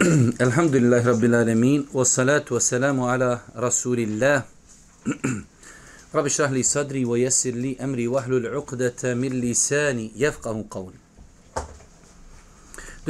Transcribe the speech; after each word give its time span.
Alhamdulillahi 0.40 1.04
Rabbil 1.04 1.34
Alamin, 1.34 1.86
wassalatu 1.92 2.54
wassalamu 2.54 3.12
ala 3.12 3.42
Rasulillah. 3.54 4.44
Rabbi 6.14 6.30
šrah 6.30 6.48
sadri, 6.64 7.04
wa 7.04 7.18
jesir 7.18 7.52
li 7.52 7.76
emri, 7.78 8.08
wahlul 8.08 8.48
uqdata 8.48 9.14
min 9.14 9.42
lisani, 9.42 10.10
jefqahu 10.16 10.64
qavli. 10.72 10.96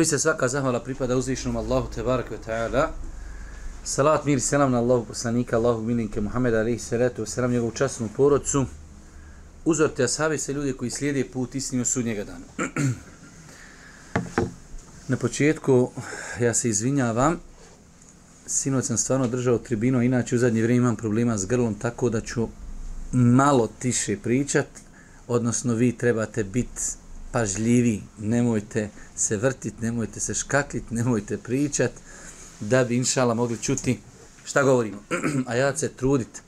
se 0.05 0.19
svaka 0.19 0.49
zahvala 0.49 0.83
pripada 0.83 1.17
uzvišnom 1.17 1.57
Allahu 1.57 1.95
tebaraka 1.95 2.35
ve 2.35 2.43
ta'ala. 2.43 2.91
Salat, 3.85 4.27
mir 4.27 4.39
i 4.39 4.41
selam 4.41 4.73
na 4.73 4.79
Allahu 4.79 5.07
poslanika, 5.07 5.57
Allahu 5.57 5.83
milinke 5.83 6.21
Muhammeda 6.21 6.61
alaihi 6.61 6.79
salatu 6.79 7.23
wasalam, 7.23 7.53
njegovu 7.53 7.71
časnu 7.71 8.09
porodcu. 8.17 8.67
Uzor 9.65 9.95
te 9.95 10.05
ashabi 10.05 10.39
se 10.39 10.53
ljudi 10.53 10.73
koji 10.73 10.91
slijede 10.91 11.31
put 11.31 11.55
istinu 11.55 11.85
sudnjega 11.85 12.25
dana. 12.25 12.47
Na 15.11 15.17
početku 15.17 15.91
ja 16.41 16.55
se 16.55 16.69
izvinjavam. 16.69 17.41
Sinoć 18.47 18.85
sam 18.85 18.99
stvarno 18.99 19.27
držao 19.27 19.59
tribino, 19.59 20.03
inače 20.03 20.37
u 20.37 20.39
zadnje 20.39 20.63
vrijeme 20.63 20.85
imam 20.85 20.97
problema 20.97 21.39
s 21.39 21.47
grlom, 21.47 21.75
tako 21.75 22.11
da 22.11 22.21
ću 22.21 22.49
malo 23.13 23.69
tiše 23.79 24.17
pričat, 24.23 24.67
odnosno 25.29 25.75
vi 25.75 25.93
trebate 25.93 26.45
biti 26.45 26.83
pažljivi, 27.33 28.03
nemojte 28.19 28.89
se 29.17 29.37
vrtit, 29.37 29.81
nemojte 29.81 30.21
se 30.21 30.35
škaklit, 30.35 30.91
nemojte 30.91 31.39
pričat, 31.39 31.91
da 32.61 32.85
bi 32.85 32.97
inšala 32.97 33.35
mogli 33.35 33.59
čuti 33.63 33.99
šta 34.45 34.63
govorimo. 34.63 35.03
A 35.49 35.55
ja 35.55 35.77
se 35.77 35.89
trudit 35.89 36.43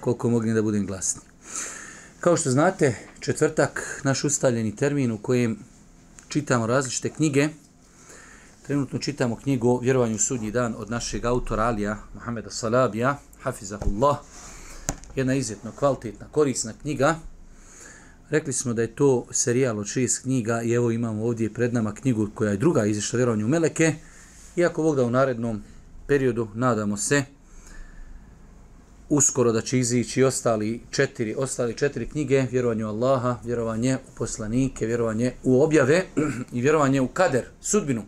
koliko 0.00 0.30
mogli 0.30 0.54
da 0.54 0.62
budem 0.62 0.86
glasni. 0.86 1.20
Kao 2.20 2.36
što 2.36 2.50
znate, 2.50 2.94
četvrtak, 3.20 4.00
naš 4.04 4.24
ustaljeni 4.24 4.76
termin 4.76 5.12
u 5.12 5.18
kojem 5.18 5.58
čitamo 6.28 6.66
različite 6.66 7.10
knjige. 7.10 7.48
Trenutno 8.66 8.98
čitamo 8.98 9.36
knjigu 9.36 9.68
o 9.68 9.80
vjerovanju 9.80 10.14
u 10.14 10.18
sudnji 10.18 10.50
dan 10.50 10.74
od 10.78 10.90
našeg 10.90 11.24
autora 11.24 11.62
Alija 11.62 11.98
Muhameda 12.14 12.50
Salabija, 12.50 13.18
Hafizahullah. 13.42 14.16
Jedna 15.16 15.34
izuzetno 15.34 15.72
kvalitetna, 15.72 16.26
korisna 16.30 16.72
knjiga. 16.82 17.18
Rekli 18.30 18.52
smo 18.52 18.72
da 18.72 18.82
je 18.82 18.94
to 18.94 19.26
serijal 19.30 19.78
od 19.78 19.86
šest 19.86 20.22
knjiga 20.22 20.62
i 20.62 20.72
evo 20.72 20.90
imamo 20.90 21.24
ovdje 21.24 21.54
pred 21.54 21.74
nama 21.74 21.94
knjigu 21.94 22.28
koja 22.34 22.50
je 22.50 22.56
druga 22.56 22.86
izišla 22.86 23.16
vjerovanju 23.16 23.44
u 23.44 23.48
Meleke. 23.48 23.94
Iako 24.56 24.82
Bog 24.82 24.96
da 24.96 25.04
u 25.04 25.10
narednom 25.10 25.62
periodu, 26.06 26.48
nadamo 26.54 26.96
se, 26.96 27.24
uskoro 29.08 29.52
da 29.52 29.60
će 29.60 29.78
izići 29.78 30.24
ostali 30.24 30.80
četiri, 30.90 31.34
ostali 31.38 31.74
četiri 31.74 32.08
knjige, 32.08 32.46
vjerovanje 32.50 32.84
u 32.84 32.88
Allaha, 32.88 33.36
vjerovanje 33.44 33.96
u 33.96 34.16
poslanike, 34.18 34.86
vjerovanje 34.86 35.32
u 35.42 35.62
objave 35.62 36.04
i 36.52 36.60
vjerovanje 36.60 37.00
u 37.00 37.08
kader, 37.08 37.44
sudbinu. 37.60 38.02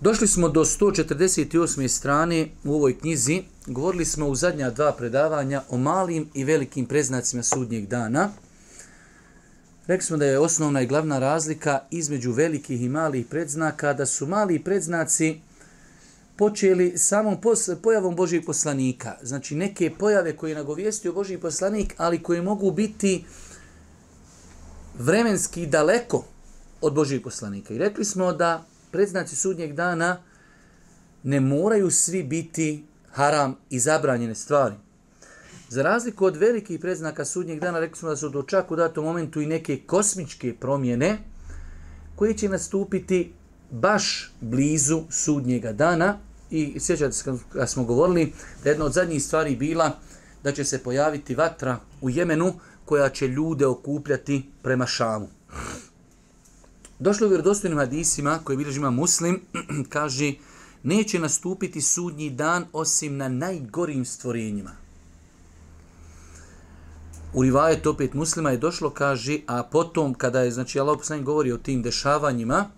Došli 0.00 0.26
smo 0.26 0.48
do 0.48 0.64
148. 0.64 1.88
strane 1.88 2.48
u 2.64 2.74
ovoj 2.74 2.98
knjizi. 2.98 3.42
Govorili 3.66 4.04
smo 4.04 4.26
u 4.26 4.34
zadnja 4.34 4.70
dva 4.70 4.92
predavanja 4.92 5.62
o 5.68 5.78
malim 5.78 6.28
i 6.34 6.44
velikim 6.44 6.86
preznacima 6.86 7.42
sudnjeg 7.42 7.86
dana. 7.86 8.30
Rekli 9.86 10.06
smo 10.06 10.16
da 10.16 10.26
je 10.26 10.38
osnovna 10.38 10.82
i 10.82 10.86
glavna 10.86 11.18
razlika 11.18 11.80
između 11.90 12.32
velikih 12.32 12.82
i 12.82 12.88
malih 12.88 13.26
predznaka, 13.26 13.92
da 13.92 14.06
su 14.06 14.26
mali 14.26 14.64
predznaci 14.64 15.40
počeli 16.42 16.98
samom 16.98 17.40
pos, 17.40 17.70
pojavom 17.82 18.16
Božijeg 18.16 18.44
poslanika. 18.44 19.14
Znači 19.22 19.54
neke 19.54 19.90
pojave 19.98 20.36
koje 20.36 20.50
je 20.50 20.54
nagovijestio 20.54 21.12
Božiji 21.12 21.38
poslanik, 21.38 21.94
ali 21.96 22.22
koje 22.22 22.42
mogu 22.42 22.70
biti 22.70 23.24
vremenski 24.98 25.66
daleko 25.66 26.24
od 26.80 26.94
Božijeg 26.94 27.22
poslanika. 27.22 27.74
I 27.74 27.78
rekli 27.78 28.04
smo 28.04 28.32
da 28.32 28.64
predznaci 28.90 29.36
sudnjeg 29.36 29.74
dana 29.74 30.22
ne 31.22 31.40
moraju 31.40 31.90
svi 31.90 32.22
biti 32.22 32.84
haram 33.12 33.54
i 33.70 33.78
zabranjene 33.78 34.34
stvari. 34.34 34.74
Za 35.68 35.82
razliku 35.82 36.24
od 36.24 36.36
velikih 36.36 36.80
predznaka 36.80 37.24
sudnjeg 37.24 37.60
dana, 37.60 37.78
rekli 37.78 37.98
smo 37.98 38.08
da 38.08 38.16
su 38.16 38.28
do 38.28 38.42
čak 38.42 38.70
u 38.70 38.76
datom 38.76 39.04
momentu 39.04 39.40
i 39.40 39.46
neke 39.46 39.78
kosmičke 39.86 40.54
promjene 40.60 41.18
koje 42.16 42.34
će 42.34 42.48
nastupiti 42.48 43.32
baš 43.70 44.32
blizu 44.40 45.02
sudnjega 45.10 45.72
dana 45.72 46.18
i 46.52 46.80
sjećate 46.80 47.12
se 47.12 47.32
kad 47.52 47.70
smo 47.70 47.84
govorili 47.84 48.32
da 48.64 48.70
jedna 48.70 48.84
od 48.84 48.92
zadnjih 48.92 49.24
stvari 49.24 49.56
bila 49.56 49.98
da 50.44 50.52
će 50.52 50.64
se 50.64 50.82
pojaviti 50.82 51.34
vatra 51.34 51.78
u 52.00 52.10
Jemenu 52.10 52.54
koja 52.84 53.08
će 53.08 53.28
ljude 53.28 53.66
okupljati 53.66 54.50
prema 54.62 54.86
Šamu. 54.86 55.28
Došlo 56.98 57.26
u 57.26 57.30
vjerodostojnim 57.30 57.78
hadisima 57.78 58.38
koje 58.44 58.56
bilježi 58.56 58.78
ima 58.78 58.90
muslim, 58.90 59.40
kaže 59.88 60.32
neće 60.82 61.18
nastupiti 61.18 61.80
sudnji 61.80 62.30
dan 62.30 62.64
osim 62.72 63.16
na 63.16 63.28
najgorim 63.28 64.04
stvorenjima. 64.04 64.70
U 67.34 67.42
rivajet 67.42 67.86
opet 67.86 68.14
muslima 68.14 68.50
je 68.50 68.56
došlo, 68.56 68.90
kaže, 68.90 69.38
a 69.46 69.62
potom 69.62 70.14
kada 70.14 70.40
je, 70.40 70.50
znači 70.50 70.80
Allah 70.80 70.98
poslanik 70.98 71.26
govori 71.26 71.52
o 71.52 71.58
tim 71.58 71.82
dešavanjima, 71.82 72.70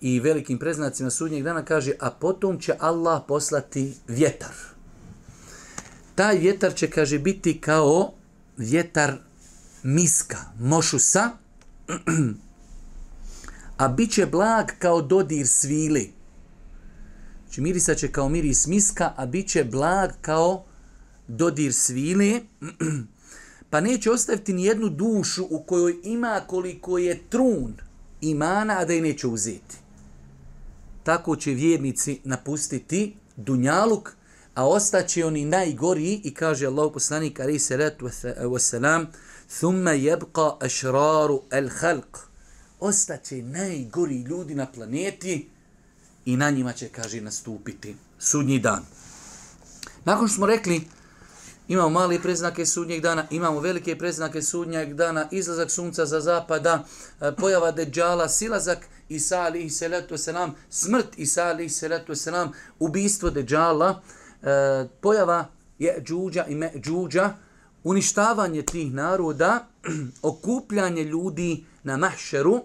i 0.00 0.20
velikim 0.20 0.58
preznacima 0.58 1.10
sudnjeg 1.10 1.44
dana 1.44 1.64
kaže, 1.64 1.92
a 2.00 2.10
potom 2.10 2.60
će 2.60 2.74
Allah 2.78 3.22
poslati 3.28 3.94
vjetar. 4.08 4.54
Taj 6.14 6.38
vjetar 6.38 6.74
će, 6.74 6.90
kaže, 6.90 7.18
biti 7.18 7.60
kao 7.60 8.12
vjetar 8.56 9.16
miska, 9.82 10.38
mošusa, 10.58 11.30
a 13.76 13.88
bit 13.88 14.12
će 14.12 14.26
blag 14.26 14.66
kao 14.78 15.02
dodir 15.02 15.46
svili. 15.46 16.12
Znači 17.44 17.60
mirisat 17.60 17.98
će 17.98 18.12
kao 18.12 18.28
miris 18.28 18.66
miska, 18.66 19.12
a 19.16 19.26
bit 19.26 19.48
će 19.48 19.64
blag 19.64 20.10
kao 20.20 20.64
dodir 21.28 21.72
svili, 21.72 22.46
pa 23.70 23.80
neće 23.80 24.10
ostaviti 24.10 24.52
ni 24.52 24.64
jednu 24.64 24.88
dušu 24.88 25.46
u 25.50 25.62
kojoj 25.62 25.96
ima 26.04 26.40
koliko 26.46 26.98
je 26.98 27.22
trun 27.28 27.74
imana, 28.20 28.78
a 28.78 28.84
da 28.84 28.92
je 28.92 29.02
neće 29.02 29.26
uzeti 29.26 29.79
tako 31.02 31.36
će 31.36 31.50
vjernici 31.50 32.20
napustiti 32.24 33.16
dunjaluk, 33.36 34.16
a 34.54 34.68
ostaće 34.68 35.26
oni 35.26 35.44
najgori 35.44 36.20
i 36.24 36.34
kaže 36.34 36.66
Allah 36.66 36.90
poslanik 36.94 37.40
ali 37.40 37.58
se 37.58 37.76
ret 37.76 38.00
wasalam 38.00 39.06
thumma 39.58 39.90
yabqa 39.90 40.56
ashraru 40.60 41.42
al 41.50 41.68
khalq 41.68 42.18
ostaće 42.80 43.42
najgori 43.42 44.22
ljudi 44.22 44.54
na 44.54 44.66
planeti 44.66 45.50
i 46.24 46.36
na 46.36 46.50
njima 46.50 46.72
će 46.72 46.88
kaže 46.88 47.20
nastupiti 47.20 47.96
sudnji 48.18 48.58
dan. 48.58 48.84
Nakon 50.04 50.28
što 50.28 50.34
smo 50.34 50.46
rekli 50.46 50.82
imamo 51.70 51.88
mali 51.88 52.22
preznake 52.22 52.66
sudnjeg 52.66 53.02
dana 53.02 53.26
imamo 53.30 53.60
velike 53.60 53.98
preznake 53.98 54.42
sudnjeg 54.42 54.94
dana 54.94 55.28
izlazak 55.30 55.70
sunca 55.70 56.06
za 56.06 56.20
zapada 56.20 56.84
e, 57.20 57.32
pojava 57.36 57.70
deđala 57.70 58.28
silazak 58.28 58.78
Isa 59.08 59.40
alihi 59.40 59.70
salatu 59.70 60.18
selam, 60.18 60.54
smrt 60.70 61.18
Isa 61.18 61.44
alihi 61.44 61.68
salatu 61.68 62.14
selam, 62.14 62.52
ubistvo 62.78 63.30
Deđala, 63.30 64.02
e, 64.42 64.88
pojava 65.00 65.46
je 65.78 66.02
džuđa 66.02 66.46
i 66.48 66.80
džuđa, 66.80 67.34
uništavanje 67.84 68.62
tih 68.62 68.92
naroda, 68.92 69.66
okupljanje 70.22 71.04
ljudi 71.04 71.64
na 71.82 71.96
mahšeru. 71.96 72.62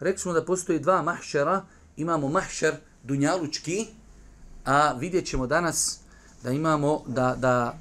Rekli 0.00 0.18
smo 0.18 0.32
da 0.32 0.44
postoji 0.44 0.78
dva 0.78 1.02
mahšera, 1.02 1.64
imamo 1.96 2.28
mahšer 2.28 2.74
dunjalučki, 3.02 3.86
a 4.64 4.92
vidjet 4.92 5.26
ćemo 5.26 5.46
danas 5.46 5.98
da 6.42 6.50
imamo 6.50 7.02
da, 7.06 7.34
da 7.38 7.78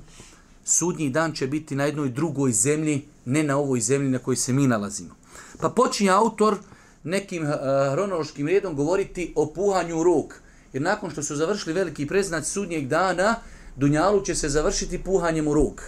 sudnji 0.64 1.10
dan 1.10 1.34
će 1.34 1.48
biti 1.48 1.76
na 1.76 1.86
jednoj 1.86 2.10
drugoj 2.10 2.52
zemlji, 2.52 3.06
ne 3.26 3.44
na 3.44 3.58
ovoj 3.58 3.82
zemlji 3.82 4.10
na 4.10 4.20
kojoj 4.20 4.36
se 4.36 4.54
mi 4.54 4.68
nalazimo. 4.68 5.16
Pa 5.60 5.70
počinje 5.70 6.10
autor 6.10 6.58
nekim 7.04 7.46
eh, 7.46 7.58
hronološkim 7.92 8.48
redom 8.48 8.76
govoriti 8.76 9.34
o 9.36 9.54
puhanju 9.54 10.04
ruk. 10.04 10.34
Jer 10.74 10.84
nakon 10.84 11.12
što 11.12 11.24
su 11.24 11.36
završili 11.36 11.74
veliki 11.74 12.08
preznac 12.08 12.48
sudnjeg 12.48 12.88
dana, 12.88 13.36
Dunjalu 13.76 14.22
će 14.26 14.36
se 14.36 14.50
završiti 14.50 15.04
puhanjem 15.04 15.48
u 15.48 15.54
ruk. 15.54 15.82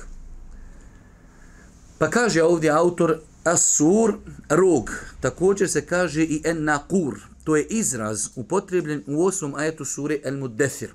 Pa 1.97 2.09
kaže 2.09 2.43
ovdje 2.43 2.69
autor 2.69 3.19
Asur 3.43 4.13
rog. 4.49 4.91
Također 5.21 5.69
se 5.69 5.85
kaže 5.85 6.23
i 6.23 6.41
En 6.45 6.63
Nakur. 6.63 7.19
To 7.43 7.55
je 7.55 7.65
izraz 7.65 8.29
upotrebljen 8.35 9.03
u 9.07 9.25
osmom 9.25 9.55
ajetu 9.55 9.85
sure 9.85 10.19
El 10.23 10.37
Muddethir. 10.37 10.89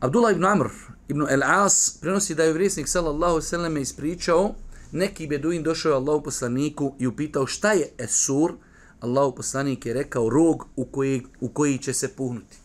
Abdullah 0.00 0.32
ibn 0.32 0.44
Amr 0.44 0.68
ibn 1.10 1.26
El 1.28 1.42
As 1.42 1.98
prenosi 2.00 2.34
da 2.34 2.44
je 2.44 2.52
vresnik 2.52 2.88
sallallahu 2.88 3.40
sallam 3.40 3.76
ispričao 3.76 4.54
neki 4.92 5.26
beduin 5.26 5.62
došao 5.62 5.94
Allahu 5.94 6.22
poslaniku 6.22 6.94
i 6.98 7.06
upitao 7.06 7.46
šta 7.46 7.72
je 7.72 7.88
Esur. 7.98 8.52
Allahu 9.00 9.34
poslanik 9.36 9.86
je 9.86 9.94
rekao 9.94 10.28
rog 10.28 10.66
u 10.76 10.84
koji, 10.84 11.22
u 11.40 11.48
koji 11.48 11.78
će 11.78 11.92
se 11.92 12.08
puhnuti. 12.08 12.56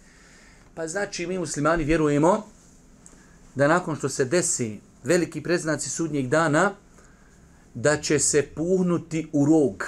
Pa 0.76 0.88
znači 0.88 1.28
mi 1.28 1.40
muslimani 1.40 1.84
vjerujemo 1.84 2.44
da 3.56 3.68
nakon 3.68 3.96
što 3.96 4.10
se 4.10 4.26
desi 4.26 4.80
veliki 5.04 5.44
preznaci 5.44 5.90
sudnjeg 5.90 6.28
dana, 6.28 6.74
da 7.74 8.02
će 8.02 8.20
se 8.20 8.42
puhnuti 8.56 9.30
u 9.34 9.46
rog. 9.46 9.84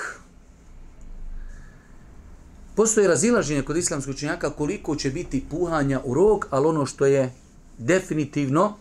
Postoje 2.75 3.07
razilaženje 3.07 3.61
kod 3.61 3.77
islamskog 3.77 4.15
učenjaka 4.15 4.49
koliko 4.49 4.95
će 4.95 5.09
biti 5.09 5.45
puhanja 5.49 6.01
u 6.03 6.13
rog, 6.13 6.47
ali 6.49 6.67
ono 6.67 6.85
što 6.85 7.05
je 7.05 7.31
definitivno, 7.77 8.73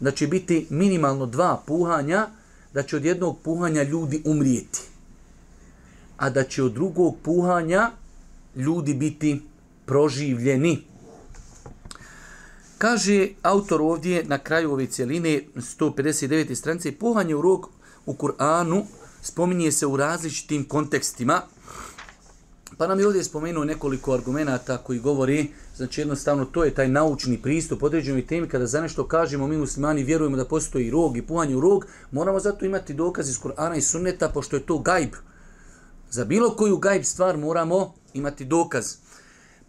da 0.00 0.10
će 0.10 0.26
biti 0.26 0.66
minimalno 0.70 1.26
dva 1.26 1.62
puhanja, 1.66 2.28
da 2.74 2.82
će 2.82 2.96
od 2.96 3.04
jednog 3.04 3.38
puhanja 3.42 3.82
ljudi 3.82 4.22
umrijeti. 4.24 4.80
A 6.16 6.30
da 6.30 6.44
će 6.44 6.62
od 6.62 6.72
drugog 6.72 7.16
puhanja 7.22 7.90
ljudi 8.56 8.94
biti 8.94 9.42
proživljeni. 9.86 10.82
Kaže 12.78 13.28
autor 13.42 13.82
ovdje 13.82 14.24
na 14.24 14.38
kraju 14.38 14.72
ove 14.72 14.86
cijeline 14.86 15.42
159. 15.54 16.54
stranice, 16.54 16.92
puhanje 16.92 17.34
u 17.34 17.42
rog 17.42 17.70
u 18.06 18.14
Kur'anu 18.14 18.84
spominje 19.22 19.72
se 19.72 19.86
u 19.86 19.96
različitim 19.96 20.64
kontekstima. 20.64 21.42
Pa 22.78 22.86
nam 22.86 23.00
je 23.00 23.06
ovdje 23.06 23.24
spomenuo 23.24 23.64
nekoliko 23.64 24.12
argumenata 24.12 24.76
koji 24.76 24.98
govori, 24.98 25.48
znači 25.78 26.00
jednostavno 26.00 26.44
to 26.44 26.64
je 26.64 26.74
taj 26.74 26.88
naučni 26.88 27.42
pristup 27.42 27.82
određenoj 27.82 28.26
temi, 28.26 28.48
kada 28.48 28.66
za 28.66 28.80
nešto 28.80 29.06
kažemo 29.06 29.46
mi 29.46 29.56
muslimani 29.56 30.02
vjerujemo 30.02 30.36
da 30.36 30.44
postoji 30.44 30.90
rog 30.90 31.16
i 31.16 31.22
puhanje 31.22 31.56
u 31.56 31.60
rog, 31.60 31.86
moramo 32.10 32.40
zato 32.40 32.66
imati 32.66 32.94
dokaz 32.94 33.28
iz 33.28 33.38
Kur'ana 33.40 33.76
i 33.76 33.82
sunneta, 33.82 34.28
pošto 34.28 34.56
je 34.56 34.66
to 34.66 34.78
gajb. 34.78 35.10
Za 36.10 36.24
bilo 36.24 36.56
koju 36.56 36.78
gajb 36.78 37.04
stvar 37.04 37.36
moramo 37.36 37.94
imati 38.14 38.44
dokaz. 38.44 38.96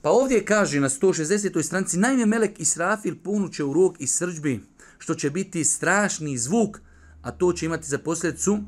Pa 0.02 0.10
ovdje 0.10 0.46
kaže 0.46 0.80
na 0.80 0.90
160. 0.90 1.64
stranici, 1.64 1.98
najme 1.98 2.26
Melek 2.26 2.60
Israfil 2.60 3.16
punuće 3.24 3.64
u 3.64 3.74
rog 3.74 3.96
i 4.00 4.08
srđbi, 4.08 4.62
što 4.98 5.16
će 5.16 5.30
biti 5.30 5.64
strašni 5.64 6.38
zvuk, 6.38 6.80
a 7.22 7.32
to 7.32 7.54
će 7.54 7.66
imati 7.66 7.88
za 7.88 7.98
posljedicu 7.98 8.60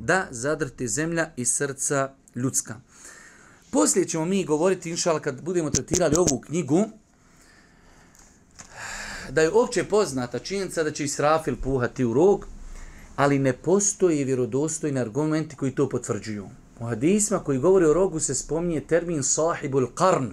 da 0.00 0.26
zadrte 0.30 0.86
zemlja 0.86 1.30
i 1.36 1.44
srca 1.44 2.14
ljudska. 2.34 2.80
Poslije 3.70 4.08
ćemo 4.08 4.24
mi 4.24 4.44
govoriti, 4.44 4.90
inšala, 4.90 5.20
kad 5.20 5.42
budemo 5.42 5.70
tretirali 5.70 6.16
ovu 6.16 6.40
knjigu, 6.40 6.84
da 9.30 9.42
je 9.42 9.50
opće 9.50 9.84
poznata 9.84 10.38
činjenica 10.38 10.82
da 10.82 10.92
će 10.92 11.04
Israfil 11.04 11.56
puhati 11.62 12.04
u 12.04 12.14
rog, 12.14 12.46
ali 13.16 13.38
ne 13.38 13.52
postoji 13.52 14.24
vjerodostojni 14.24 15.00
argumenti 15.00 15.56
koji 15.56 15.74
to 15.74 15.88
potvrđuju. 15.88 16.48
U 16.80 16.84
hadisma 16.84 17.38
koji 17.38 17.58
govori 17.58 17.86
o 17.86 17.92
rogu 17.92 18.20
se 18.20 18.34
spominje 18.34 18.80
termin 18.80 19.22
sahibul 19.22 19.86
qarn, 19.94 20.30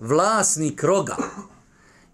vlasnik 0.00 0.82
roga. 0.82 1.16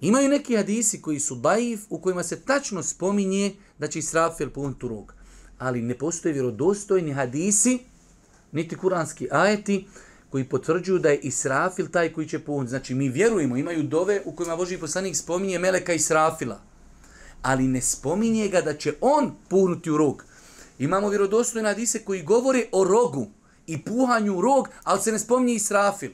Imaju 0.01 0.29
neki 0.29 0.57
hadisi 0.57 1.03
koji 1.03 1.21
su 1.21 1.35
daif, 1.35 1.81
u 1.91 1.99
kojima 1.99 2.23
se 2.23 2.41
tačno 2.41 2.83
spominje 2.83 3.55
da 3.79 3.89
će 3.89 3.99
Israfil 3.99 4.51
puhnuti 4.51 4.87
u 4.87 4.89
rog. 4.89 5.15
Ali 5.59 5.83
ne 5.83 5.99
postoje 5.99 6.33
vjerodostojni 6.33 7.13
hadisi, 7.13 7.79
niti 8.53 8.77
kuranski 8.77 9.29
ajeti 9.31 9.87
koji 10.31 10.45
potvrđuju 10.45 10.99
da 10.99 11.11
je 11.11 11.19
Israfil 11.19 11.89
taj 11.89 12.13
koji 12.13 12.29
će 12.29 12.39
puhnuti. 12.39 12.71
Znači 12.71 12.95
mi 12.95 13.09
vjerujemo, 13.09 13.57
imaju 13.57 13.83
dove 13.83 14.23
u 14.25 14.33
kojima 14.33 14.57
Boži 14.57 14.79
poslanik 14.79 15.17
spominje 15.17 15.59
Meleka 15.59 15.93
Israfila. 15.93 16.61
Ali 17.43 17.69
ne 17.69 17.81
spominje 17.81 18.49
ga 18.49 18.61
da 18.61 18.77
će 18.77 18.95
on 19.01 19.35
puhnuti 19.49 19.91
u 19.91 19.97
rog. 19.97 20.25
Imamo 20.79 21.09
vjerodostojne 21.09 21.69
hadise 21.69 21.99
koji 21.99 22.23
govore 22.23 22.65
o 22.73 22.85
rogu 22.85 23.27
i 23.67 23.85
puhanju 23.85 24.39
u 24.39 24.41
rog, 24.41 24.69
ali 24.85 25.01
se 25.01 25.13
ne 25.13 25.19
spominje 25.19 25.55
Israfil 25.55 26.11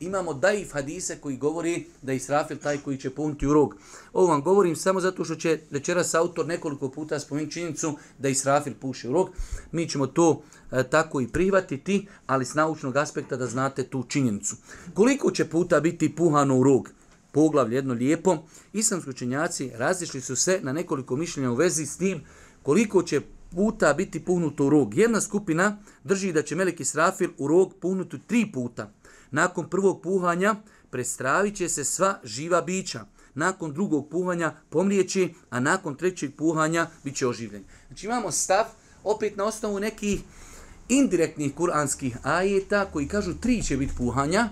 imamo 0.00 0.34
daif 0.34 0.72
hadise 0.72 1.16
koji 1.16 1.36
govori 1.36 1.86
da 2.02 2.12
je 2.12 2.16
Israfil 2.16 2.56
taj 2.56 2.78
koji 2.78 2.98
će 2.98 3.10
punuti 3.10 3.46
u 3.46 3.52
rog. 3.52 3.76
Ovo 4.12 4.26
vam 4.26 4.42
govorim 4.42 4.76
samo 4.76 5.00
zato 5.00 5.24
što 5.24 5.34
će 5.34 5.60
večeras 5.70 6.14
autor 6.14 6.46
nekoliko 6.46 6.88
puta 6.88 7.20
spomenuti 7.20 7.52
činjenicu 7.52 7.98
da 8.18 8.28
Israfil 8.28 8.74
puši 8.80 9.08
u 9.08 9.12
rog. 9.12 9.30
Mi 9.72 9.88
ćemo 9.88 10.06
to 10.06 10.42
E, 10.72 10.82
tako 10.82 11.20
i 11.20 11.28
prihvatiti, 11.28 12.06
ali 12.26 12.44
s 12.44 12.54
naučnog 12.54 12.96
aspekta 12.96 13.36
da 13.36 13.46
znate 13.46 13.84
tu 13.84 14.04
činjenicu. 14.08 14.56
Koliko 14.94 15.30
će 15.30 15.44
puta 15.44 15.80
biti 15.80 16.14
puhano 16.14 16.58
u 16.58 16.62
rog? 16.62 16.90
Poglavlje 17.32 17.74
jedno 17.74 17.94
lijepo. 17.94 18.38
Islamski 18.72 19.10
učenjaci 19.10 19.70
razišli 19.74 20.20
su 20.20 20.36
se 20.36 20.60
na 20.62 20.72
nekoliko 20.72 21.16
mišljenja 21.16 21.50
u 21.50 21.54
vezi 21.54 21.86
s 21.86 21.96
tim 21.96 22.20
koliko 22.62 23.02
će 23.02 23.20
puta 23.54 23.94
biti 23.94 24.24
puhnuto 24.24 24.66
u 24.66 24.70
rog. 24.70 24.94
Jedna 24.94 25.20
skupina 25.20 25.78
drži 26.04 26.32
da 26.32 26.42
će 26.42 26.56
Melek 26.56 26.80
Israfil 26.80 27.30
u 27.38 27.46
rog 27.46 27.74
puhnuti 27.80 28.18
tri 28.26 28.52
puta. 28.52 28.92
Nakon 29.30 29.70
prvog 29.70 30.02
puhanja 30.02 30.54
prestravit 30.90 31.56
će 31.56 31.68
se 31.68 31.84
sva 31.84 32.20
živa 32.24 32.62
bića. 32.62 33.04
Nakon 33.34 33.72
drugog 33.72 34.08
puhanja 34.10 34.54
pomrijeći, 34.70 35.34
a 35.50 35.60
nakon 35.60 35.94
trećeg 35.94 36.36
puhanja 36.36 36.86
bit 37.04 37.16
će 37.16 37.26
oživljen. 37.26 37.64
Znači 37.86 38.06
imamo 38.06 38.30
stav, 38.30 38.64
opet 39.04 39.36
na 39.36 39.44
osnovu 39.44 39.80
nekih 39.80 40.20
indirektnih 40.88 41.54
kuranskih 41.54 42.16
ajeta 42.22 42.84
koji 42.84 43.08
kažu 43.08 43.34
tri 43.34 43.62
će 43.62 43.76
biti 43.76 43.92
puhanja. 43.96 44.48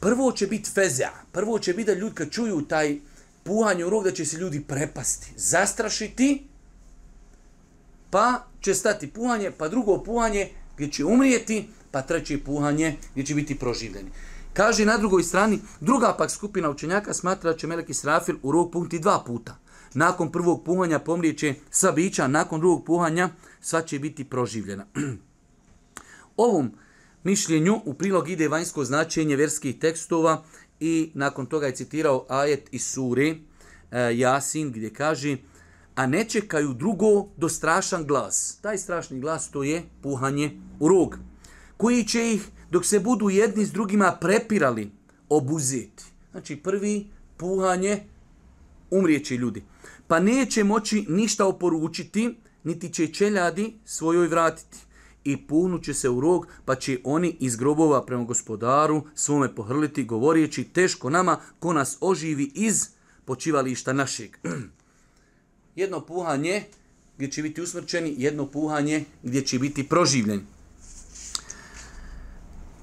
Prvo 0.00 0.32
će 0.32 0.46
biti 0.46 0.70
fezea. 0.70 1.12
Prvo 1.32 1.58
će 1.58 1.72
biti 1.74 1.86
da 1.86 1.98
ljudi 1.98 2.14
kad 2.14 2.30
čuju 2.30 2.62
taj 2.62 2.98
puhanje 3.42 3.84
u 3.84 3.90
rog 3.90 4.04
da 4.04 4.12
će 4.12 4.24
se 4.24 4.36
ljudi 4.36 4.60
prepasti, 4.60 5.32
zastrašiti, 5.36 6.44
pa 8.10 8.46
će 8.60 8.74
stati 8.74 9.06
puhanje, 9.06 9.50
pa 9.58 9.68
drugo 9.68 10.02
puhanje 10.04 10.48
gdje 10.76 10.90
će 10.90 11.04
umrijeti, 11.04 11.68
pa 11.90 12.02
treće 12.02 12.44
puhanje 12.44 12.96
gdje 13.12 13.26
će 13.26 13.34
biti 13.34 13.58
proživljeni. 13.58 14.10
Kaže 14.52 14.84
na 14.84 14.96
drugoj 14.98 15.22
strani, 15.22 15.60
druga 15.80 16.14
pak 16.18 16.30
skupina 16.30 16.70
učenjaka 16.70 17.14
smatra 17.14 17.52
da 17.52 17.58
će 17.58 17.66
Melek 17.66 17.90
Israfil 17.90 18.36
u 18.42 18.52
rog 18.52 18.72
punkti 18.72 18.98
dva 18.98 19.22
puta. 19.26 19.56
Nakon 19.94 20.32
prvog 20.32 20.64
puhanja 20.64 20.98
pomrijeće 20.98 21.54
sva 21.70 21.92
bića, 21.92 22.28
nakon 22.28 22.60
drugog 22.60 22.84
puhanja 22.84 23.30
sva 23.60 23.82
će 23.82 23.98
biti 23.98 24.24
proživljena. 24.24 24.86
Ovom 26.38 26.70
mišljenju 27.24 27.80
u 27.84 27.94
prilog 27.94 28.28
ide 28.28 28.48
vanjsko 28.48 28.84
značenje 28.84 29.36
verskih 29.36 29.78
tekstova 29.78 30.44
i 30.80 31.10
nakon 31.14 31.46
toga 31.46 31.66
je 31.66 31.76
citirao 31.76 32.26
ajet 32.28 32.68
iz 32.72 32.84
sure 32.86 33.34
e, 33.90 34.18
Jasin 34.18 34.72
gdje 34.72 34.92
kaže 34.92 35.36
a 35.94 36.06
ne 36.06 36.24
čekaju 36.24 36.74
drugo 36.74 37.26
do 37.36 37.48
strašan 37.48 38.06
glas. 38.06 38.58
Taj 38.62 38.78
strašni 38.78 39.20
glas 39.20 39.50
to 39.50 39.62
je 39.62 39.82
puhanje 40.02 40.60
u 40.80 40.88
rog 40.88 41.18
koji 41.76 42.04
će 42.04 42.32
ih, 42.32 42.48
dok 42.70 42.86
se 42.86 43.00
budu 43.00 43.30
jedni 43.30 43.64
s 43.64 43.72
drugima 43.72 44.16
prepirali, 44.20 44.90
obuzeti. 45.28 46.04
Znači, 46.30 46.56
prvi 46.56 47.06
puhanje, 47.36 48.02
umrijeće 48.90 49.36
ljudi. 49.36 49.62
Pa 50.06 50.20
neće 50.20 50.64
moći 50.64 51.06
ništa 51.08 51.46
oporučiti, 51.46 52.36
niti 52.64 52.92
će 52.92 53.06
čeljadi 53.06 53.74
svojoj 53.84 54.28
vratiti. 54.28 54.78
I 55.28 55.36
punuće 55.36 55.94
se 55.94 56.08
u 56.08 56.20
rog, 56.20 56.46
pa 56.64 56.74
će 56.74 56.98
oni 57.04 57.36
iz 57.40 57.56
grobova 57.56 58.06
prema 58.06 58.24
gospodaru 58.24 59.02
svome 59.14 59.54
pohrliti, 59.54 60.04
govorijeći 60.04 60.64
teško 60.64 61.10
nama, 61.10 61.40
ko 61.60 61.72
nas 61.72 61.96
oživi 62.00 62.52
iz 62.54 62.88
počivališta 63.24 63.92
našeg. 63.92 64.36
jedno 65.76 66.00
puhanje 66.00 66.64
gdje 67.16 67.30
će 67.30 67.42
biti 67.42 67.62
usmrčeni, 67.62 68.14
jedno 68.18 68.46
puhanje 68.46 69.04
gdje 69.22 69.46
će 69.46 69.58
biti 69.58 69.88
proživljeni 69.88 70.42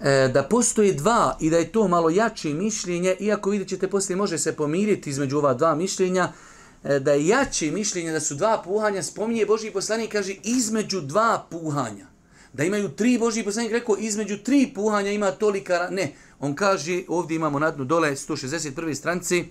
e, 0.02 0.30
da 0.34 0.44
postoje 0.44 0.94
dva 0.94 1.38
i 1.42 1.50
da 1.50 1.58
je 1.58 1.72
to 1.72 1.88
malo 1.88 2.10
jače 2.10 2.54
mišljenje, 2.54 3.16
iako 3.20 3.50
vidjet 3.50 3.70
ćete 3.70 3.88
poslije 3.88 4.18
može 4.18 4.38
se 4.38 4.56
pomiriti 4.56 5.10
između 5.10 5.38
ova 5.38 5.54
dva 5.54 5.76
mišljenja, 5.76 6.32
e, 6.84 7.00
da 7.00 7.14
je 7.14 7.28
jače 7.28 7.72
mišljenje 7.72 8.12
da 8.12 8.20
su 8.20 8.36
dva 8.36 8.62
puhanja, 8.66 9.04
spominje 9.04 9.46
Boži 9.46 9.72
poslanik, 9.72 10.12
kaže 10.12 10.36
između 10.44 11.02
dva 11.02 11.48
puhanja. 11.52 12.15
Da 12.56 12.64
imaju 12.64 12.90
tri 12.90 13.18
Božji 13.18 13.44
poslanik, 13.44 13.72
rekao 13.72 13.98
između 14.00 14.38
tri 14.38 14.72
puhanja 14.76 15.12
ima 15.12 15.32
tolika, 15.32 15.88
ne. 15.92 16.14
On 16.40 16.56
kaže, 16.56 17.04
ovdje 17.08 17.36
imamo 17.36 17.60
na 17.60 17.72
dnu 17.72 17.86
dole 17.86 18.12
161. 18.12 18.96
stranci, 18.96 19.46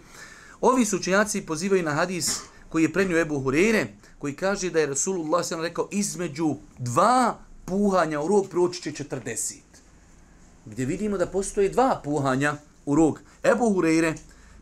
ovi 0.61 0.85
su 0.85 0.97
učenjaci 0.97 1.41
pozivaju 1.41 1.83
na 1.83 1.91
hadis 1.91 2.41
koji 2.69 2.83
je 2.83 2.93
prenio 2.93 3.21
Ebu 3.21 3.41
Hurere, 3.41 3.87
koji 4.19 4.35
kaže 4.35 4.71
da 4.71 4.81
je 4.81 4.87
Rasulullah 4.87 5.47
sam 5.47 5.61
rekao 5.61 5.89
između 5.93 6.55
dva 6.79 7.39
puhanja 7.65 8.21
u 8.21 8.29
rog 8.29 8.49
proći 8.49 8.83
će 8.83 9.05
40 9.05 9.55
gdje 10.67 10.87
vidimo 10.87 11.19
da 11.19 11.27
postoje 11.27 11.69
dva 11.69 12.01
puhanja 12.05 12.57
u 12.87 12.95
rog. 12.95 13.21
Ebu 13.43 13.73
Hurere, 13.73 14.15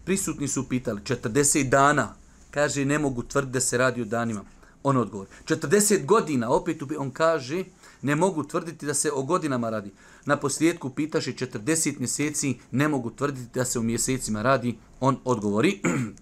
prisutni 0.05 0.49
su 0.49 0.69
pitali 0.69 1.01
40 1.01 1.69
dana. 1.69 2.15
Kaže, 2.51 2.85
ne 2.85 2.99
mogu 2.99 3.23
tvrditi 3.23 3.53
da 3.53 3.61
se 3.61 3.79
radi 3.79 4.03
o 4.03 4.05
danima. 4.05 4.45
On 4.83 4.97
odgovori. 4.97 5.31
40 5.47 6.05
godina, 6.05 6.51
opet 6.51 6.83
on 6.99 7.11
kaže, 7.11 7.65
ne 8.03 8.17
mogu 8.17 8.45
tvrditi 8.45 8.87
da 8.87 8.95
se 8.95 9.13
o 9.13 9.23
godinama 9.23 9.71
radi. 9.71 9.91
Na 10.25 10.37
posljedku 10.37 10.91
pitaše 10.91 11.33
40 11.33 11.99
mjeseci, 11.99 12.59
ne 12.71 12.89
mogu 12.89 13.11
tvrditi 13.11 13.51
da 13.55 13.65
se 13.65 13.79
o 13.79 13.83
mjesecima 13.83 14.43
radi. 14.43 14.79
On 15.01 15.17
odgovori. 15.25 15.81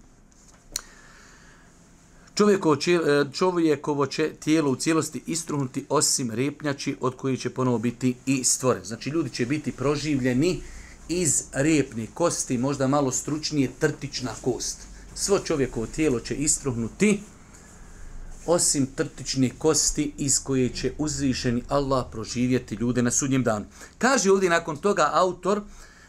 Čovjekovo, 2.35 2.75
e, 2.75 3.25
čovjekovo 3.33 4.07
će 4.07 4.33
tijelo 4.41 4.71
u 4.71 4.77
cijelosti 4.77 5.23
istruhnuti 5.27 5.85
osim 5.89 6.31
repnjači 6.31 6.97
od 7.01 7.17
koji 7.17 7.37
će 7.37 7.51
ponovo 7.51 7.79
biti 7.79 8.15
i 8.27 8.45
stvoren. 8.45 8.85
Znači 8.85 9.11
ljudi 9.11 9.31
će 9.31 9.47
biti 9.47 9.73
proživljeni 9.73 10.61
iz 11.09 11.45
repne 11.53 12.07
kosti, 12.15 12.59
možda 12.59 12.89
malo 12.89 13.13
stručnije 13.13 13.71
trtična 13.79 14.31
kost. 14.43 14.79
Svo 15.15 15.39
čovjekovo 15.39 15.87
tijelo 15.87 16.21
će 16.21 16.35
istruhnuti 16.35 17.21
osim 18.51 18.87
trtične 18.97 19.51
kosti 19.59 20.13
iz 20.19 20.45
koje 20.45 20.69
će 20.69 20.93
uzvišeni 20.99 21.63
Allah 21.69 22.07
proživjeti 22.13 22.75
ljude 22.75 23.03
na 23.03 23.11
sudnjem 23.11 23.43
danu. 23.45 23.67
Kaže 23.99 24.33
ovdje 24.33 24.51
nakon 24.51 24.77
toga 24.77 25.11
autor, 25.13 25.63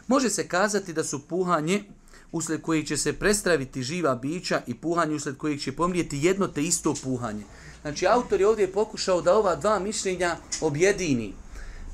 može 0.06 0.30
se 0.30 0.48
kazati 0.48 0.92
da 0.92 1.04
su 1.04 1.28
puhanje 1.28 1.84
usled 2.32 2.62
kojih 2.62 2.86
će 2.88 2.96
se 2.96 3.12
prestraviti 3.12 3.82
živa 3.82 4.14
bića 4.14 4.62
i 4.66 4.74
puhanje 4.74 5.14
usled 5.14 5.36
kojih 5.36 5.62
će 5.62 5.72
pomrijeti 5.72 6.18
jedno 6.22 6.48
te 6.48 6.62
isto 6.62 6.94
puhanje. 7.02 7.44
Znači, 7.82 8.06
autor 8.06 8.40
je 8.40 8.48
ovdje 8.48 8.72
pokušao 8.72 9.22
da 9.22 9.36
ova 9.36 9.56
dva 9.56 9.78
mišljenja 9.78 10.36
objedini. 10.60 11.32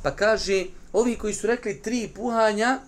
Pa 0.03 0.11
kaže, 0.11 0.65
ovi 0.93 1.17
koji 1.17 1.35
su 1.35 1.47
rekli 1.47 1.83
tri 1.83 2.09
puhanja 2.15 2.81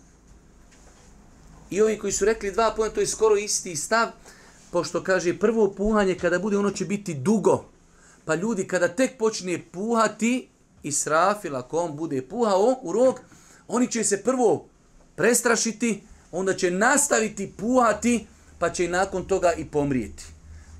i 1.70 1.82
ovi 1.82 1.98
koji 1.98 2.12
su 2.12 2.24
rekli 2.24 2.52
dva 2.52 2.72
puhanja, 2.76 2.94
to 2.94 3.00
je 3.00 3.06
skoro 3.06 3.36
isti 3.36 3.76
stav, 3.76 4.08
pošto 4.72 5.02
kaže 5.02 5.38
prvo 5.38 5.70
puhanje 5.76 6.14
kada 6.14 6.38
bude 6.38 6.58
ono 6.58 6.70
će 6.70 6.84
biti 6.84 7.14
dugo. 7.14 7.64
Pa 8.24 8.34
ljudi 8.34 8.66
kada 8.66 8.88
tek 8.88 9.18
počne 9.18 9.62
puhati 9.72 10.48
i 10.82 10.92
srafil 10.92 11.56
ako 11.56 11.78
on 11.78 11.96
bude 11.96 12.22
puhao 12.22 12.76
u 12.82 12.92
rog, 12.92 13.20
oni 13.68 13.90
će 13.90 14.04
se 14.04 14.22
prvo 14.22 14.66
prestrašiti, 15.16 16.02
onda 16.32 16.54
će 16.54 16.70
nastaviti 16.70 17.52
puhati, 17.56 18.26
pa 18.58 18.70
će 18.70 18.84
i 18.84 18.88
nakon 18.88 19.24
toga 19.24 19.52
i 19.52 19.64
pomrijeti. 19.64 20.24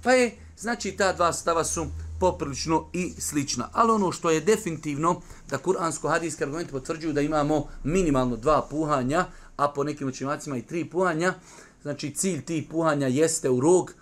Pa 0.03 0.13
je, 0.13 0.37
znači, 0.59 0.93
ta 0.93 1.13
dva 1.13 1.33
stava 1.33 1.65
su 1.65 1.87
poprilično 2.21 2.89
i 2.93 3.13
slična. 3.19 3.69
Ali 3.73 3.91
ono 3.91 4.13
što 4.13 4.31
je 4.31 4.41
definitivno, 4.41 5.21
da 5.51 5.59
kuransko-hadijski 5.59 6.43
argumenti 6.43 6.73
potvrđuju 6.73 7.13
da 7.13 7.21
imamo 7.21 7.67
minimalno 7.85 8.37
dva 8.37 8.67
puhanja, 8.71 9.27
a 9.57 9.69
po 9.69 9.85
nekim 9.85 10.09
učinjacima 10.09 10.57
i 10.57 10.63
tri 10.63 10.85
puhanja, 10.85 11.35
znači 11.83 12.15
cilj 12.15 12.43
tih 12.45 12.65
puhanja 12.71 13.07
jeste 13.07 13.51
u 13.51 13.61
rog, 13.61 13.95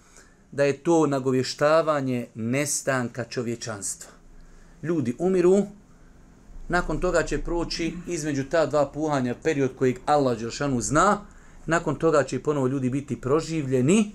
da 0.53 0.65
je 0.65 0.77
to 0.77 1.07
nagovještavanje 1.07 2.27
nestanka 2.35 3.25
čovječanstva. 3.25 4.11
Ljudi 4.83 5.17
umiru, 5.19 5.67
nakon 6.69 7.01
toga 7.01 7.23
će 7.23 7.39
proći 7.39 7.95
između 8.07 8.45
ta 8.45 8.67
dva 8.67 8.87
puhanja 8.87 9.35
period 9.43 9.71
kojeg 9.79 9.99
Allah 10.07 10.39
Đeršanu 10.39 10.81
zna, 10.81 11.21
nakon 11.67 11.95
toga 11.95 12.23
će 12.23 12.43
ponovo 12.43 12.67
ljudi 12.67 12.91
biti 12.91 13.21
proživljeni 13.21 14.13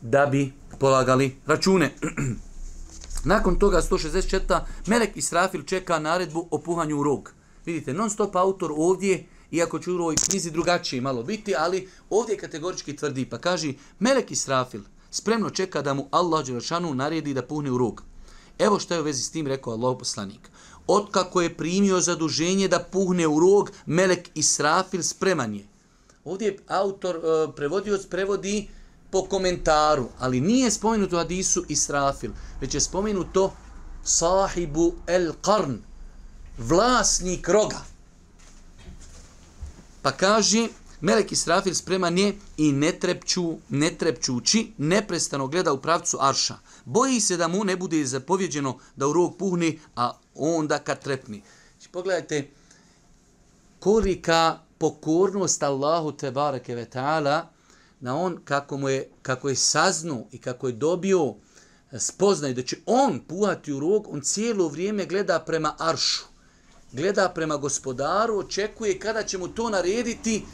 da 0.00 0.26
bi 0.26 0.52
polagali 0.78 1.36
račune. 1.46 1.90
nakon 3.24 3.58
toga 3.58 3.80
164. 3.80 4.60
Melek 4.86 5.16
Israfil 5.16 5.62
čeka 5.62 5.98
naredbu 5.98 6.48
o 6.50 6.58
puhanju 6.58 6.98
u 6.98 7.02
rog. 7.02 7.32
Vidite, 7.66 7.92
non 7.92 8.10
stop 8.10 8.36
autor 8.36 8.72
ovdje, 8.76 9.26
iako 9.50 9.78
ću 9.78 9.92
u 9.92 9.94
ovoj 9.94 10.16
knjizi 10.16 10.50
drugačije 10.50 11.00
malo 11.00 11.22
biti, 11.22 11.54
ali 11.58 11.88
ovdje 12.10 12.36
kategorički 12.36 12.96
tvrdi, 12.96 13.26
pa 13.30 13.38
kaže 13.38 13.72
Melek 13.98 14.30
Israfil 14.30 14.80
spremno 15.10 15.50
čeka 15.50 15.82
da 15.82 15.94
mu 15.94 16.08
Allah 16.10 16.46
Đelšanu 16.46 16.94
naredi 16.94 17.34
da 17.34 17.42
puhne 17.42 17.70
u 17.70 17.78
rog. 17.78 18.02
Evo 18.58 18.78
što 18.78 18.94
je 18.94 19.00
u 19.00 19.04
vezi 19.04 19.22
s 19.22 19.30
tim 19.30 19.46
rekao 19.46 19.72
Allah 19.72 19.96
poslanik. 19.98 20.50
Otkako 20.86 21.42
je 21.42 21.54
primio 21.56 22.00
zaduženje 22.00 22.68
da 22.68 22.78
puhne 22.78 23.26
u 23.26 23.40
rog, 23.40 23.70
Melek 23.86 24.30
Israfil 24.34 25.02
spreman 25.02 25.54
je. 25.54 25.66
Ovdje 26.24 26.58
autor, 26.68 27.16
e, 27.16 27.52
prevodioc 27.56 28.06
prevodi 28.06 28.68
po 29.10 29.22
komentaru, 29.22 30.08
ali 30.18 30.40
nije 30.40 30.70
spomenuto 30.70 31.16
Hadisu 31.16 31.64
Israfil, 31.68 32.30
već 32.60 32.74
je 32.74 32.80
spomenuto 32.80 33.52
sahibu 34.04 34.94
el 35.06 35.32
qarn, 35.42 35.76
vlasnik 36.58 37.48
roga. 37.48 37.95
Pa 40.06 40.12
kaže, 40.12 40.68
Melek 41.00 41.32
Israfil 41.32 41.74
spreman 41.74 42.18
je 42.18 42.34
i 42.56 42.72
ne, 42.72 42.92
trepću, 42.92 43.56
ne 43.68 43.90
trepćući, 43.90 44.72
neprestano 44.78 45.48
gleda 45.48 45.72
u 45.72 45.80
pravcu 45.82 46.18
Arša. 46.20 46.54
Boji 46.84 47.20
se 47.20 47.36
da 47.36 47.48
mu 47.48 47.64
ne 47.64 47.76
bude 47.76 48.04
zapovjeđeno 48.04 48.78
da 48.96 49.08
u 49.08 49.12
rog 49.12 49.36
puhne, 49.38 49.72
a 49.96 50.12
onda 50.34 50.78
kad 50.78 51.02
trepni. 51.02 51.42
Znači, 51.72 51.88
pogledajte 51.88 52.50
kolika 53.80 54.58
pokornost 54.78 55.62
Allahu 55.62 56.12
te 56.12 56.30
bareke 56.30 56.74
ve 56.74 56.84
taala 56.84 57.48
na 58.00 58.16
on 58.16 58.38
kako 58.44 58.76
mu 58.76 58.88
je 58.88 59.10
kako 59.22 59.48
je 59.48 59.56
saznu 59.56 60.26
i 60.32 60.38
kako 60.38 60.66
je 60.66 60.72
dobio 60.72 61.34
spoznaj 61.98 62.54
da 62.54 62.62
će 62.62 62.76
on 62.86 63.20
puhati 63.28 63.72
u 63.72 63.80
rog, 63.80 64.06
on 64.10 64.20
cijelo 64.20 64.68
vrijeme 64.68 65.06
gleda 65.06 65.40
prema 65.46 65.74
aršu. 65.78 66.35
Gleda 66.92 67.28
prema 67.34 67.56
gospodaru, 67.56 68.38
očekuje 68.38 68.98
kada 68.98 69.22
će 69.22 69.38
mu 69.38 69.48
to 69.48 69.70
narediti. 69.70 70.44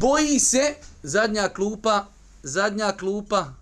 Boji 0.00 0.38
se 0.38 0.74
zadnja 1.02 1.48
klupa, 1.48 2.06
zadnja 2.42 2.92
klupa, 2.92 3.52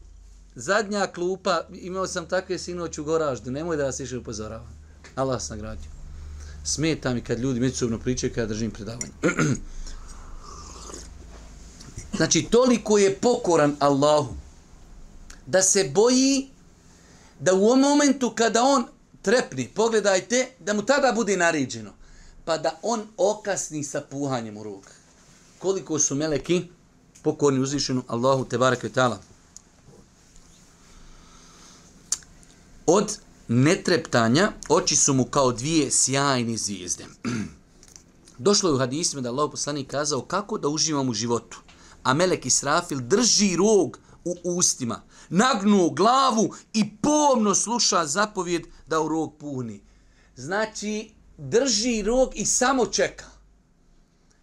zadnja 0.54 1.06
klupa. 1.06 1.60
Imao 1.72 2.06
sam 2.06 2.28
takve 2.28 2.58
sinoć 2.58 2.98
u 2.98 3.04
Goraždu, 3.04 3.50
nemoj 3.50 3.76
da 3.76 3.84
vas 3.84 4.00
više 4.00 4.18
upozoravam. 4.18 4.82
Allah 5.14 5.42
se 5.42 5.52
nagradio. 5.52 5.90
Smeta 6.64 7.14
mi 7.14 7.20
kad 7.20 7.38
ljudi 7.38 7.60
međusobno 7.60 7.98
pričaju 7.98 8.32
kada 8.34 8.46
držim 8.46 8.70
predavanje. 8.70 9.12
Znači, 12.16 12.42
toliko 12.50 12.98
je 12.98 13.14
pokoran 13.14 13.76
Allahu 13.78 14.34
da 15.46 15.62
se 15.62 15.90
boji 15.94 16.48
da 17.40 17.54
u 17.54 17.64
ovom 17.64 17.80
momentu 17.80 18.32
kada 18.34 18.62
on 18.62 18.84
trepni, 19.22 19.68
pogledajte, 19.68 20.48
da 20.60 20.72
mu 20.72 20.82
tada 20.82 21.12
bude 21.12 21.36
naređeno, 21.36 21.90
pa 22.44 22.58
da 22.58 22.78
on 22.82 23.06
okasni 23.16 23.84
sa 23.84 24.00
puhanjem 24.00 24.56
u 24.56 24.62
ruk. 24.62 24.84
Koliko 25.58 25.98
su 25.98 26.14
meleki 26.14 26.68
pokorni 27.22 27.60
uzvišenu 27.60 28.02
Allahu 28.08 28.44
te 28.44 28.58
barake 28.58 28.88
tala. 28.88 29.18
Od 32.86 33.18
netreptanja 33.48 34.52
oči 34.68 34.96
su 34.96 35.14
mu 35.14 35.24
kao 35.24 35.52
dvije 35.52 35.90
sjajne 35.90 36.56
zvijezde. 36.56 37.06
Došlo 38.38 38.70
je 38.70 38.74
u 38.74 38.78
hadisima 38.78 39.22
da 39.22 39.28
Allah 39.28 39.50
poslanik 39.50 39.90
kazao 39.90 40.22
kako 40.22 40.58
da 40.58 40.68
uživam 40.68 41.08
u 41.08 41.14
životu 41.14 41.62
a 42.02 42.14
Melek 42.14 42.46
Israfil 42.46 43.00
drži 43.00 43.56
rog 43.56 43.98
u 44.24 44.36
ustima, 44.44 45.02
nagnu 45.28 45.90
glavu 45.90 46.54
i 46.72 46.96
pomno 46.96 47.54
sluša 47.54 48.06
zapovjed 48.06 48.62
da 48.86 49.00
u 49.00 49.08
rog 49.08 49.36
puhni. 49.38 49.80
Znači, 50.36 51.10
drži 51.38 52.02
rog 52.02 52.32
i 52.34 52.44
samo 52.44 52.86
čeka. 52.86 53.24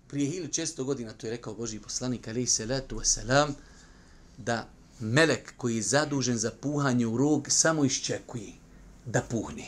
Prije 0.08 0.44
1600 0.44 0.84
godina, 0.84 1.14
to 1.14 1.28
je 1.28 1.32
rekao 1.32 1.54
Boži 1.54 1.80
poslanik, 1.80 2.28
ali 2.28 2.48
se 2.48 2.66
letu 2.66 2.96
wasalam, 2.96 3.52
da 4.38 4.68
Melek 5.00 5.54
koji 5.58 5.76
je 5.76 5.82
zadužen 5.82 6.38
za 6.38 6.52
puhanje 6.62 7.06
u 7.06 7.18
rog 7.18 7.48
samo 7.50 7.86
iščekuje 7.86 8.52
da 9.06 9.22
puhne. 9.22 9.66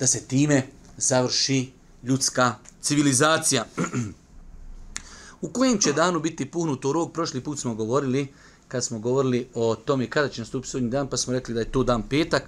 Da 0.00 0.06
se 0.06 0.20
time 0.20 0.62
završi 0.96 1.72
ljudska 2.02 2.54
civilizacija. 2.82 3.66
U 5.40 5.48
kojem 5.48 5.78
će 5.80 5.92
danu 5.92 6.20
biti 6.20 6.50
puhnut 6.50 6.84
u 6.84 6.92
rog? 6.92 7.12
Prošli 7.12 7.40
put 7.40 7.58
smo 7.58 7.74
govorili, 7.74 8.28
kad 8.68 8.84
smo 8.84 8.98
govorili 8.98 9.48
o 9.54 9.74
tome 9.74 10.10
kada 10.10 10.28
će 10.28 10.40
nastupiti 10.40 10.70
sudnji 10.70 10.90
dan, 10.90 11.08
pa 11.08 11.16
smo 11.16 11.32
rekli 11.32 11.54
da 11.54 11.60
je 11.60 11.72
to 11.72 11.84
dan 11.84 12.08
petak. 12.08 12.42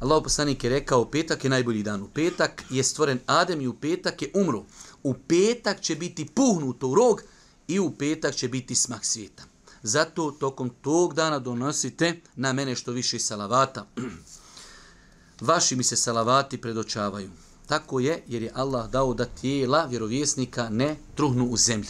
Allah 0.00 0.22
poslanik 0.22 0.64
je 0.64 0.70
rekao, 0.70 1.04
petak 1.04 1.44
je 1.44 1.50
najbolji 1.50 1.82
dan. 1.82 2.02
U 2.02 2.08
petak 2.08 2.64
je 2.70 2.84
stvoren 2.84 3.18
Adem 3.26 3.60
i 3.60 3.66
u 3.66 3.74
petak 3.74 4.22
je 4.22 4.30
umru. 4.34 4.64
U 5.02 5.14
petak 5.14 5.80
će 5.80 5.94
biti 5.94 6.26
puhnut 6.26 6.82
u 6.82 6.94
rog 6.94 7.22
i 7.68 7.78
u 7.78 7.90
petak 7.90 8.34
će 8.34 8.48
biti 8.48 8.74
smak 8.74 9.04
svijeta. 9.04 9.42
Zato 9.82 10.30
tokom 10.30 10.70
tog 10.82 11.14
dana 11.14 11.38
donosite 11.38 12.20
na 12.36 12.52
mene 12.52 12.76
što 12.76 12.92
više 12.92 13.18
salavata. 13.18 13.86
Vaši 15.40 15.76
mi 15.76 15.84
se 15.84 15.96
salavati 15.96 16.60
predočavaju. 16.60 17.30
Tako 17.66 18.00
je, 18.00 18.22
jer 18.26 18.42
je 18.42 18.52
Allah 18.54 18.90
dao 18.90 19.14
da 19.14 19.24
tijela 19.24 19.84
vjerovjesnika 19.84 20.68
ne 20.68 20.96
truhnu 21.14 21.46
u 21.46 21.56
zemlji. 21.56 21.88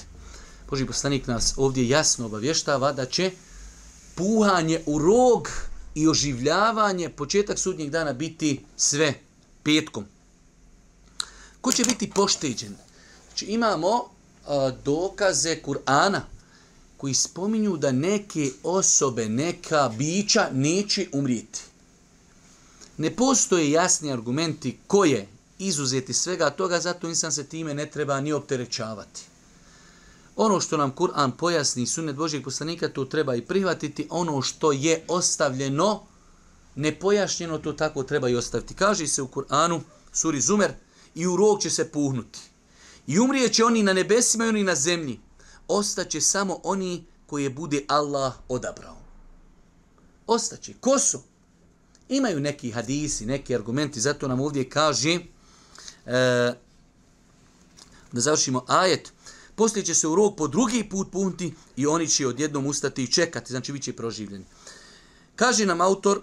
Boži 0.70 0.86
poslanik 0.86 1.26
nas 1.26 1.54
ovdje 1.56 1.88
jasno 1.88 2.26
obavještava 2.26 2.92
da 2.92 3.06
će 3.06 3.30
puhanje 4.14 4.82
u 4.86 4.98
rog 4.98 5.48
i 5.94 6.08
oživljavanje 6.08 7.08
početak 7.08 7.58
sudnjeg 7.58 7.90
dana 7.90 8.12
biti 8.12 8.60
sve 8.76 9.14
petkom. 9.62 10.04
Ko 11.60 11.72
će 11.72 11.84
biti 11.84 12.10
pošteđen? 12.10 12.76
Znači 13.28 13.44
imamo 13.44 14.04
a, 14.46 14.72
dokaze 14.84 15.56
Kur'ana 15.64 16.20
koji 16.96 17.14
spominju 17.14 17.76
da 17.76 17.92
neke 17.92 18.50
osobe, 18.62 19.28
neka 19.28 19.90
bića 19.98 20.48
neće 20.52 21.08
umrijeti. 21.12 21.60
Ne 22.96 23.16
postoje 23.16 23.70
jasni 23.70 24.12
argumenti 24.12 24.78
koje 24.86 25.28
izuzeti 25.58 26.14
svega 26.14 26.50
toga, 26.50 26.80
zato 26.80 27.08
insan 27.08 27.32
se 27.32 27.44
time 27.44 27.74
ne 27.74 27.86
treba 27.86 28.20
ni 28.20 28.32
opterećavati. 28.32 29.29
Ono 30.42 30.60
što 30.60 30.76
nam 30.76 30.92
Kur'an 30.96 31.30
pojasni 31.36 31.86
sunnet 31.86 32.16
Božijeg 32.16 32.44
poslanika, 32.44 32.88
to 32.88 33.04
treba 33.04 33.34
i 33.34 33.42
prihvatiti. 33.42 34.06
Ono 34.10 34.42
što 34.42 34.72
je 34.72 35.04
ostavljeno, 35.08 36.02
nepojašnjeno, 36.74 37.58
to 37.58 37.72
tako 37.72 38.02
treba 38.02 38.28
i 38.28 38.36
ostaviti. 38.36 38.74
Kaže 38.74 39.06
se 39.06 39.22
u 39.22 39.28
Kur'anu, 39.28 39.80
suri 40.12 40.40
Zumer, 40.40 40.72
i 41.14 41.26
u 41.26 41.36
rog 41.36 41.62
će 41.62 41.70
se 41.70 41.92
puhnuti. 41.92 42.38
I 43.06 43.18
umrijeće 43.18 43.64
oni 43.64 43.82
na 43.82 43.92
nebesima 43.92 44.44
i 44.44 44.48
oni 44.48 44.64
na 44.64 44.74
zemlji. 44.74 45.20
Ostaće 45.68 46.20
samo 46.20 46.60
oni 46.62 47.04
koje 47.26 47.50
bude 47.50 47.84
Allah 47.88 48.32
odabrao. 48.48 48.96
Ostaće. 50.26 50.74
Ko 50.80 50.98
su? 50.98 51.22
Imaju 52.08 52.40
neki 52.40 52.70
hadisi, 52.70 53.26
neki 53.26 53.54
argumenti, 53.54 54.00
zato 54.00 54.28
nam 54.28 54.40
ovdje 54.40 54.68
kaže, 54.68 55.14
e, 55.14 55.20
da 58.12 58.20
završimo 58.20 58.64
ajet, 58.68 59.12
poslije 59.60 59.84
će 59.84 59.94
se 59.94 60.08
u 60.08 60.14
rog 60.14 60.36
po 60.36 60.48
drugi 60.48 60.88
put 60.88 61.10
punti 61.12 61.54
i 61.76 61.86
oni 61.86 62.08
će 62.08 62.26
odjednom 62.26 62.66
ustati 62.66 63.04
i 63.04 63.12
čekati, 63.12 63.52
znači 63.52 63.72
bit 63.72 63.82
će 63.82 63.92
proživljeni. 63.92 64.44
Kaže 65.36 65.66
nam 65.66 65.80
autor 65.80 66.22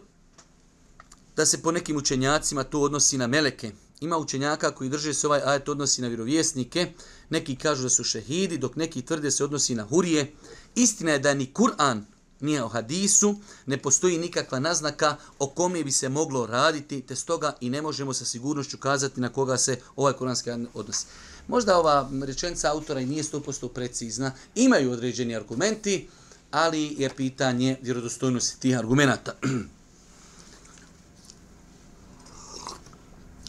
da 1.35 1.45
se 1.45 1.61
po 1.61 1.71
nekim 1.71 1.97
učenjacima 1.97 2.63
to 2.63 2.81
odnosi 2.81 3.17
na 3.17 3.27
meleke. 3.27 3.71
Ima 4.01 4.17
učenjaka 4.17 4.71
koji 4.71 4.89
drže 4.89 5.13
se 5.13 5.27
ovaj 5.27 5.41
ajet 5.45 5.69
odnosi 5.69 6.01
na 6.01 6.07
vjerovjesnike, 6.07 6.93
neki 7.29 7.55
kažu 7.55 7.83
da 7.83 7.89
su 7.89 8.03
šehidi, 8.03 8.57
dok 8.57 8.75
neki 8.75 9.05
tvrde 9.05 9.31
se 9.31 9.43
odnosi 9.43 9.75
na 9.75 9.83
hurije. 9.83 10.33
Istina 10.75 11.11
je 11.11 11.19
da 11.19 11.33
ni 11.33 11.51
Kur'an 11.53 12.01
nije 12.39 12.63
o 12.63 12.67
hadisu, 12.67 13.35
ne 13.65 13.77
postoji 13.77 14.17
nikakva 14.17 14.59
naznaka 14.59 15.15
o 15.39 15.49
kome 15.49 15.83
bi 15.83 15.91
se 15.91 16.09
moglo 16.09 16.45
raditi, 16.45 17.01
te 17.01 17.15
stoga 17.15 17.55
i 17.61 17.69
ne 17.69 17.81
možemo 17.81 18.13
sa 18.13 18.25
sigurnošću 18.25 18.77
kazati 18.77 19.21
na 19.21 19.29
koga 19.29 19.57
se 19.57 19.79
ovaj 19.95 20.13
kuranski 20.13 20.49
odnosi. 20.73 21.05
Možda 21.47 21.77
ova 21.77 22.09
rečenica 22.25 22.71
autora 22.71 22.99
i 22.99 23.05
nije 23.05 23.23
100% 23.23 23.73
precizna, 23.73 24.31
imaju 24.55 24.91
određeni 24.91 25.35
argumenti, 25.35 26.07
ali 26.51 26.95
je 26.97 27.15
pitanje 27.15 27.77
vjerodostojnosti 27.81 28.59
tih 28.59 28.77
argumenta. 28.77 29.33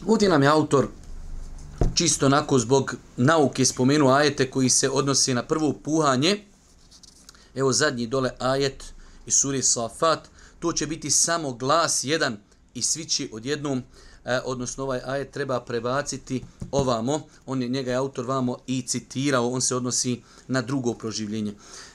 Ovdje 0.07 0.29
nam 0.29 0.43
je 0.43 0.49
autor 0.49 0.87
čisto 1.95 2.25
onako 2.25 2.59
zbog 2.59 2.95
nauke 3.17 3.65
spomenuo 3.65 4.11
ajete 4.11 4.51
koji 4.51 4.69
se 4.69 4.89
odnosi 4.89 5.33
na 5.33 5.43
prvo 5.43 5.73
puhanje. 5.73 6.43
Evo 7.55 7.73
zadnji 7.73 8.07
dole 8.07 8.31
ajet 8.39 8.83
iz 9.25 9.33
suri 9.33 9.63
Safat. 9.63 10.29
To 10.59 10.73
će 10.73 10.87
biti 10.87 11.11
samo 11.11 11.53
glas 11.53 12.03
jedan 12.03 12.37
i 12.73 12.81
svi 12.81 13.05
će 13.05 13.29
odjednom 13.31 13.83
e, 14.25 14.39
odnosno 14.45 14.83
ovaj 14.83 15.01
ajet 15.05 15.31
treba 15.31 15.59
prebaciti 15.59 16.43
ovamo, 16.71 17.21
on 17.45 17.61
je 17.61 17.69
njega 17.69 17.91
je 17.91 17.97
autor 17.97 18.25
vamo 18.25 18.57
i 18.67 18.81
citirao, 18.81 19.49
on 19.49 19.61
se 19.61 19.75
odnosi 19.75 20.21
na 20.47 20.61
drugo 20.61 20.93
proživljenje. 20.93 21.53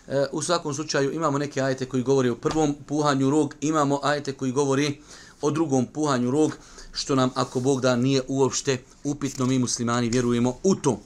E, 0.09 0.27
u 0.33 0.43
svakom 0.43 0.75
slučaju 0.75 1.13
imamo 1.13 1.39
neke 1.39 1.61
ajete 1.61 1.87
koji 1.87 2.03
govori 2.03 2.29
o 2.31 2.37
prvom 2.37 2.75
puhanju 2.87 3.31
rog, 3.31 3.55
imamo 3.61 4.01
ajete 4.03 4.33
koji 4.33 4.53
govori 4.53 5.01
o 5.41 5.51
drugom 5.51 5.87
puhanju 5.87 6.31
rog, 6.31 6.57
što 6.93 7.15
nam 7.15 7.31
ako 7.35 7.61
Bog 7.61 7.81
da 7.81 7.97
nije 7.97 8.23
uopšte 8.29 8.79
upitno, 9.05 9.47
mi 9.47 9.59
muslimani 9.59 10.09
vjerujemo 10.09 10.57
u 10.63 10.75
to. 10.75 11.01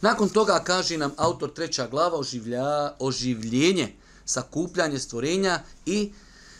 Nakon 0.00 0.28
toga 0.28 0.62
kaže 0.64 0.98
nam 0.98 1.12
autor 1.16 1.52
treća 1.52 1.86
glava 1.86 2.18
oživlja, 2.18 2.92
oživljenje, 2.98 3.94
sakupljanje 4.24 4.98
stvorenja 4.98 5.62
i 5.86 6.12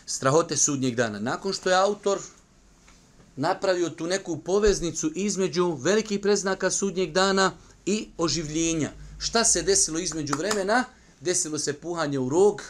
strahote 0.05 0.57
sudnjeg 0.57 0.95
dana. 0.95 1.19
Nakon 1.19 1.53
što 1.53 1.69
je 1.69 1.75
autor 1.75 2.19
napravio 3.35 3.89
tu 3.89 4.07
neku 4.07 4.37
poveznicu 4.37 5.11
između 5.15 5.77
velikih 5.81 6.19
preznaka 6.19 6.71
sudnjeg 6.71 7.11
dana 7.11 7.51
i 7.85 8.07
oživljenja. 8.17 8.91
Šta 9.17 9.43
se 9.43 9.61
desilo 9.61 9.99
između 9.99 10.33
vremena? 10.37 10.83
Desilo 11.21 11.59
se 11.59 11.73
puhanje 11.73 12.19
u 12.19 12.29
rog, 12.29 12.61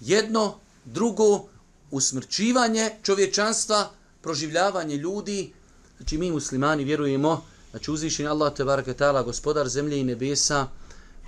jedno, 0.00 0.54
drugo, 0.84 1.44
usmrćivanje 1.90 2.90
čovječanstva, 3.02 3.90
proživljavanje 4.22 4.96
ljudi. 4.96 5.52
Znači 5.96 6.18
mi 6.18 6.30
muslimani 6.30 6.84
vjerujemo 6.84 7.28
znači, 7.30 7.72
da 7.72 7.78
će 7.78 7.90
uzvišenje 7.90 8.28
Allah 8.28 8.54
te 8.54 8.64
barakatala, 8.64 9.22
gospodar 9.22 9.68
zemlje 9.68 10.00
i 10.00 10.04
nebesa, 10.04 10.68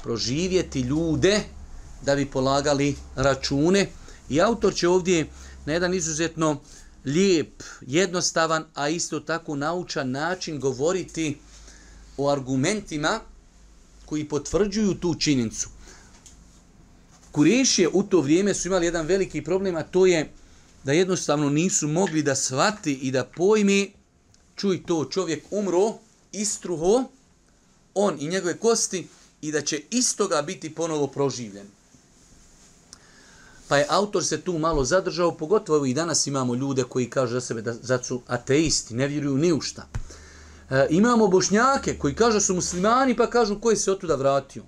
proživjeti 0.03 0.81
ljude 0.81 1.41
da 2.03 2.17
bi 2.17 2.27
polagali 2.27 2.97
račune. 3.17 3.89
I 4.29 4.41
autor 4.41 4.75
će 4.75 4.89
ovdje 4.89 5.27
na 5.67 5.73
jedan 5.73 5.95
izuzetno 5.95 6.61
lijep, 7.07 7.63
jednostavan, 7.81 8.65
a 8.75 8.89
isto 8.89 9.21
tako 9.21 9.57
naučan 9.57 10.11
način 10.11 10.61
govoriti 10.61 11.39
o 12.17 12.31
argumentima 12.31 13.21
koji 14.05 14.29
potvrđuju 14.29 14.95
tu 14.95 15.15
činjenicu. 15.15 15.69
Kurešije 17.33 17.89
u 17.93 18.03
to 18.03 18.21
vrijeme 18.21 18.55
su 18.55 18.69
imali 18.69 18.87
jedan 18.87 19.07
veliki 19.07 19.45
problem, 19.45 19.77
a 19.77 19.83
to 19.83 20.07
je 20.07 20.33
da 20.85 20.93
jednostavno 20.93 21.51
nisu 21.51 21.89
mogli 21.89 22.23
da 22.23 22.35
svati 22.35 22.93
i 22.93 23.11
da 23.11 23.25
pojmi, 23.25 23.93
čuj 24.57 24.83
to, 24.87 25.05
čovjek 25.05 25.45
umro, 25.51 25.95
istruho, 26.33 27.05
on 27.95 28.17
i 28.21 28.29
njegove 28.29 28.57
kosti, 28.57 29.09
i 29.43 29.53
da 29.53 29.61
će 29.61 29.83
istoga 29.91 30.43
biti 30.43 30.75
ponovo 30.75 31.07
proživljen. 31.07 31.67
Pa 33.69 33.77
je 33.77 33.87
autor 33.89 34.25
se 34.25 34.41
tu 34.41 34.59
malo 34.59 34.85
zadržao, 34.85 35.37
pogotovo 35.37 35.87
i 35.87 35.95
danas 35.95 36.27
imamo 36.27 36.55
ljude 36.55 36.85
koji 36.85 37.11
kažu 37.11 37.33
za 37.33 37.41
sebe 37.41 37.63
da, 37.63 37.73
da 37.73 38.03
su 38.03 38.23
ateisti, 38.27 38.95
ne 38.95 39.09
vjeruju 39.09 39.37
ni 39.37 39.53
u 39.53 39.61
šta. 39.61 39.87
E, 40.71 40.87
imamo 40.91 41.29
bošnjake 41.29 41.99
koji 41.99 42.15
kažu 42.15 42.41
su 42.41 42.55
muslimani 42.55 43.17
pa 43.17 43.31
kažu 43.31 43.61
koji 43.61 43.77
se 43.77 43.93
otuda 43.93 44.15
vratio. 44.15 44.65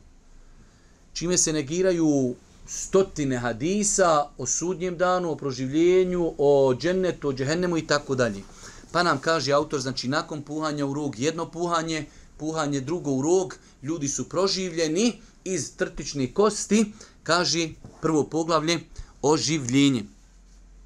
Čime 1.13 1.39
se 1.39 1.53
negiraju 1.53 2.35
stotine 2.67 3.39
hadisa 3.39 4.29
o 4.39 4.47
sudnjem 4.47 4.97
danu, 4.97 5.31
o 5.31 5.37
proživljenju, 5.37 6.35
o 6.39 6.75
džennetu, 6.81 7.29
o 7.29 7.33
džehennemu 7.33 7.79
i 7.79 7.87
tako 7.87 8.15
dalje. 8.15 8.43
Pa 8.93 9.03
nam 9.03 9.19
kaže 9.19 9.53
autor, 9.53 9.81
znači 9.81 10.09
nakon 10.09 10.43
puhanja 10.43 10.87
u 10.87 10.95
rog 10.95 11.19
jedno 11.19 11.51
puhanje, 11.51 12.07
puhanje 12.37 12.81
drugo 12.81 13.11
u 13.11 13.23
rog, 13.23 13.57
ljudi 13.83 14.09
su 14.09 14.29
proživljeni 14.29 15.13
iz 15.45 15.77
trtične 15.77 16.35
kosti, 16.35 16.93
kaže 17.29 17.69
prvo 18.01 18.25
poglavlje, 18.25 18.81
oživljenje. 19.23 20.05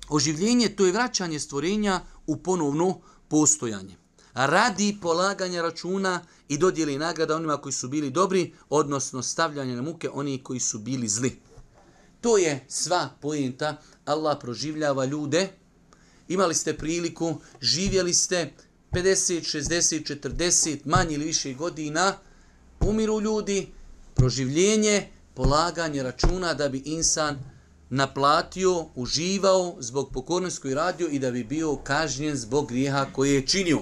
Oživljenje 0.09 0.69
to 0.77 0.87
je 0.87 0.93
vraćanje 0.93 1.39
stvorenja 1.39 2.01
u 2.27 2.37
ponovno 2.37 3.01
postojanje. 3.29 3.97
Radi 4.35 4.97
polaganja 5.03 5.63
računa 5.63 6.21
i 6.49 6.59
dodijeli 6.59 6.99
nagrada 6.99 7.37
onima 7.37 7.57
koji 7.57 7.73
su 7.73 7.89
bili 7.89 8.11
dobri, 8.11 8.53
odnosno 8.71 9.23
stavljanje 9.23 9.77
na 9.77 9.83
muke 9.83 10.11
oni 10.11 10.39
koji 10.43 10.61
su 10.61 10.79
bili 10.79 11.09
zli. 11.09 11.39
To 12.21 12.39
je 12.39 12.65
sva 12.69 13.09
pojenta. 13.21 13.77
Allah 14.05 14.37
proživljava 14.41 15.05
ljude. 15.05 15.49
Imali 16.29 16.55
ste 16.55 16.75
priliku, 16.77 17.37
živjeli 17.61 18.15
ste 18.15 18.53
50, 18.91 19.59
60, 19.59 20.19
40, 20.23 20.79
manje 20.85 21.15
ili 21.15 21.25
više 21.25 21.55
godina. 21.55 22.19
Umiru 22.81 23.21
ljudi, 23.21 23.69
proživljenje, 24.15 25.09
polaganje 25.35 26.03
računa 26.03 26.55
da 26.55 26.69
bi 26.69 26.83
insan 26.85 27.39
naplatio, 27.91 28.87
uživao 28.95 29.77
zbog 29.79 30.11
pokornosti 30.13 30.61
koju 30.61 30.75
radio 30.75 31.09
i 31.09 31.19
da 31.19 31.31
bi 31.31 31.45
bio 31.45 31.77
kažnjen 31.77 32.37
zbog 32.37 32.69
grijeha 32.69 33.07
koje 33.13 33.35
je 33.35 33.47
činio. 33.47 33.79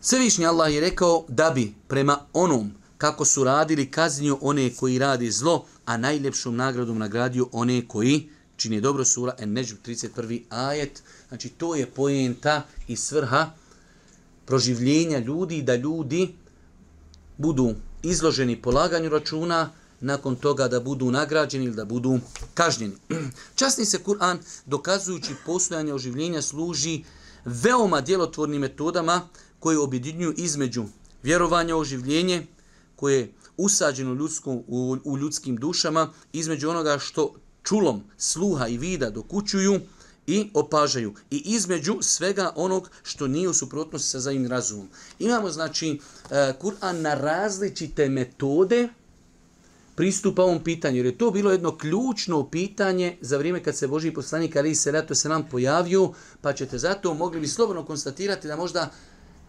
Svevišnji 0.00 0.46
Allah 0.46 0.74
je 0.74 0.80
rekao 0.80 1.24
da 1.28 1.50
bi 1.50 1.74
prema 1.88 2.18
onom 2.32 2.72
kako 2.98 3.24
su 3.24 3.44
radili 3.44 3.90
kaznio 3.90 4.38
one 4.40 4.70
koji 4.74 4.98
radi 4.98 5.30
zlo, 5.30 5.64
a 5.84 5.96
najljepšom 5.96 6.56
nagradom 6.56 6.98
nagradio 6.98 7.48
one 7.52 7.88
koji 7.88 8.28
čini 8.56 8.80
dobro 8.80 9.04
sura 9.04 9.34
en 9.38 9.52
neđu 9.52 9.76
31. 9.86 10.42
ajet. 10.50 11.02
Znači 11.28 11.48
to 11.48 11.74
je 11.74 11.86
pojenta 11.86 12.62
i 12.88 12.96
svrha 12.96 13.50
proživljenja 14.46 15.18
ljudi 15.18 15.62
da 15.62 15.76
ljudi 15.76 16.34
budu 17.38 17.74
izloženi 18.04 18.62
polaganju 18.62 19.08
računa, 19.08 19.70
nakon 20.00 20.36
toga 20.36 20.68
da 20.68 20.80
budu 20.80 21.10
nagrađeni 21.10 21.64
ili 21.64 21.74
da 21.74 21.84
budu 21.84 22.18
kažnjeni. 22.54 22.94
Časni 23.58 23.84
se 23.84 23.98
Kur'an 24.04 24.38
dokazujući 24.66 25.34
postojanje 25.46 25.94
oživljenja 25.94 26.42
služi 26.42 27.04
veoma 27.44 28.00
djelotvornim 28.00 28.60
metodama 28.60 29.28
koje 29.60 29.78
objedinjuju 29.78 30.34
između 30.36 30.84
vjerovanja 31.22 31.76
u 31.76 31.78
oživljenje, 31.78 32.46
koje 32.96 33.18
je 33.18 33.32
usađeno 33.56 34.12
u, 34.12 34.14
ljudskom, 34.14 34.62
u, 34.66 34.96
u 35.04 35.18
ljudskim 35.18 35.56
dušama, 35.56 36.12
između 36.32 36.70
onoga 36.70 36.98
što 36.98 37.34
čulom 37.62 38.02
sluha 38.18 38.68
i 38.68 38.78
vida 38.78 39.10
dokućuju 39.10 39.80
i 40.26 40.50
opažaju. 40.54 41.14
I 41.30 41.42
između 41.44 41.96
svega 42.00 42.52
onog 42.56 42.90
što 43.02 43.26
nije 43.26 43.48
u 43.48 43.54
suprotnosti 43.54 44.08
sa 44.08 44.20
zajednim 44.20 44.50
razumom. 44.50 44.88
Imamo, 45.18 45.50
znači, 45.50 46.00
e, 46.30 46.52
Kur'an 46.62 47.00
na 47.00 47.14
različite 47.14 48.08
metode 48.08 48.88
pristupa 49.94 50.42
ovom 50.42 50.64
pitanju, 50.64 50.96
jer 50.96 51.06
je 51.06 51.18
to 51.18 51.30
bilo 51.30 51.50
jedno 51.50 51.78
ključno 51.78 52.50
pitanje 52.50 53.16
za 53.20 53.36
vrijeme 53.36 53.62
kad 53.62 53.76
se 53.76 53.88
Boži 53.88 54.10
poslanik 54.10 54.56
Ali 54.56 54.74
se 54.74 54.92
rato 54.92 55.14
se 55.14 55.28
nam 55.28 55.48
pojavio, 55.48 56.12
pa 56.40 56.52
ćete 56.52 56.78
zato 56.78 57.14
mogli 57.14 57.40
bi 57.40 57.48
slobodno 57.48 57.84
konstatirati 57.84 58.48
da 58.48 58.56
možda 58.56 58.90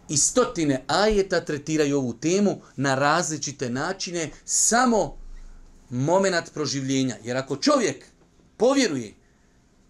i 0.09 0.17
stotine 0.17 0.83
ajeta 0.87 1.41
tretiraju 1.41 1.97
ovu 1.97 2.13
temu 2.13 2.61
na 2.75 2.95
različite 2.95 3.69
načine, 3.69 4.29
samo 4.45 5.17
moment 5.89 6.53
proživljenja. 6.53 7.15
Jer 7.23 7.37
ako 7.37 7.55
čovjek 7.55 8.05
povjeruje 8.57 9.13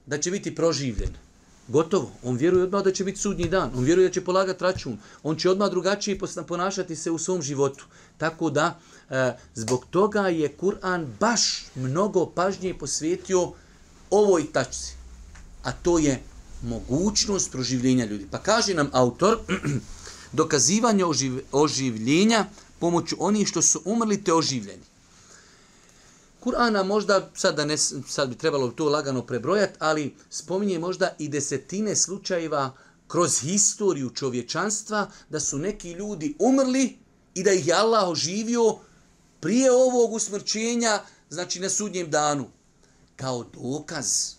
da 0.06 0.18
će 0.18 0.32
biti 0.32 0.56
proživljen, 0.56 1.10
gotovo, 1.68 2.12
on 2.24 2.38
vjeruje 2.38 2.64
odmah 2.64 2.84
da 2.84 2.92
će 2.92 3.04
biti 3.04 3.20
sudnji 3.20 3.50
dan, 3.50 3.72
on 3.76 3.84
vjeruje 3.84 4.08
da 4.08 4.14
će 4.14 4.24
polagati 4.24 4.64
račun, 4.64 4.98
on 5.24 5.36
će 5.36 5.50
odmah 5.50 5.70
drugačije 5.70 6.20
ponašati 6.48 6.96
se 6.96 7.12
u 7.12 7.18
svom 7.18 7.42
životu. 7.42 7.86
Tako 8.18 8.50
da, 8.50 8.80
e, 9.10 9.34
zbog 9.56 9.86
toga 9.90 10.28
je 10.28 10.58
Kur'an 10.62 11.06
baš 11.20 11.66
mnogo 11.76 12.26
pažnje 12.26 12.74
posvetio 12.74 13.52
ovoj 14.10 14.52
tačci. 14.52 14.94
A 15.64 15.72
to 15.72 16.00
je 16.00 16.22
mogućnost 16.62 17.52
proživljenja 17.52 18.06
ljudi. 18.06 18.28
Pa 18.32 18.38
kaže 18.38 18.74
nam 18.74 18.90
autor, 18.94 19.40
dokazivanje 20.32 21.06
oživ, 21.06 21.40
oživljenja 21.52 22.46
pomoću 22.80 23.16
onih 23.20 23.48
što 23.48 23.62
su 23.62 23.82
umrli 23.86 24.24
te 24.24 24.34
oživljeni. 24.34 24.84
Kur'ana 26.46 26.84
možda, 26.84 27.30
sad, 27.34 27.56
da 27.56 27.66
ne, 27.66 27.78
sad 27.78 28.30
bi 28.30 28.38
trebalo 28.38 28.68
to 28.68 28.90
lagano 28.90 29.26
prebrojati, 29.26 29.78
ali 29.80 30.16
spominje 30.30 30.80
možda 30.80 31.16
i 31.20 31.30
desetine 31.30 31.96
slučajeva 31.96 32.74
kroz 33.08 33.40
historiju 33.40 34.10
čovječanstva 34.10 35.12
da 35.30 35.40
su 35.40 35.58
neki 35.58 35.92
ljudi 35.92 36.36
umrli 36.40 36.98
i 37.36 37.44
da 37.44 37.52
ih 37.52 37.68
je 37.68 37.74
Allah 37.74 38.10
oživio 38.10 38.78
prije 39.40 39.72
ovog 39.72 40.14
usmrćenja, 40.14 41.00
znači 41.30 41.60
na 41.60 41.70
sudnjem 41.70 42.10
danu. 42.10 42.46
Kao 43.16 43.44
dokaz 43.44 44.34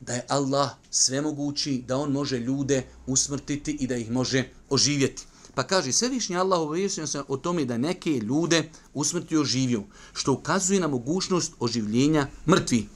da 0.00 0.12
je 0.12 0.26
Allah 0.28 0.70
svemogući, 0.90 1.84
da 1.86 1.96
on 1.96 2.12
može 2.12 2.38
ljude 2.38 2.82
usmrtiti 3.06 3.76
i 3.80 3.86
da 3.86 3.96
ih 3.96 4.10
može 4.10 4.48
oživjeti. 4.70 5.26
Pa 5.54 5.62
kaže, 5.62 5.92
svevišnji 5.92 6.36
Allah 6.36 6.60
obavijestio 6.60 7.06
se 7.06 7.22
o 7.28 7.36
tome 7.36 7.64
da 7.64 7.78
neke 7.78 8.10
ljude 8.10 8.70
usmrtio 8.94 9.40
oživio, 9.40 9.82
što 10.12 10.32
ukazuje 10.32 10.80
na 10.80 10.88
mogućnost 10.88 11.52
oživljenja 11.60 12.26
mrtvi. 12.48 12.88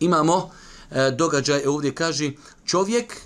Imamo 0.00 0.50
e, 0.90 1.10
događaj, 1.10 1.62
e, 1.62 1.68
ovdje 1.68 1.94
kaže, 1.94 2.32
čovjek 2.64 3.16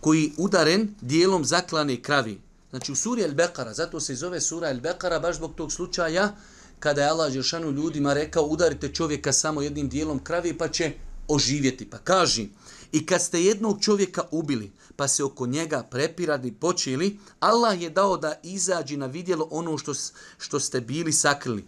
koji 0.00 0.32
udaren 0.36 0.94
dijelom 1.00 1.44
zaklane 1.44 2.02
kravi. 2.02 2.40
Znači 2.70 2.92
u 2.92 2.96
suri 2.96 3.22
Al-Bekara, 3.22 3.72
zato 3.72 4.00
se 4.00 4.14
zove 4.14 4.40
sura 4.40 4.68
Al-Bekara, 4.68 5.22
baš 5.22 5.36
zbog 5.36 5.54
tog 5.54 5.72
slučaja, 5.72 6.36
kada 6.78 7.02
je 7.02 7.08
Allah 7.08 7.32
Žešanu 7.32 7.70
ljudima 7.70 8.14
rekao, 8.14 8.44
udarite 8.44 8.88
čovjeka 8.88 9.32
samo 9.32 9.62
jednim 9.62 9.88
dijelom 9.88 10.18
kravi, 10.24 10.58
pa 10.58 10.68
će 10.68 10.92
oživjeti. 11.28 11.90
Pa 11.90 11.98
kaže, 11.98 12.46
i 12.92 13.06
kad 13.06 13.22
ste 13.22 13.42
jednog 13.42 13.82
čovjeka 13.82 14.22
ubili, 14.30 14.72
pa 14.96 15.08
se 15.08 15.24
oko 15.24 15.46
njega 15.46 15.82
prepirali 15.82 16.52
počeli, 16.52 17.18
Allah 17.40 17.82
je 17.82 17.90
dao 17.90 18.16
da 18.16 18.40
izađi 18.42 18.96
na 18.96 19.06
vidjelo 19.06 19.48
ono 19.50 19.78
što, 19.78 19.92
što 20.38 20.60
ste 20.60 20.80
bili 20.80 21.12
sakrili. 21.12 21.64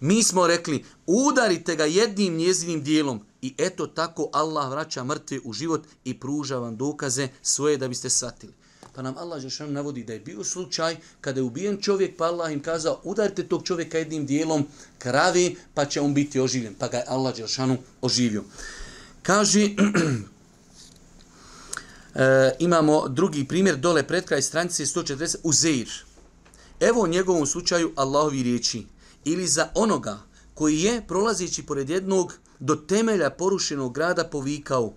Mi 0.00 0.22
smo 0.22 0.46
rekli, 0.46 0.84
udarite 1.06 1.76
ga 1.76 1.84
jednim 1.84 2.36
njezinim 2.36 2.82
dijelom 2.82 3.20
i 3.42 3.54
eto 3.58 3.86
tako 3.86 4.28
Allah 4.32 4.70
vraća 4.70 5.04
mrtve 5.04 5.38
u 5.44 5.52
život 5.52 5.82
i 6.04 6.20
pruža 6.20 6.58
vam 6.58 6.76
dokaze 6.76 7.28
svoje 7.42 7.76
da 7.76 7.88
biste 7.88 8.10
satili. 8.10 8.52
Pa 8.94 9.02
nam 9.02 9.14
Allah 9.18 9.40
Žešan 9.40 9.72
navodi 9.72 10.04
da 10.04 10.12
je 10.12 10.20
bio 10.20 10.44
slučaj 10.44 10.96
kada 11.20 11.40
je 11.40 11.44
ubijen 11.44 11.78
čovjek, 11.80 12.16
pa 12.16 12.24
Allah 12.24 12.52
im 12.52 12.62
kazao 12.62 13.00
udarite 13.04 13.48
tog 13.48 13.64
čovjeka 13.64 13.98
jednim 13.98 14.26
dijelom 14.26 14.66
kravi, 14.98 15.56
pa 15.74 15.84
će 15.84 16.00
on 16.00 16.14
biti 16.14 16.40
oživljen. 16.40 16.74
Pa 16.74 16.88
ga 16.88 16.96
je 16.96 17.04
Allah 17.08 17.36
Žešanu 17.36 17.76
oživio. 18.02 18.44
Kaže, 19.22 19.60
E, 22.14 22.56
imamo 22.58 23.08
drugi 23.08 23.44
primjer 23.48 23.76
dole 23.76 24.06
pred 24.06 24.24
kraj 24.24 24.42
stranice 24.42 24.86
140 24.86 25.36
Uzeir. 25.42 25.88
Evo 26.80 27.02
u 27.02 27.06
njegovom 27.06 27.46
slučaju 27.46 27.92
Allahovi 27.96 28.42
riječi. 28.42 28.86
Ili 29.24 29.46
za 29.46 29.68
onoga 29.74 30.18
koji 30.54 30.80
je 30.80 31.06
prolazeći 31.06 31.62
pored 31.62 31.90
jednog 31.90 32.34
do 32.58 32.74
temelja 32.76 33.30
porušenog 33.30 33.94
grada 33.94 34.24
povikao 34.24 34.92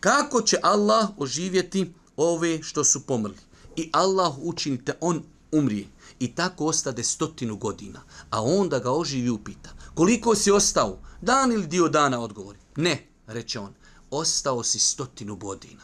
kako 0.00 0.42
će 0.42 0.58
Allah 0.62 1.08
oživjeti 1.16 1.92
ove 2.16 2.62
što 2.62 2.84
su 2.84 3.06
pomrli. 3.06 3.38
I 3.76 3.90
Allah 3.92 4.38
učinite 4.38 4.92
on 5.00 5.22
umrije. 5.52 5.86
I 6.18 6.34
tako 6.34 6.66
ostade 6.66 7.04
stotinu 7.04 7.56
godina. 7.56 8.00
A 8.30 8.42
onda 8.42 8.78
ga 8.78 8.92
oživi 8.92 9.30
upita. 9.30 9.70
Koliko 9.94 10.34
si 10.34 10.50
ostao? 10.50 10.98
Dan 11.20 11.52
ili 11.52 11.66
dio 11.66 11.88
dana 11.88 12.20
odgovori? 12.20 12.58
Ne, 12.76 13.06
reče 13.26 13.60
on. 13.60 13.74
Ostao 14.10 14.62
si 14.62 14.78
stotinu 14.78 15.36
godina. 15.36 15.82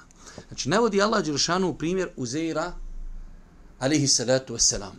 Znači, 0.48 0.68
navodi 0.68 1.02
Allah 1.02 1.24
Đelšanu 1.24 1.68
u 1.68 1.78
primjer 1.78 2.08
Uzeira, 2.16 2.72
alihi 3.78 4.08
salatu 4.08 4.54
wasalam. 4.54 4.92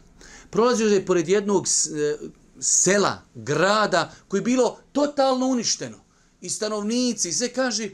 Prolazio 0.49 0.87
je 0.87 1.05
pored 1.05 1.29
jednog 1.29 1.67
e, 1.67 2.17
sela, 2.59 3.21
grada, 3.35 4.11
koji 4.27 4.39
je 4.39 4.43
bilo 4.43 4.79
totalno 4.91 5.47
uništeno. 5.47 5.97
I 6.41 6.49
stanovnici, 6.49 7.31
se 7.31 7.53
kaže, 7.53 7.89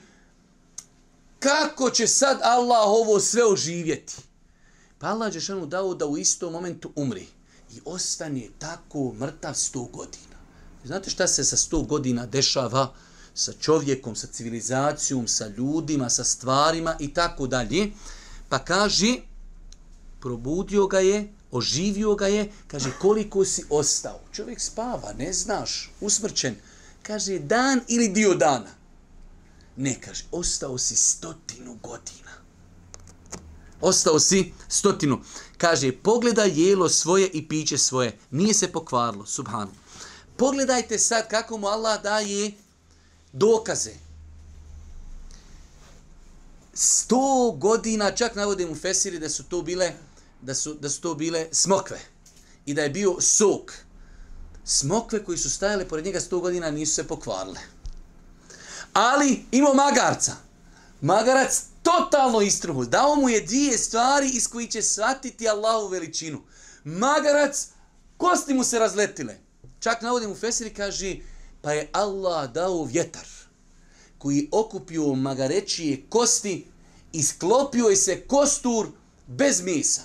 kako 1.39 1.89
će 1.89 2.07
sad 2.07 2.39
Allah 2.41 2.83
ovo 2.85 3.19
sve 3.19 3.45
oživjeti? 3.45 4.15
Pa 4.97 5.07
Allah 5.07 5.33
Đelšanu 5.33 5.65
dao 5.65 5.95
da 5.95 6.05
u 6.05 6.17
istom 6.17 6.53
momentu 6.53 6.91
umri. 6.95 7.27
I 7.73 7.81
ostane 7.85 8.49
tako 8.59 9.13
mrtav 9.13 9.53
sto 9.53 9.83
godina. 9.83 10.37
Znate 10.83 11.09
šta 11.09 11.27
se 11.27 11.43
sa 11.43 11.57
sto 11.57 11.81
godina 11.81 12.25
dešava? 12.25 12.93
Sa 13.41 13.53
čovjekom, 13.53 14.15
sa 14.15 14.27
civilizacijom, 14.27 15.27
sa 15.27 15.47
ljudima, 15.47 16.09
sa 16.09 16.23
stvarima 16.23 16.95
i 16.99 17.13
tako 17.13 17.47
dalje. 17.47 17.91
Pa 18.49 18.59
kaže, 18.59 19.15
probudio 20.19 20.87
ga 20.87 20.99
je, 20.99 21.33
oživio 21.51 22.15
ga 22.15 22.27
je, 22.27 22.51
kaže, 22.67 22.91
koliko 22.99 23.45
si 23.45 23.65
ostao? 23.69 24.19
Čovjek 24.33 24.61
spava, 24.61 25.13
ne 25.17 25.33
znaš, 25.33 25.91
usmrćen. 26.01 26.55
Kaže, 27.03 27.39
dan 27.39 27.81
ili 27.87 28.07
dio 28.07 28.35
dana? 28.35 28.69
Ne, 29.75 29.97
kaže, 30.01 30.25
ostao 30.31 30.77
si 30.77 30.95
stotinu 30.95 31.77
godina. 31.83 32.31
Ostao 33.81 34.19
si 34.19 34.53
stotinu. 34.67 35.21
Kaže, 35.57 35.91
pogledaj 35.91 36.51
jelo 36.55 36.89
svoje 36.89 37.27
i 37.27 37.47
piće 37.47 37.77
svoje. 37.77 38.17
Nije 38.31 38.53
se 38.53 38.67
pokvarilo, 38.67 39.25
subhanu. 39.25 39.71
Pogledajte 40.37 40.99
sad 40.99 41.27
kako 41.29 41.57
mu 41.57 41.67
Allah 41.67 42.03
daje 42.03 42.51
dokaze. 43.33 43.93
Sto 46.73 47.51
godina, 47.57 48.11
čak 48.11 48.35
navodim 48.35 48.71
u 48.71 48.75
Fesiri 48.75 49.19
da 49.19 49.29
su 49.29 49.43
to 49.43 49.61
bile 49.61 49.93
da 50.41 50.55
su, 50.55 50.73
da 50.73 50.89
su 50.89 51.01
to 51.01 51.15
bile 51.15 51.47
smokve 51.51 51.99
i 52.65 52.73
da 52.73 52.81
je 52.81 52.89
bio 52.89 53.21
sok. 53.21 53.73
Smokve 54.65 55.25
koji 55.25 55.37
su 55.37 55.49
stajale 55.49 55.87
pored 55.87 56.05
njega 56.05 56.19
sto 56.19 56.39
godina 56.39 56.71
nisu 56.71 56.93
se 56.93 57.07
pokvarile. 57.07 57.59
Ali 58.93 59.45
imao 59.51 59.73
magarca. 59.73 60.35
Magarac 61.01 61.61
totalno 61.83 62.41
istruhu. 62.41 62.85
Dao 62.85 63.15
mu 63.15 63.29
je 63.29 63.41
dvije 63.41 63.77
stvari 63.77 64.29
iz 64.29 64.47
koji 64.47 64.67
će 64.67 64.81
shvatiti 64.81 65.49
Allahu 65.49 65.87
veličinu. 65.87 66.41
Magarac, 66.83 67.67
kosti 68.17 68.53
mu 68.53 68.63
se 68.63 68.79
razletile. 68.79 69.37
Čak 69.79 70.01
navodim 70.01 70.31
u 70.31 70.35
Fesiri, 70.35 70.73
kaže, 70.73 71.15
pa 71.61 71.71
je 71.71 71.89
Allah 71.91 72.51
dao 72.51 72.83
vjetar 72.83 73.25
koji 74.17 74.49
okupio 74.51 75.13
magarečije 75.13 76.05
kosti 76.09 76.65
i 77.13 77.23
sklopio 77.23 77.85
je 77.85 77.95
se 77.95 78.21
kostur 78.27 78.87
bez 79.27 79.61
mesa 79.61 80.01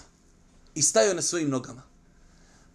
i 0.75 0.83
stajao 0.83 1.15
na 1.15 1.23
svojim 1.23 1.51
nogama. 1.51 1.83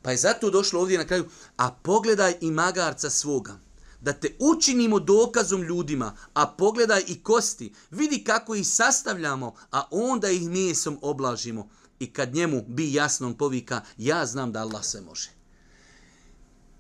Pa 0.01 0.11
je 0.11 0.17
zato 0.17 0.49
došlo 0.49 0.81
ovdje 0.81 0.97
na 0.97 1.07
kraju, 1.07 1.25
a 1.57 1.71
pogledaj 1.71 2.33
i 2.41 2.51
magarca 2.51 3.09
svoga, 3.09 3.59
da 4.01 4.13
te 4.13 4.35
učinimo 4.39 4.99
dokazom 4.99 5.63
ljudima, 5.63 6.17
a 6.33 6.47
pogledaj 6.47 7.03
i 7.07 7.23
kosti, 7.23 7.73
vidi 7.91 8.23
kako 8.23 8.55
ih 8.55 8.67
sastavljamo, 8.67 9.55
a 9.71 9.87
onda 9.91 10.29
ih 10.29 10.49
mesom 10.49 10.97
oblažimo. 11.01 11.69
I 11.99 12.13
kad 12.13 12.33
njemu 12.33 12.63
bi 12.67 12.93
jasnom 12.93 13.33
povika, 13.33 13.81
ja 13.97 14.25
znam 14.25 14.51
da 14.51 14.61
Allah 14.61 14.83
sve 14.83 15.01
može. 15.01 15.29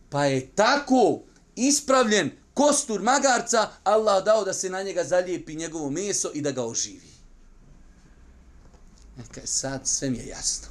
Pa 0.09 0.25
je 0.25 0.47
tako 0.55 1.21
ispravljen 1.55 2.31
kostur 2.53 3.01
magarca, 3.01 3.69
Allah 3.83 4.23
dao 4.25 4.43
da 4.43 4.53
se 4.53 4.69
na 4.69 4.83
njega 4.83 5.03
zalijepi 5.03 5.55
njegovo 5.55 5.89
meso 5.89 6.31
i 6.33 6.41
da 6.41 6.51
ga 6.51 6.63
oživi. 6.65 7.11
Neka 9.17 9.41
sad 9.45 9.87
sve 9.87 10.09
mi 10.09 10.17
je 10.17 10.27
jasno. 10.27 10.67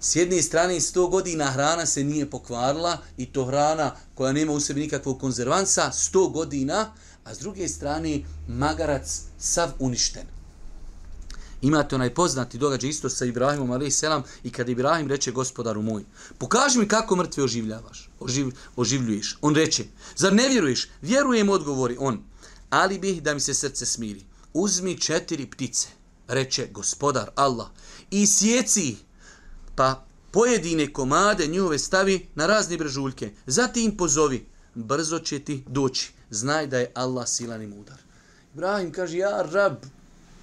S 0.00 0.16
jedne 0.16 0.42
strane, 0.42 0.74
100 0.74 1.10
godina 1.10 1.50
hrana 1.50 1.86
se 1.86 2.04
nije 2.04 2.30
pokvarila 2.30 2.98
i 3.16 3.26
to 3.32 3.44
hrana 3.44 3.96
koja 4.14 4.32
nema 4.32 4.52
u 4.52 4.60
sebi 4.60 4.80
nikakvog 4.80 5.20
konzervansa, 5.20 5.90
100 5.94 6.32
godina, 6.32 6.94
a 7.24 7.34
s 7.34 7.38
druge 7.38 7.68
strane, 7.68 8.20
magarac 8.48 9.20
sav 9.38 9.70
uništen. 9.78 10.37
Imate 11.62 11.94
onaj 11.94 12.14
poznati 12.14 12.58
događaj 12.58 12.90
isto 12.90 13.08
sa 13.08 13.24
Ibrahimom 13.24 13.70
a.s. 13.70 14.02
i 14.42 14.50
kad 14.50 14.68
Ibrahim 14.68 15.08
reče 15.08 15.32
gospodaru 15.32 15.82
moj, 15.82 16.04
pokaži 16.38 16.78
mi 16.78 16.88
kako 16.88 17.16
mrtve 17.16 17.44
oživljavaš, 17.44 18.10
oživ, 18.20 18.50
oživljuješ. 18.76 19.38
On 19.40 19.54
reče, 19.54 19.84
zar 20.16 20.32
ne 20.32 20.48
vjeruješ? 20.48 20.88
Vjerujem, 21.02 21.48
odgovori 21.48 21.96
on, 21.98 22.22
ali 22.70 22.98
bih 22.98 23.22
da 23.22 23.34
mi 23.34 23.40
se 23.40 23.54
srce 23.54 23.86
smiri. 23.86 24.24
Uzmi 24.54 25.00
četiri 25.00 25.50
ptice, 25.50 25.88
reče 26.28 26.68
gospodar 26.72 27.30
Allah, 27.34 27.66
i 28.10 28.26
sjeci 28.26 28.96
pa 29.76 30.04
pojedine 30.30 30.92
komade 30.92 31.46
njihove 31.46 31.78
stavi 31.78 32.28
na 32.34 32.46
razne 32.46 32.76
brežuljke. 32.76 33.30
Zatim 33.46 33.96
pozovi, 33.96 34.46
brzo 34.74 35.18
će 35.18 35.38
ti 35.38 35.64
doći. 35.66 36.12
Znaj 36.30 36.66
da 36.66 36.78
je 36.78 36.92
Allah 36.94 37.28
silan 37.28 37.62
i 37.62 37.66
mudar. 37.66 37.96
Ibrahim 38.54 38.92
kaže, 38.92 39.18
ja 39.18 39.42
rab, 39.42 39.76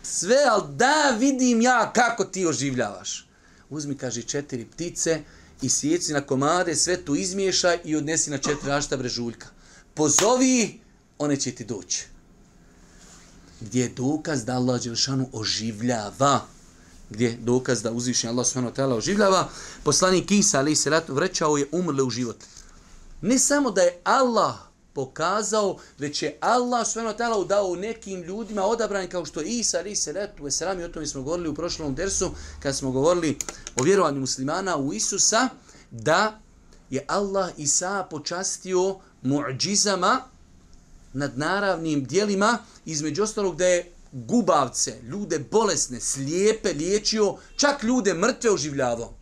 sve, 0.05 0.37
ali 0.51 0.63
da 0.75 1.15
vidim 1.19 1.61
ja 1.61 1.91
kako 1.93 2.25
ti 2.25 2.45
oživljavaš. 2.45 3.27
Uzmi, 3.69 3.97
kaže, 3.97 4.21
četiri 4.21 4.65
ptice 4.65 5.23
i 5.61 5.69
sjeci 5.69 6.13
na 6.13 6.21
komade, 6.21 6.75
sve 6.75 6.97
to 6.97 7.15
izmiješaj 7.15 7.79
i 7.83 7.95
odnesi 7.95 8.31
na 8.31 8.37
četiri 8.37 8.67
rašta 8.67 8.97
brežuljka. 8.97 9.47
Pozovi, 9.93 10.79
one 11.17 11.37
će 11.37 11.51
ti 11.51 11.65
doći. 11.65 12.07
Gdje 13.61 13.81
je 13.81 13.89
dokaz 13.89 14.45
da 14.45 14.53
Allah 14.53 14.83
Đelšanu 14.83 15.29
oživljava 15.33 16.47
gdje 17.09 17.27
je 17.27 17.37
dokaz 17.37 17.81
da 17.81 17.91
uzvišnji 17.91 18.29
Allah 18.29 18.45
subhanahu 18.45 18.75
wa 18.75 18.77
ta'ala 18.77 18.97
oživljava, 18.97 19.49
poslanik 19.83 20.31
Isa 20.31 20.59
ali 20.59 20.75
se 20.75 20.89
rat 20.89 21.09
vraćao 21.09 21.57
je 21.57 21.67
umrle 21.71 22.03
u 22.03 22.09
život. 22.09 22.37
Ne 23.21 23.39
samo 23.39 23.71
da 23.71 23.81
je 23.81 23.99
Allah 24.03 24.55
pokazao, 24.95 25.77
već 25.97 26.23
je 26.23 26.37
Allah 26.39 26.87
subhanahu 26.87 27.17
wa 27.17 27.19
ta'ala 27.19 27.47
dao 27.47 27.75
nekim 27.75 28.23
ljudima 28.23 28.63
odabrani 28.63 29.09
kao 29.09 29.25
što 29.25 29.41
je 29.41 29.47
Isa 29.47 29.77
ali 29.77 29.95
se 29.95 30.13
letu 30.13 30.43
u 30.43 30.47
Esrami, 30.47 30.83
o 30.83 30.87
tome 30.87 31.07
smo 31.07 31.21
govorili 31.21 31.49
u 31.49 31.55
prošlom 31.55 31.95
dersu, 31.95 32.31
kad 32.59 32.75
smo 32.75 32.91
govorili 32.91 33.37
o 33.79 33.83
vjerovanju 33.83 34.19
muslimana 34.19 34.77
u 34.77 34.93
Isusa, 34.93 35.49
da 35.91 36.39
je 36.89 37.05
Allah 37.07 37.49
Isa 37.57 38.07
počastio 38.09 38.99
mu'đizama 39.23 40.21
nad 41.13 41.37
naravnim 41.37 42.05
dijelima, 42.05 42.57
između 42.85 43.23
ostalog 43.23 43.55
da 43.55 43.65
je 43.65 43.91
gubavce, 44.11 45.01
ljude 45.03 45.39
bolesne, 45.39 45.99
slijepe 45.99 46.73
liječio, 46.73 47.35
čak 47.55 47.83
ljude 47.83 48.13
mrtve 48.13 48.51
oživljavao. 48.51 49.13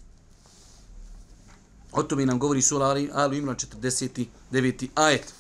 O 1.91 2.03
tome 2.03 2.25
nam 2.25 2.39
govori 2.39 2.62
sura 2.62 2.86
Ali, 2.86 3.09
Ali 3.13 3.38
Imran 3.38 3.55
49. 3.55 4.88
ajet. 4.95 5.33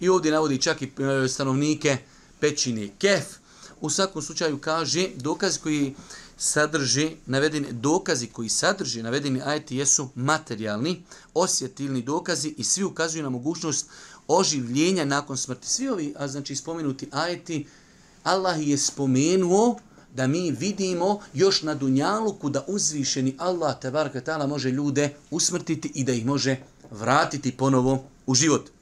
I 0.00 0.08
ovdje 0.08 0.32
navodi 0.32 0.58
čak 0.58 0.82
i 0.82 0.90
e, 1.24 1.28
stanovnike 1.28 1.96
pećine 2.40 2.88
Kef. 2.98 3.24
U 3.80 3.90
svakom 3.90 4.22
slučaju 4.22 4.58
kaže 4.58 5.08
dokazi 5.16 5.60
koji 5.60 5.94
sadrži 6.36 7.10
navedeni 7.26 7.72
dokazi 7.72 8.26
koji 8.26 8.48
sadrži 8.48 9.02
navedeni 9.02 9.42
ajeti 9.44 9.76
jesu 9.76 10.08
materijalni, 10.14 11.02
osjetilni 11.34 12.02
dokazi 12.02 12.54
i 12.56 12.64
svi 12.64 12.84
ukazuju 12.84 13.22
na 13.22 13.30
mogućnost 13.30 13.86
oživljenja 14.28 15.04
nakon 15.04 15.36
smrti. 15.36 15.68
Svi 15.68 15.88
ovi, 15.88 16.14
a 16.16 16.28
znači 16.28 16.56
spomenuti 16.56 17.08
ajeti, 17.12 17.66
Allah 18.24 18.68
je 18.68 18.78
spomenuo 18.78 19.78
da 20.14 20.26
mi 20.26 20.50
vidimo 20.50 21.20
još 21.34 21.62
na 21.62 21.74
dunjaluku 21.74 22.50
da 22.50 22.64
uzvišeni 22.66 23.34
Allah 23.38 23.80
tebarka 23.80 24.20
ta'ala 24.20 24.46
može 24.46 24.70
ljude 24.70 25.14
usmrtiti 25.30 25.92
i 25.94 26.04
da 26.04 26.12
ih 26.12 26.26
može 26.26 26.56
vratiti 26.90 27.56
ponovo 27.56 28.04
u 28.26 28.34
život. 28.34 28.73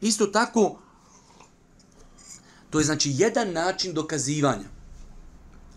Isto 0.00 0.26
tako, 0.26 0.78
to 2.70 2.78
je 2.78 2.84
znači 2.84 3.12
jedan 3.14 3.52
način 3.52 3.94
dokazivanja. 3.94 4.68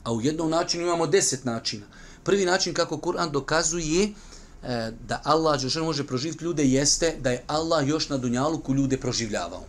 A 0.03 0.13
u 0.13 0.21
jednom 0.21 0.49
načinu 0.49 0.83
imamo 0.83 1.07
deset 1.07 1.45
načina. 1.45 1.85
Prvi 2.23 2.45
način 2.45 2.73
kako 2.73 2.97
Kur'an 2.97 3.31
dokazuje 3.31 4.13
E, 4.63 4.91
da 5.07 5.21
Allah 5.23 5.61
Đelšanu 5.61 5.85
može 5.85 6.07
proživiti 6.07 6.43
ljude 6.43 6.65
jeste 6.65 7.15
da 7.19 7.31
je 7.31 7.43
Allah 7.47 7.87
još 7.87 8.09
na 8.09 8.17
Dunjaluku 8.17 8.73
ljude 8.73 8.97
proživljavao. 8.97 9.63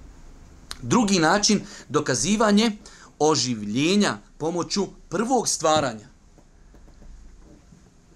Drugi 0.83 1.19
način 1.19 1.61
dokazivanje 1.89 2.77
oživljenja 3.19 4.19
pomoću 4.39 4.87
prvog 5.09 5.49
stvaranja. 5.49 6.09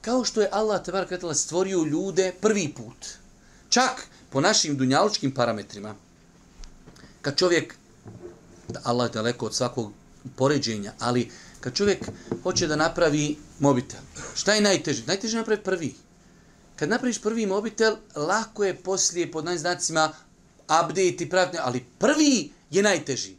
Kao 0.01 0.25
što 0.25 0.41
je 0.41 0.49
Allah 0.53 0.85
tebar 0.85 1.09
kretala 1.09 1.35
stvorio 1.35 1.83
ljude 1.83 2.33
prvi 2.41 2.75
put. 2.77 3.07
Čak 3.69 4.07
po 4.31 4.41
našim 4.41 4.77
dunjalučkim 4.77 5.35
parametrima. 5.35 5.95
Kad 7.23 7.37
čovjek, 7.37 7.75
da 8.69 8.81
Allah 8.85 9.11
je 9.11 9.13
daleko 9.13 9.47
od 9.47 9.55
svakog 9.55 9.93
poređenja, 10.37 10.93
ali 10.99 11.31
kad 11.61 11.75
čovjek 11.75 12.09
hoće 12.43 12.67
da 12.67 12.77
napravi 12.77 13.37
mobitel, 13.59 14.01
šta 14.35 14.55
je 14.55 14.61
najteže? 14.61 15.07
Najteže 15.07 15.37
je 15.37 15.41
napravi 15.41 15.63
prvi 15.63 15.95
kad 16.79 16.89
napraviš 16.89 17.23
prvi 17.23 17.47
mobitel, 17.47 17.97
lako 18.17 18.65
je 18.65 18.83
poslije 18.83 19.31
pod 19.31 19.45
najznacima 19.45 20.13
update 20.63 21.17
i 21.25 21.31
pratnje, 21.31 21.59
ali 21.63 21.85
prvi 21.99 22.53
je 22.71 22.83
najteži. 22.83 23.37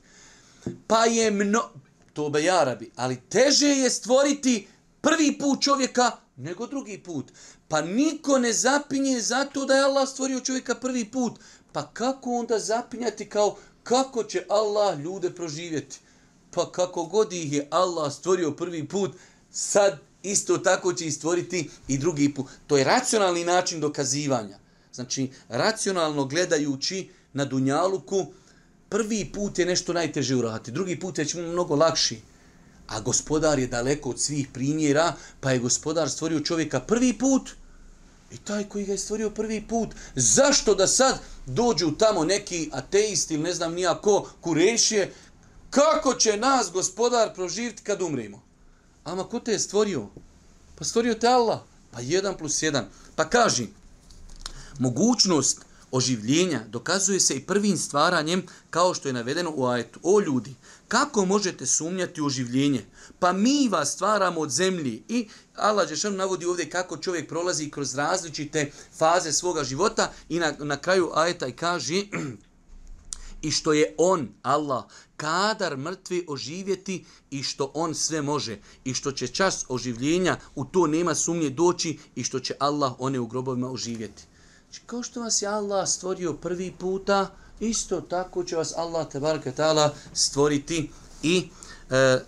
Pa 0.87 1.05
je 1.05 1.31
mno... 1.31 1.69
To 2.13 2.29
be 2.29 2.43
jarabi, 2.43 2.91
ali 2.95 3.21
teže 3.29 3.67
je 3.67 3.89
stvoriti 3.89 4.67
prvi 5.01 5.37
put 5.37 5.61
čovjeka 5.61 6.11
nego 6.35 6.67
drugi 6.67 6.97
put. 6.97 7.31
Pa 7.67 7.81
niko 7.81 8.39
ne 8.39 8.53
zapinje 8.53 9.21
zato 9.21 9.65
da 9.65 9.75
je 9.75 9.83
Allah 9.83 10.09
stvorio 10.09 10.39
čovjeka 10.39 10.75
prvi 10.75 11.05
put. 11.05 11.39
Pa 11.71 11.91
kako 11.93 12.31
onda 12.31 12.59
zapinjati 12.59 13.29
kao 13.29 13.57
kako 13.89 14.23
će 14.23 14.45
Allah 14.49 14.99
ljude 14.99 15.29
proživjeti? 15.29 15.99
Pa 16.51 16.71
kako 16.71 17.03
god 17.03 17.33
ih 17.33 17.53
je 17.53 17.67
Allah 17.69 18.13
stvorio 18.13 18.51
prvi 18.51 18.87
put, 18.87 19.11
sad 19.51 19.99
isto 20.23 20.57
tako 20.57 20.93
će 20.93 21.11
stvoriti 21.11 21.69
i 21.87 21.97
drugi 21.97 22.33
put. 22.33 22.45
To 22.67 22.77
je 22.77 22.83
racionalni 22.83 23.45
način 23.45 23.79
dokazivanja. 23.79 24.59
Znači, 24.93 25.29
racionalno 25.49 26.25
gledajući 26.25 27.09
na 27.33 27.45
Dunjaluku, 27.45 28.25
prvi 28.89 29.31
put 29.33 29.59
je 29.59 29.65
nešto 29.65 29.93
najteže 29.93 30.35
uraditi, 30.35 30.71
drugi 30.71 30.99
put 30.99 31.17
je 31.17 31.25
mnogo 31.35 31.75
lakši. 31.75 32.21
A 32.87 33.01
gospodar 33.01 33.59
je 33.59 33.67
daleko 33.67 34.09
od 34.09 34.21
svih 34.21 34.47
primjera, 34.53 35.13
pa 35.39 35.51
je 35.51 35.59
gospodar 35.59 36.09
stvorio 36.09 36.39
čovjeka 36.39 36.79
prvi 36.79 37.13
put 37.17 37.49
i 38.31 38.37
taj 38.37 38.69
koji 38.69 38.85
ga 38.85 38.91
je 38.91 38.97
stvorio 38.97 39.29
prvi 39.29 39.61
put. 39.67 39.89
Zašto 40.15 40.75
da 40.75 40.87
sad 40.87 41.19
dođu 41.45 41.91
tamo 41.91 42.23
neki 42.23 42.69
ateisti 42.73 43.33
ili 43.33 43.43
ne 43.43 43.53
znam 43.53 43.73
nijako 43.73 44.29
kurešije, 44.41 45.13
kako 45.69 46.13
će 46.13 46.37
nas 46.37 46.71
gospodar 46.71 47.33
proživiti 47.33 47.83
kad 47.83 48.01
umremo? 48.01 48.41
Ama 49.03 49.23
ko 49.23 49.39
te 49.39 49.51
je 49.51 49.59
stvorio? 49.59 50.07
Pa 50.75 50.85
stvorio 50.85 51.13
te 51.13 51.27
Allah. 51.27 51.59
Pa 51.91 52.01
jedan 52.01 52.37
plus 52.37 52.63
jedan. 52.63 52.85
Pa 53.15 53.29
kaži, 53.29 53.67
mogućnost 54.79 55.61
oživljenja 55.91 56.63
dokazuje 56.67 57.19
se 57.19 57.35
i 57.35 57.45
prvim 57.45 57.77
stvaranjem 57.77 58.45
kao 58.69 58.93
što 58.93 59.09
je 59.09 59.13
navedeno 59.13 59.53
u 59.55 59.65
ajetu. 59.65 59.99
O 60.03 60.19
ljudi, 60.19 60.53
kako 60.89 61.25
možete 61.25 61.65
sumnjati 61.65 62.21
u 62.21 62.25
oživljenje? 62.25 62.85
Pa 63.19 63.33
mi 63.33 63.69
vas 63.69 63.93
stvaramo 63.93 64.41
od 64.41 64.49
zemlji. 64.49 65.03
I 65.07 65.29
Allah 65.55 65.89
Žešan 65.89 66.15
navodi 66.15 66.45
ovdje 66.45 66.69
kako 66.69 66.97
čovjek 66.97 67.29
prolazi 67.29 67.69
kroz 67.69 67.95
različite 67.95 68.71
faze 68.97 69.31
svoga 69.31 69.63
života 69.63 70.11
i 70.29 70.39
na, 70.39 70.53
na 70.59 70.77
kraju 70.77 71.11
ajeta 71.13 71.47
i 71.47 71.51
kaže 71.51 72.03
i 73.47 73.51
što 73.51 73.73
je 73.73 73.95
on, 73.97 74.29
Allah, 74.41 74.83
kadar 75.17 75.77
mrtvi 75.77 76.25
oživjeti 76.27 77.05
i 77.31 77.43
što 77.43 77.71
on 77.73 77.95
sve 77.95 78.21
može 78.21 78.57
i 78.83 78.93
što 78.93 79.11
će 79.11 79.27
čas 79.27 79.65
oživljenja 79.69 80.37
u 80.55 80.65
to 80.65 80.87
nema 80.87 81.15
sumnje 81.15 81.49
doći 81.49 81.99
i 82.15 82.23
što 82.23 82.39
će 82.39 82.55
Allah 82.59 82.93
one 82.99 83.19
u 83.19 83.27
grobovima 83.27 83.71
oživjeti. 83.71 84.23
Znači, 84.63 84.81
kao 84.85 85.03
što 85.03 85.21
vas 85.21 85.41
je 85.41 85.47
Allah 85.47 85.89
stvorio 85.89 86.33
prvi 86.33 86.73
puta, 86.79 87.35
isto 87.59 88.01
tako 88.01 88.43
će 88.43 88.55
vas 88.55 88.73
Allah 88.77 89.07
tebarka 89.07 89.51
ta'ala 89.51 89.89
stvoriti 90.13 90.89
i 91.23 91.49
e, 91.89 92.19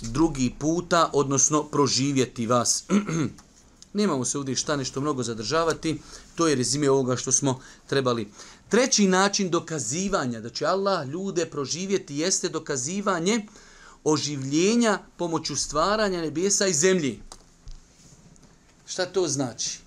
drugi 0.00 0.54
puta, 0.58 1.10
odnosno 1.12 1.62
proživjeti 1.62 2.46
vas. 2.46 2.84
Nemamo 3.92 4.24
se 4.24 4.38
ovdje 4.38 4.56
šta 4.56 4.76
nešto 4.76 5.00
mnogo 5.00 5.22
zadržavati, 5.22 6.00
to 6.34 6.48
je 6.48 6.54
rezime 6.54 6.90
ovoga 6.90 7.16
što 7.16 7.32
smo 7.32 7.60
trebali. 7.86 8.28
Treći 8.68 9.06
način 9.06 9.50
dokazivanja 9.50 10.40
da 10.40 10.50
će 10.50 10.66
Allah 10.66 11.08
ljude 11.08 11.46
proživjeti 11.46 12.16
jeste 12.16 12.48
dokazivanje 12.48 13.46
oživljenja 14.04 14.98
pomoću 15.16 15.56
stvaranja 15.56 16.20
nebesa 16.20 16.66
i 16.66 16.74
zemlji. 16.74 17.22
Šta 18.86 19.06
to 19.06 19.28
znači? 19.28 19.78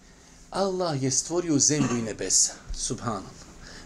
Allah 0.51 1.03
je 1.03 1.11
stvorio 1.11 1.59
zemlju 1.59 1.97
i 1.97 2.01
nebesa. 2.01 2.53
Subhanallah. 2.77 3.31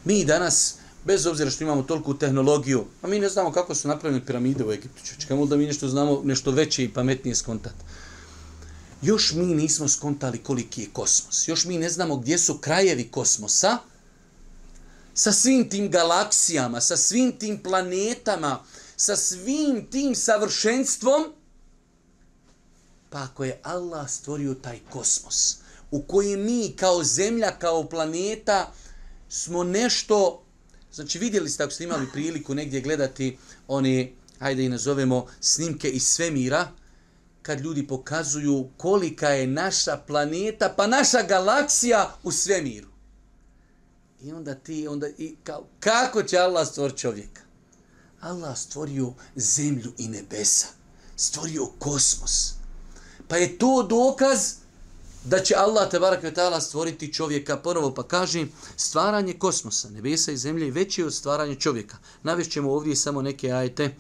Mi 0.06 0.26
danas, 0.26 0.76
bez 1.06 1.26
obzira 1.26 1.50
što 1.52 1.64
imamo 1.64 1.84
toliku 1.84 2.14
tehnologiju, 2.18 2.86
a 3.02 3.08
mi 3.08 3.20
ne 3.20 3.30
znamo 3.30 3.52
kako 3.52 3.76
su 3.76 3.88
napravljene 3.88 4.26
piramide 4.26 4.66
u 4.66 4.72
Egiptu. 4.72 5.02
Čekamo 5.20 5.46
da 5.46 5.58
mi 5.58 5.66
nešto 5.66 5.88
znamo, 5.88 6.22
nešto 6.24 6.52
veće 6.52 6.84
i 6.84 6.94
pametnije 6.94 7.36
skontati. 7.36 7.84
Još 9.02 9.34
mi 9.34 9.46
nismo 9.46 9.88
skontali 9.88 10.44
koliki 10.44 10.82
je 10.82 10.90
kosmos. 10.94 11.48
Još 11.48 11.66
mi 11.66 11.78
ne 11.78 11.90
znamo 11.90 12.18
gdje 12.18 12.38
su 12.38 12.58
krajevi 12.58 13.08
kosmosa, 13.12 13.78
sa 15.14 15.32
svim 15.32 15.70
tim 15.70 15.92
galaksijama, 15.92 16.82
sa 16.82 16.98
svim 16.98 17.32
tim 17.40 17.64
planetama, 17.64 18.64
sa 18.96 19.16
svim 19.16 19.88
tim 19.92 20.16
savršenstvom, 20.16 21.34
Pa 23.10 23.24
ako 23.24 23.44
je 23.44 23.60
Allah 23.64 24.10
stvorio 24.10 24.54
taj 24.54 24.80
kosmos, 24.90 25.58
u 25.92 26.02
kojem 26.02 26.46
mi 26.46 26.74
kao 26.76 27.04
zemlja, 27.04 27.52
kao 27.60 27.90
planeta, 27.90 28.72
smo 29.30 29.64
nešto, 29.64 30.44
znači 30.94 31.20
vidjeli 31.20 31.50
ste 31.50 31.64
ako 31.64 31.72
ste 31.72 31.84
imali 31.84 32.08
priliku 32.14 32.56
negdje 32.56 32.82
gledati 32.82 33.38
one, 33.68 34.12
hajde 34.40 34.66
i 34.66 34.70
nazovemo, 34.70 35.28
snimke 35.40 35.90
iz 35.90 36.04
svemira, 36.04 36.72
kad 37.42 37.60
ljudi 37.60 37.88
pokazuju 37.88 38.70
kolika 38.78 39.30
je 39.30 39.48
naša 39.48 39.98
planeta, 39.98 40.74
pa 40.78 40.88
naša 40.88 41.24
galaksija 41.24 42.16
u 42.24 42.32
svemiru. 42.32 42.88
I 44.22 44.32
onda 44.32 44.56
ti, 44.56 44.88
onda, 44.88 45.08
i 45.18 45.36
kao, 45.44 45.68
kako 45.80 46.24
će 46.24 46.38
Allah 46.38 46.68
stvor 46.68 46.96
čovjeka? 46.96 47.42
Allah 48.22 48.58
stvorio 48.58 49.14
zemlju 49.36 49.94
i 49.98 50.08
nebesa. 50.08 50.68
Stvorio 51.16 51.66
kosmos. 51.80 52.54
Pa 53.28 53.38
je 53.38 53.58
to 53.58 53.84
dokaz 53.84 54.54
da 55.24 55.40
će 55.40 55.56
Allah 55.56 55.90
te 55.90 56.00
ve 56.00 56.34
ta'ala 56.36 56.62
stvoriti 56.62 57.14
čovjeka 57.14 57.58
ponovo. 57.58 57.94
Pa 57.94 58.04
kaže 58.04 58.46
stvaranje 58.78 59.34
kosmosa, 59.34 59.90
nebesa 59.90 60.32
i 60.32 60.38
zemlje 60.38 60.72
veće 60.72 61.02
je 61.02 61.06
od 61.06 61.14
stvaranja 61.14 61.56
čovjeka. 61.56 61.98
Navešćemo 62.24 62.74
ovdje 62.74 62.96
samo 62.96 63.22
neke 63.22 63.52
ajte 63.52 63.96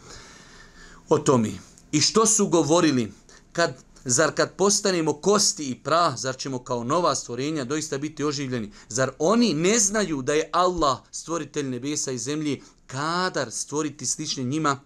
o 1.10 1.17
tome. 1.17 1.51
I 1.91 2.01
što 2.01 2.25
su 2.25 2.47
govorili 2.47 3.12
kad 3.51 3.89
Zar 4.05 4.32
kad 4.36 4.55
postanemo 4.55 5.13
kosti 5.13 5.69
i 5.69 5.75
prah, 5.75 6.17
zar 6.17 6.38
ćemo 6.38 6.63
kao 6.63 6.84
nova 6.84 7.15
stvorenja 7.15 7.63
doista 7.63 7.97
biti 7.97 8.23
oživljeni? 8.23 8.71
Zar 8.88 9.12
oni 9.19 9.53
ne 9.53 9.79
znaju 9.79 10.21
da 10.21 10.34
je 10.34 10.49
Allah 10.51 10.97
stvoritelj 11.12 11.69
nebesa 11.69 12.12
i 12.12 12.17
zemlje 12.17 12.62
kadar 12.88 13.51
stvoriti 13.51 14.05
slične 14.05 14.43
njima 14.43 14.79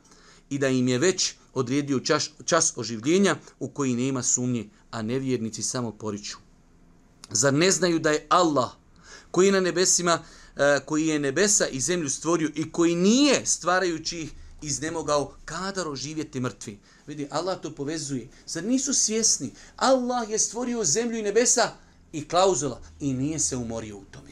i 0.50 0.58
da 0.58 0.68
im 0.68 0.88
je 0.88 0.98
već 0.98 1.34
odredio 1.54 2.00
čas, 2.00 2.30
čas 2.46 2.74
oživljenja 2.76 3.36
u 3.60 3.68
koji 3.68 3.96
nema 3.96 4.24
sumnje, 4.24 4.70
a 4.94 5.02
nevjernici 5.02 5.64
samo 5.64 5.92
poriču? 5.92 6.38
Zar 7.30 7.54
ne 7.54 7.72
znaju 7.72 8.00
da 8.00 8.12
je 8.12 8.26
Allah 8.30 8.72
koji 9.32 9.46
je 9.46 9.52
na 9.52 9.60
nebesima, 9.60 10.20
e, 10.56 10.80
koji 10.86 11.08
je 11.08 11.20
nebesa 11.20 11.68
i 11.68 11.80
zemlju 11.80 12.10
stvorio 12.10 12.52
i 12.56 12.72
koji 12.72 12.96
nije 12.96 13.46
stvarajući 13.46 14.20
ih 14.20 14.32
iznemogao 14.62 15.34
kadar 15.46 15.88
oživjeti 15.88 16.40
mrtvi? 16.40 16.80
Vidi, 17.08 17.28
Allah 17.32 17.62
to 17.62 17.76
povezuje. 17.76 18.28
Zar 18.46 18.64
nisu 18.64 18.94
svjesni? 18.94 19.52
Allah 19.76 20.30
je 20.30 20.40
stvorio 20.40 20.84
zemlju 20.84 21.20
i 21.20 21.24
nebesa 21.24 21.72
i 22.12 22.28
klauzula 22.28 22.82
i 23.00 23.14
nije 23.14 23.40
se 23.40 23.58
umorio 23.58 23.98
u 23.98 24.04
tome. 24.12 24.32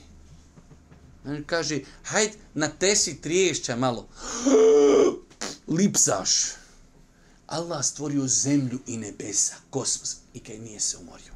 On 1.25 1.43
kaže, 1.43 1.79
hajde 2.03 2.33
natesi 2.53 3.21
triješća 3.21 3.75
malo. 3.75 4.07
Lipsaš. 5.77 6.60
Allah 7.51 7.85
stvorio 7.85 8.27
zemlju 8.27 8.79
i 8.87 8.97
nebesa, 8.97 9.55
kosmos, 9.69 10.15
i 10.33 10.39
kaj 10.39 10.59
nije 10.59 10.79
se 10.79 10.97
umorio. 10.97 11.33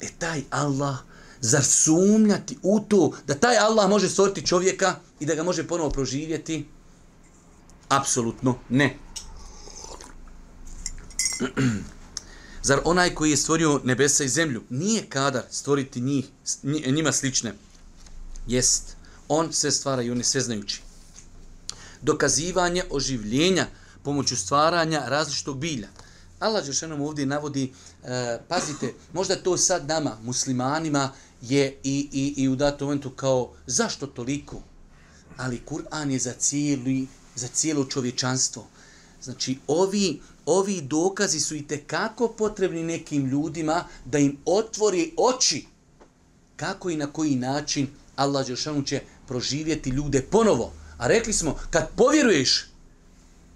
E 0.00 0.08
taj 0.18 0.42
Allah, 0.50 0.96
zar 1.40 1.64
sumnjati 1.64 2.58
u 2.62 2.80
to 2.80 3.12
da 3.26 3.34
taj 3.34 3.56
Allah 3.56 3.90
može 3.90 4.08
stvoriti 4.08 4.46
čovjeka 4.46 4.96
i 5.20 5.26
da 5.26 5.34
ga 5.34 5.42
može 5.42 5.66
ponovo 5.68 5.90
proživjeti? 5.90 6.66
Apsolutno 7.88 8.58
ne. 8.68 8.96
Zar 12.62 12.80
onaj 12.84 13.14
koji 13.14 13.30
je 13.30 13.36
stvorio 13.36 13.80
nebesa 13.84 14.24
i 14.24 14.28
zemlju 14.28 14.62
nije 14.70 15.06
kadar 15.08 15.42
stvoriti 15.50 16.00
njih, 16.00 16.26
njima 16.62 17.12
slične? 17.12 17.54
Jest. 18.46 18.96
On 19.28 19.52
se 19.52 19.70
stvara 19.70 20.02
i 20.02 20.10
on 20.10 20.18
je 20.18 20.24
sveznajući. 20.24 20.82
Dokazivanje 22.02 22.84
oživljenja 22.90 23.66
pomoću 24.02 24.36
stvaranja 24.36 25.02
različitog 25.06 25.58
bilja. 25.58 25.88
Allah 26.38 26.64
Đeršanom 26.64 27.00
ovdje 27.00 27.26
navodi, 27.26 27.72
e, 28.04 28.38
pazite, 28.48 28.94
možda 29.12 29.36
to 29.36 29.56
sad 29.56 29.88
nama, 29.88 30.18
muslimanima, 30.22 31.12
je 31.42 31.78
i, 31.82 32.08
i, 32.12 32.42
i 32.42 32.48
u 32.48 32.56
datom 32.56 32.86
momentu 32.86 33.10
kao, 33.10 33.52
zašto 33.66 34.06
toliko? 34.06 34.62
Ali 35.36 35.62
Kur'an 35.66 36.10
je 36.10 36.18
za, 36.18 36.32
cijeli, 36.32 37.06
za 37.34 37.48
cijelo 37.48 37.84
čovječanstvo. 37.84 38.66
Znači, 39.22 39.58
ovi, 39.66 40.20
ovi 40.46 40.80
dokazi 40.80 41.40
su 41.40 41.56
i 41.56 41.66
kako 41.86 42.28
potrebni 42.28 42.82
nekim 42.82 43.26
ljudima 43.26 43.84
da 44.04 44.18
im 44.18 44.38
otvori 44.44 45.14
oči 45.16 45.66
kako 46.56 46.90
i 46.90 46.96
na 46.96 47.06
koji 47.06 47.36
način 47.36 47.88
Allah 48.16 48.46
Đelšanu 48.46 48.82
će 48.82 49.00
proživjeti 49.26 49.90
ljude 49.90 50.22
ponovo. 50.22 50.72
A 50.98 51.06
rekli 51.06 51.32
smo, 51.32 51.58
kad 51.70 51.90
povjeruješ, 51.96 52.71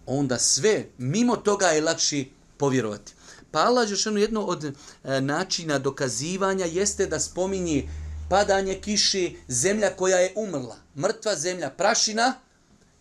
onda 0.06 0.38
sve, 0.38 0.86
mimo 0.98 1.36
toga 1.36 1.66
je 1.66 1.82
lakši 1.82 2.30
povjerovati. 2.56 3.12
Pa 3.50 3.60
Allah 3.60 3.88
Đelšanu 3.88 4.18
jedno 4.18 4.40
od 4.40 4.64
e, 4.64 4.72
načina 5.20 5.78
dokazivanja 5.78 6.64
jeste 6.64 7.06
da 7.06 7.20
spominje 7.20 7.88
padanje 8.28 8.74
kiši, 8.80 9.36
zemlja 9.48 9.90
koja 9.96 10.16
je 10.16 10.32
umrla, 10.36 10.76
mrtva 10.96 11.36
zemlja, 11.36 11.70
prašina, 11.70 12.34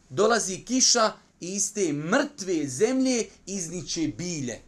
dolazi 0.10 0.58
kiša, 0.58 1.12
i 1.40 1.56
iz 1.56 1.74
te 1.74 1.94
mrtve 1.94 2.68
zemlje 2.68 3.26
izniče 3.46 4.08
bilje. 4.18 4.60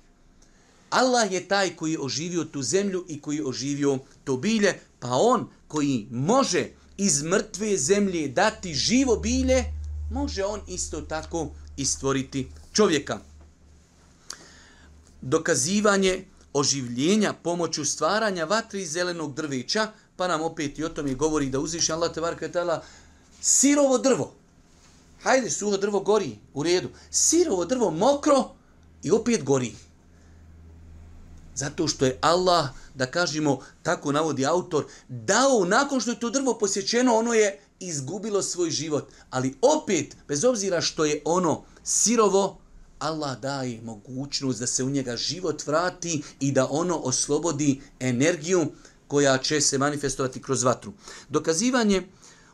Allah 0.89 1.32
je 1.32 1.47
taj 1.47 1.76
koji 1.76 1.91
je 1.91 2.00
oživio 2.00 2.43
tu 2.43 2.62
zemlju 2.62 3.06
i 3.08 3.21
koji 3.21 3.36
je 3.36 3.45
oživio 3.45 4.00
to 4.23 4.38
bilje, 4.38 4.80
pa 5.00 5.10
on 5.12 5.50
koji 5.67 6.08
može 6.12 6.69
iz 6.97 7.23
mrtve 7.23 7.78
zemlje 7.78 8.28
dati 8.28 8.73
živo 8.73 9.15
bilje, 9.15 9.63
može 10.12 10.45
on 10.45 10.62
isto 10.67 11.02
tako 11.02 11.52
istvoriti 11.77 12.49
čovjeka. 12.73 13.19
Dokazivanje 15.21 16.25
oživljenja 16.53 17.33
pomoću 17.33 17.85
stvaranja 17.85 18.45
vatri 18.45 18.85
zelenog 18.85 19.33
drveća, 19.33 19.91
pa 20.15 20.27
nam 20.27 20.41
opet 20.41 20.79
i 20.79 20.83
o 20.83 20.89
tome 20.89 21.13
govori 21.13 21.49
da 21.49 21.59
uzviše 21.59 21.93
Allah 21.93 22.13
te 22.13 22.21
varka 22.21 22.81
sirovo 23.41 23.97
drvo, 23.97 24.33
Hajde, 25.23 25.49
suho 25.49 25.77
drvo 25.77 25.99
gori, 25.99 26.37
u 26.53 26.63
redu. 26.63 26.89
Sirovo 27.11 27.65
drvo 27.65 27.91
mokro 27.91 28.49
i 29.03 29.11
opet 29.11 29.43
gori. 29.43 29.75
Zato 31.55 31.87
što 31.87 32.05
je 32.05 32.17
Allah, 32.21 32.69
da 32.95 33.05
kažemo, 33.11 33.59
tako 33.83 34.11
navodi 34.11 34.45
autor, 34.45 34.85
dao 35.07 35.65
nakon 35.65 35.99
što 35.99 36.11
je 36.11 36.19
to 36.19 36.29
drvo 36.29 36.57
posjećeno, 36.57 37.15
ono 37.15 37.33
je 37.33 37.59
izgubilo 37.79 38.41
svoj 38.41 38.71
život. 38.71 39.09
Ali 39.29 39.55
opet, 39.61 40.15
bez 40.27 40.43
obzira 40.43 40.81
što 40.81 41.05
je 41.05 41.21
ono 41.25 41.63
sirovo, 41.83 42.57
Allah 42.99 43.39
daje 43.39 43.81
mogućnost 43.81 44.59
da 44.59 44.67
se 44.67 44.83
u 44.83 44.89
njega 44.89 45.17
život 45.17 45.67
vrati 45.67 46.23
i 46.39 46.51
da 46.51 46.67
ono 46.69 46.97
oslobodi 46.97 47.81
energiju 47.99 48.71
koja 49.07 49.37
će 49.37 49.61
se 49.61 49.77
manifestovati 49.77 50.41
kroz 50.41 50.63
vatru. 50.63 50.93
Dokazivanje 51.29 52.07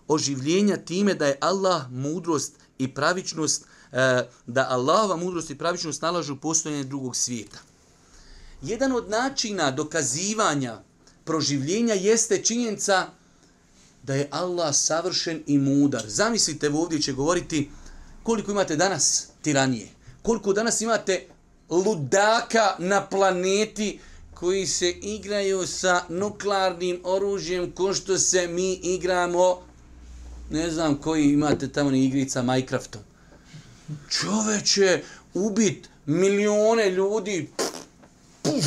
oživljenja 0.08 0.78
time 0.78 1.14
da 1.14 1.28
je 1.28 1.38
Allah 1.42 1.92
mudrost 1.92 2.54
i 2.78 2.94
pravičnost, 2.94 3.66
e, 3.92 4.30
da 4.48 4.68
Allahova 4.70 5.16
mudrost 5.16 5.50
i 5.50 5.58
pravičnost 5.58 6.02
nalažu 6.02 6.36
postojanje 6.36 6.84
drugog 6.84 7.16
svijeta. 7.16 7.58
Jedan 8.62 8.92
od 8.92 9.10
načina 9.10 9.72
dokazivanja 9.72 10.82
proživljenja 11.26 11.94
jeste 11.94 12.44
činjenica 12.44 13.08
da 14.04 14.16
je 14.16 14.28
Allah 14.32 14.76
savršen 14.76 15.44
i 15.48 15.58
mudar. 15.58 16.04
Zamislite, 16.08 16.70
ovdje 16.70 17.02
će 17.02 17.14
govoriti 17.14 17.70
koliko 18.24 18.52
imate 18.52 18.76
danas 18.76 19.28
tiranije, 19.42 19.88
koliko 20.22 20.54
danas 20.54 20.82
imate 20.82 21.28
ludaka 21.70 22.76
na 22.80 23.06
planeti 23.06 24.00
koji 24.34 24.68
se 24.68 24.90
igraju 24.90 25.68
sa 25.68 26.04
nuklearnim 26.10 27.00
oružjem 27.04 27.72
ko 27.72 27.94
što 27.94 28.18
se 28.18 28.48
mi 28.48 28.74
igramo 28.74 29.62
ne 30.50 30.72
znam 30.72 30.96
koji 30.96 31.34
imate 31.34 31.68
tamo 31.68 31.92
ni 31.92 32.06
igrica 32.06 32.42
Minecraftom. 32.42 33.02
Čoveče, 34.10 35.04
ubit 35.34 35.90
milione 36.06 36.90
ljudi, 36.90 37.50
puf, 38.42 38.66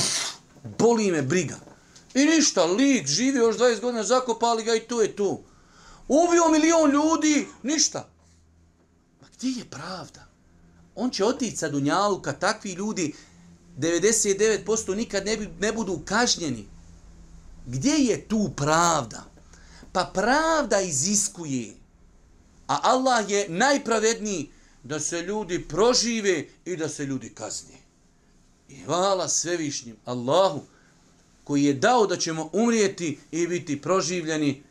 boli 0.78 1.10
me 1.10 1.22
briga. 1.22 1.65
I 2.16 2.24
ništa, 2.24 2.64
lik 2.64 3.06
živi 3.06 3.38
još 3.38 3.56
20 3.56 3.80
godina, 3.80 4.04
zakopali 4.04 4.64
ga 4.64 4.74
i 4.74 4.80
to 4.80 5.02
je 5.02 5.16
tu. 5.16 5.42
Ubio 6.08 6.48
milion 6.50 6.90
ljudi, 6.90 7.46
ništa. 7.62 8.08
Ma 9.20 9.28
gdje 9.36 9.48
je 9.48 9.64
pravda? 9.64 10.26
On 10.94 11.10
će 11.10 11.24
otići 11.24 11.56
sa 11.56 11.68
Dunjaluka, 11.68 12.32
takvi 12.32 12.72
ljudi, 12.72 13.14
99% 13.78 14.94
nikad 14.94 15.26
ne, 15.26 15.36
bi, 15.36 15.48
ne 15.60 15.72
budu 15.72 16.00
kažnjeni. 16.04 16.68
Gdje 17.66 17.94
je 17.94 18.28
tu 18.28 18.50
pravda? 18.56 19.24
Pa 19.92 20.10
pravda 20.14 20.80
iziskuje. 20.80 21.74
A 22.66 22.80
Allah 22.82 23.30
je 23.30 23.48
najpravedniji 23.48 24.50
da 24.82 25.00
se 25.00 25.22
ljudi 25.22 25.68
prožive 25.68 26.48
i 26.64 26.76
da 26.76 26.88
se 26.88 27.04
ljudi 27.04 27.34
kazne. 27.34 27.78
I 28.68 28.80
hvala 28.80 29.28
svevišnjim 29.28 29.96
Allahu 30.04 30.62
koji 31.46 31.64
je 31.64 31.74
dao 31.74 32.06
da 32.06 32.16
ćemo 32.16 32.48
umrijeti 32.52 33.18
i 33.30 33.46
biti 33.46 33.82
proživljeni. 33.82 34.62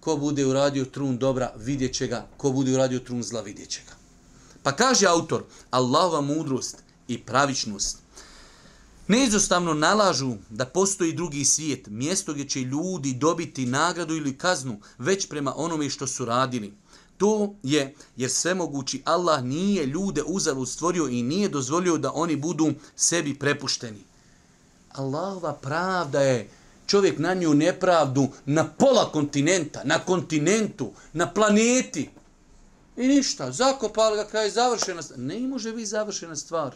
Ko 0.00 0.16
bude 0.16 0.46
uradio 0.46 0.84
trun 0.84 1.18
dobra, 1.18 1.52
vidjet 1.56 1.94
će 1.94 2.06
ga. 2.06 2.26
Ko 2.36 2.50
bude 2.50 2.74
uradio 2.74 2.98
trun 2.98 3.22
zla, 3.22 3.40
vidjet 3.40 3.68
će 3.68 3.80
ga. 3.86 3.94
Pa 4.62 4.72
kaže 4.76 5.06
autor, 5.06 5.44
Allahova 5.70 6.20
mudrost 6.20 6.82
i 7.08 7.18
pravičnost 7.18 7.98
Neizostavno 9.08 9.74
nalažu 9.74 10.34
da 10.50 10.66
postoji 10.66 11.12
drugi 11.12 11.44
svijet, 11.44 11.86
mjesto 11.86 12.32
gdje 12.32 12.48
će 12.48 12.60
ljudi 12.60 13.14
dobiti 13.14 13.66
nagradu 13.66 14.16
ili 14.16 14.38
kaznu 14.38 14.80
već 14.98 15.28
prema 15.28 15.54
onome 15.56 15.90
što 15.90 16.06
su 16.06 16.24
radili. 16.24 16.72
To 17.16 17.54
je 17.62 17.94
jer 18.16 18.30
svemogući 18.30 19.02
Allah 19.04 19.44
nije 19.44 19.86
ljude 19.86 20.22
uzalu 20.26 20.66
stvorio 20.66 21.08
i 21.08 21.22
nije 21.22 21.48
dozvolio 21.48 21.98
da 21.98 22.12
oni 22.12 22.36
budu 22.36 22.72
sebi 22.96 23.34
prepušteni. 23.34 24.08
Allahova 24.98 25.52
pravda 25.52 26.20
je 26.20 26.48
čovjek 26.86 27.18
na 27.18 27.34
nju 27.34 27.54
nepravdu 27.54 28.28
na 28.46 28.68
pola 28.78 29.12
kontinenta, 29.12 29.80
na 29.84 29.98
kontinentu, 29.98 30.92
na 31.12 31.32
planeti. 31.32 32.10
I 32.96 33.08
ništa, 33.08 33.52
zakopali 33.52 34.16
ga 34.16 34.24
kraj 34.24 34.50
završena 34.50 35.02
stvar. 35.02 35.18
Ne 35.18 35.40
može 35.40 35.72
biti 35.72 35.86
završena 35.86 36.36
stvar. 36.36 36.74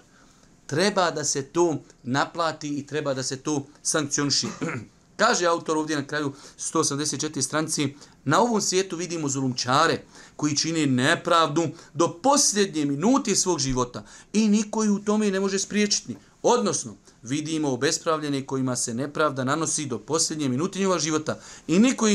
Treba 0.67 1.11
da 1.11 1.25
se 1.25 1.43
to 1.43 1.77
naplati 2.03 2.69
i 2.79 2.87
treba 2.87 3.15
da 3.15 3.23
se 3.23 3.37
to 3.37 3.67
sankcioniši. 3.83 4.47
Kaže 5.17 5.47
autor 5.47 5.77
ovdje 5.77 5.97
na 5.97 6.07
kraju 6.07 6.33
184 6.59 7.43
stranci, 7.43 7.95
na 8.25 8.41
ovom 8.41 8.61
svijetu 8.61 8.97
vidimo 8.97 9.29
zulumčare 9.29 10.03
koji 10.37 10.57
čine 10.57 10.87
nepravdu 10.87 11.69
do 11.95 12.21
posljednje 12.23 12.85
minuti 12.85 13.37
svog 13.37 13.59
života 13.59 14.05
i 14.33 14.49
niko 14.49 14.85
ju 14.85 14.95
u 14.95 14.99
tome 14.99 15.31
ne 15.31 15.41
može 15.41 15.59
spriječiti. 15.59 16.17
Odnosno, 16.43 16.97
vidimo 17.23 17.73
obespravljene 17.73 18.47
kojima 18.47 18.77
se 18.77 18.95
nepravda 18.95 19.45
nanosi 19.45 19.87
do 19.87 19.99
posljednje 19.99 20.49
minuti 20.49 20.79
njihova 20.79 20.99
života 20.99 21.39
i 21.67 21.79
niko 21.79 22.07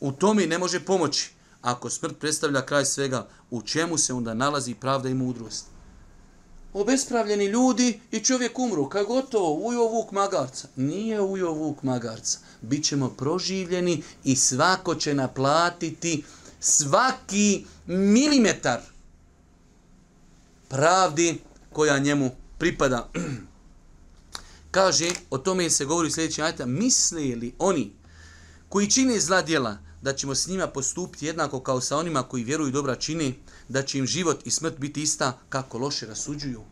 u 0.00 0.12
tome 0.12 0.46
ne 0.46 0.58
može 0.58 0.80
pomoći. 0.80 1.30
Ako 1.62 1.90
smrt 1.90 2.18
predstavlja 2.18 2.66
kraj 2.66 2.84
svega, 2.84 3.26
u 3.50 3.62
čemu 3.62 3.98
se 3.98 4.12
onda 4.12 4.34
nalazi 4.34 4.74
pravda 4.74 5.08
i 5.08 5.14
mudrost? 5.14 5.66
Obespravljeni 6.72 7.44
ljudi 7.46 8.00
i 8.10 8.20
čovjek 8.20 8.58
umru. 8.58 8.88
Kaj 8.88 9.04
gotovo? 9.04 9.52
Ujo 9.52 9.88
vuk 9.88 10.12
magarca. 10.12 10.68
Nije 10.76 11.20
ujo 11.20 11.52
vuk 11.52 11.82
magarca. 11.82 12.38
Bićemo 12.60 13.08
proživljeni 13.08 14.02
i 14.24 14.36
svako 14.36 14.94
će 14.94 15.14
naplatiti 15.14 16.24
svaki 16.60 17.64
milimetar 17.86 18.80
pravdi 20.68 21.38
koja 21.72 21.98
njemu 21.98 22.30
pripada. 22.58 23.08
Kaže, 24.76 25.08
o 25.30 25.38
tome 25.38 25.70
se 25.70 25.84
govori 25.84 26.08
u 26.08 26.10
sljedećem 26.10 26.44
ajta, 26.44 26.66
misle 26.66 27.20
li 27.20 27.54
oni 27.58 27.92
koji 28.68 28.90
čine 28.90 29.20
zla 29.20 29.42
djela, 29.42 29.78
da 30.02 30.12
ćemo 30.12 30.34
s 30.34 30.46
njima 30.46 30.66
postupiti 30.66 31.26
jednako 31.26 31.60
kao 31.60 31.80
sa 31.80 31.96
onima 31.96 32.22
koji 32.22 32.44
vjeruju 32.44 32.70
dobra 32.70 32.96
čini, 32.96 33.34
da 33.68 33.82
će 33.82 33.98
im 33.98 34.06
život 34.06 34.46
i 34.46 34.50
smrt 34.50 34.78
biti 34.78 35.02
ista 35.02 35.38
kako 35.48 35.78
loše 35.78 36.06
rasuđuju. 36.06 36.62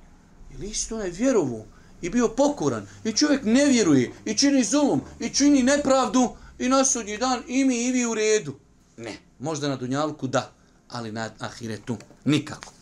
Ili 0.55 0.67
isto 0.67 1.01
je 1.01 1.11
vjerovu 1.11 1.67
i 2.03 2.11
bio 2.11 2.29
pokoran 2.29 2.87
i 3.05 3.13
čovjek 3.13 3.45
ne 3.45 3.67
vjeruje 3.67 4.13
i 4.25 4.35
čini 4.35 4.65
zulum 4.65 5.01
i 5.21 5.29
čini 5.29 5.63
nepravdu 5.63 6.37
i 6.59 6.69
na 6.69 6.85
sudnji 6.85 7.19
dan 7.19 7.43
i 7.49 7.65
mi 7.65 7.85
i 7.85 7.93
vi 7.93 8.07
u 8.07 8.15
redu. 8.15 8.55
Ne, 8.97 9.17
možda 9.39 9.69
na 9.69 9.77
Dunjalku 9.77 10.27
da, 10.27 10.53
ali 10.89 11.13
na 11.13 11.31
Ahiretu 11.39 11.97
nikako. 12.25 12.73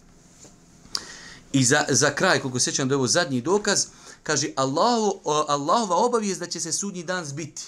I 1.53 1.64
za, 1.64 1.85
za 1.89 2.11
kraj, 2.11 2.41
koliko 2.41 2.59
sećam 2.59 2.89
da 2.89 2.93
je 2.93 2.97
ovo 2.97 3.07
zadnji 3.07 3.41
dokaz, 3.41 3.87
kaže 4.23 4.53
Allahu, 4.57 5.20
Allahova 5.49 5.97
obavijest 5.97 6.41
da 6.41 6.47
će 6.47 6.61
se 6.61 6.73
sudnji 6.73 7.03
dan 7.03 7.25
zbiti. 7.25 7.62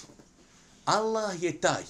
Allah 0.85 1.43
je 1.43 1.61
taj. 1.61 1.83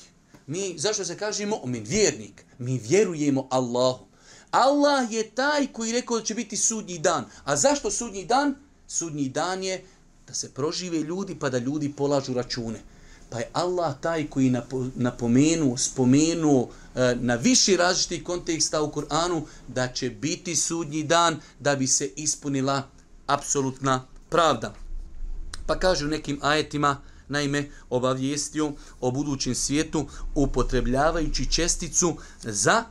Mi, 0.47 0.75
zašto 0.77 1.05
se 1.05 1.17
kaže 1.17 1.45
mu'min, 1.45 1.83
vjernik? 1.87 2.45
Mi 2.59 2.77
vjerujemo 2.77 3.47
Allahu. 3.51 4.05
Allah 4.51 5.11
je 5.11 5.29
taj 5.29 5.67
koji 5.67 5.91
rekao 5.91 6.19
da 6.19 6.25
će 6.25 6.35
biti 6.35 6.57
sudnji 6.57 6.99
dan. 6.99 7.25
A 7.43 7.55
zašto 7.55 7.91
sudnji 7.91 8.25
dan? 8.25 8.55
Sudnji 8.87 9.29
dan 9.29 9.63
je 9.63 9.85
da 10.27 10.33
se 10.33 10.53
prožive 10.53 10.99
ljudi 10.99 11.39
pa 11.39 11.49
da 11.49 11.57
ljudi 11.57 11.93
polažu 11.97 12.33
račune. 12.33 12.79
Pa 13.29 13.39
je 13.39 13.49
Allah 13.53 13.95
taj 14.01 14.29
koji 14.29 14.53
napomenu, 14.95 15.77
spomenu 15.77 16.67
e, 16.95 17.15
na 17.19 17.35
viši 17.35 17.77
različitih 17.77 18.23
konteksta 18.23 18.81
u 18.81 18.91
Kur'anu 18.91 19.41
da 19.67 19.87
će 19.87 20.09
biti 20.09 20.55
sudnji 20.55 21.03
dan 21.03 21.39
da 21.59 21.75
bi 21.75 21.87
se 21.87 22.11
ispunila 22.15 22.83
apsolutna 23.27 24.05
pravda. 24.35 24.73
Pa 25.65 25.79
kaže 25.79 26.05
u 26.05 26.09
nekim 26.09 26.39
ajetima, 26.41 27.01
naime, 27.27 27.69
obavijestio 27.89 28.71
o 29.01 29.11
budućem 29.11 29.55
svijetu 29.55 30.07
upotrebljavajući 30.35 31.51
česticu 31.51 32.17
za 32.43 32.83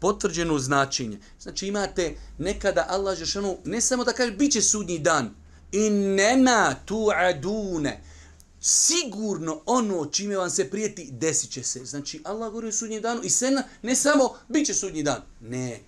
potvrđeno 0.00 0.58
značenje. 0.58 1.18
Znači 1.40 1.66
imate 1.66 2.16
nekada 2.38 2.86
Allah 2.88 3.18
Žešanu, 3.18 3.58
ne 3.64 3.80
samo 3.80 4.04
da 4.04 4.12
kaže, 4.12 4.32
bit 4.32 4.52
će 4.52 4.62
sudnji 4.62 4.98
dan, 4.98 5.34
i 5.72 5.90
nema 5.90 6.74
tu 6.84 7.08
adune, 7.16 8.02
sigurno 8.60 9.60
ono 9.66 10.06
čime 10.06 10.36
vam 10.36 10.50
se 10.50 10.70
prijeti, 10.70 11.08
desit 11.12 11.50
će 11.50 11.62
se. 11.62 11.84
Znači 11.84 12.22
Allah 12.24 12.50
govori 12.50 12.68
o 12.68 12.72
sudnji 12.72 13.00
danu 13.00 13.22
i 13.22 13.30
sena, 13.30 13.62
ne 13.82 13.96
samo 13.96 14.34
bit 14.48 14.66
će 14.66 14.74
sudnji 14.74 15.02
dan, 15.02 15.22
ne, 15.40 15.80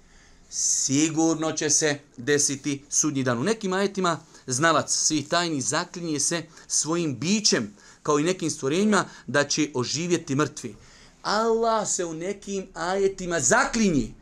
sigurno 0.50 1.52
će 1.52 1.70
se 1.70 1.98
desiti 2.16 2.84
sudnji 2.88 3.22
dan. 3.22 3.38
U 3.38 3.42
nekim 3.42 3.72
ajetima 3.72 4.20
znalac 4.46 4.92
svih 4.92 5.28
tajni 5.28 5.60
zaklinje 5.60 6.20
se 6.20 6.42
svojim 6.66 7.18
bićem, 7.18 7.74
kao 8.02 8.18
i 8.18 8.22
nekim 8.22 8.50
stvorenjima, 8.50 9.04
da 9.26 9.44
će 9.44 9.70
oživjeti 9.74 10.34
mrtvi. 10.34 10.76
Allah 11.22 11.88
se 11.88 12.04
u 12.04 12.14
nekim 12.14 12.66
ajetima 12.74 13.40
zaklinji. 13.40 14.14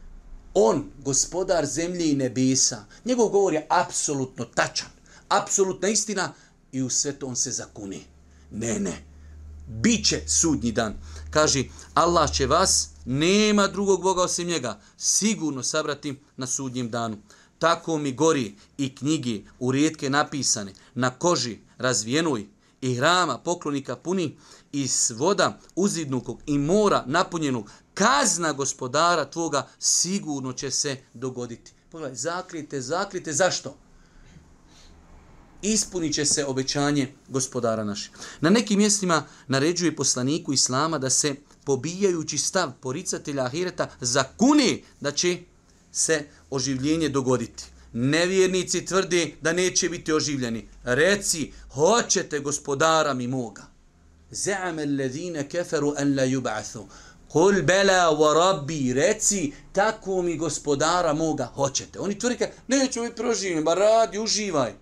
On, 0.55 0.91
gospodar 1.05 1.67
zemlje 1.67 2.11
i 2.11 2.17
nebesa, 2.17 2.85
njegov 3.05 3.29
govor 3.29 3.55
je 3.55 3.67
apsolutno 3.69 4.45
tačan, 4.45 4.89
apsolutna 5.29 5.89
istina 5.89 6.33
i 6.73 6.83
u 6.83 6.91
sve 6.91 7.13
to 7.13 7.27
on 7.27 7.37
se 7.37 7.51
zakuni. 7.51 8.05
Ne, 8.51 8.81
ne, 8.81 9.05
Biće 9.69 10.23
sudnji 10.27 10.73
dan. 10.73 10.95
Kaže, 11.31 11.65
Allah 11.95 12.33
će 12.33 12.47
vas, 12.47 12.89
nema 13.05 13.67
drugog 13.67 14.03
Boga 14.03 14.23
osim 14.23 14.49
njega, 14.49 14.81
sigurno 14.97 15.63
sabrati 15.63 16.19
na 16.37 16.47
sudnjem 16.47 16.91
danu. 16.91 17.17
Tako 17.61 17.99
mi 17.99 18.13
gori 18.13 18.55
i 18.79 18.95
knjigi 18.95 19.47
u 19.59 19.73
rijetke 19.73 20.11
napisane, 20.11 20.73
na 20.95 21.11
koži 21.11 21.59
razvijenoj 21.79 22.47
i 22.81 22.95
hrama 22.95 23.39
poklonika 23.39 23.97
puni, 23.97 24.37
iz 24.73 25.13
voda 25.17 25.59
uzidnukog 25.77 26.41
i 26.47 26.59
mora 26.59 27.05
napunjenog, 27.07 27.71
kazna 27.95 28.53
gospodara 28.53 29.31
tvoga 29.31 29.69
sigurno 29.79 30.53
će 30.53 30.71
se 30.71 30.97
dogoditi. 31.15 31.73
Pogledaj, 31.91 32.17
zaklijete, 32.17 32.81
zaklijete, 32.81 33.33
zašto? 33.33 33.77
Ispunit 35.63 36.15
će 36.15 36.25
se 36.25 36.45
obećanje 36.47 37.13
gospodara 37.29 37.85
naših. 37.85 38.11
Na 38.41 38.51
nekim 38.51 38.79
mjestima 38.79 39.27
naređuje 39.49 39.97
poslaniku 39.97 40.53
Islama 40.53 40.99
da 40.99 41.11
se 41.11 41.35
pobijajući 41.65 42.39
stav 42.39 42.73
poricatelja 42.81 43.45
Ahireta 43.45 43.91
zakuni 44.01 44.85
da 45.01 45.13
će 45.13 45.39
se 45.93 46.25
oživljenje 46.51 47.09
dogoditi. 47.09 47.65
Nevjernici 47.93 48.85
tvrdi 48.85 49.35
da 49.41 49.53
neće 49.53 49.89
biti 49.89 50.13
oživljeni. 50.13 50.69
Reci, 50.85 51.53
hoćete 51.71 52.39
gospodara 52.39 53.15
mi 53.15 53.27
moga. 53.27 53.63
Za'ama 54.31 54.83
alladhina 54.83 55.43
kafaru 55.43 55.95
an 55.97 56.17
la 56.17 56.23
yub'athu. 56.23 56.85
Kul 57.29 57.63
bela 57.63 58.11
wa 58.11 58.35
rabbi, 58.35 58.93
reci, 58.93 59.53
tako 59.73 60.23
mi 60.23 60.37
gospodara 60.37 61.13
moga 61.13 61.45
hoćete. 61.45 62.01
Oni 62.01 62.19
tvrde, 62.19 62.53
neću 62.69 63.03
biti 63.03 63.15
proživljeni, 63.15 63.63
ba 63.63 63.75
radi, 63.75 64.19
uživaj. 64.19 64.73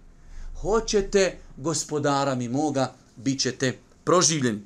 Hoćete 0.60 1.38
gospodara 1.56 2.34
mi 2.34 2.48
moga, 2.48 2.94
bit 3.16 3.40
ćete 3.40 3.78
proživljeni. 4.04 4.62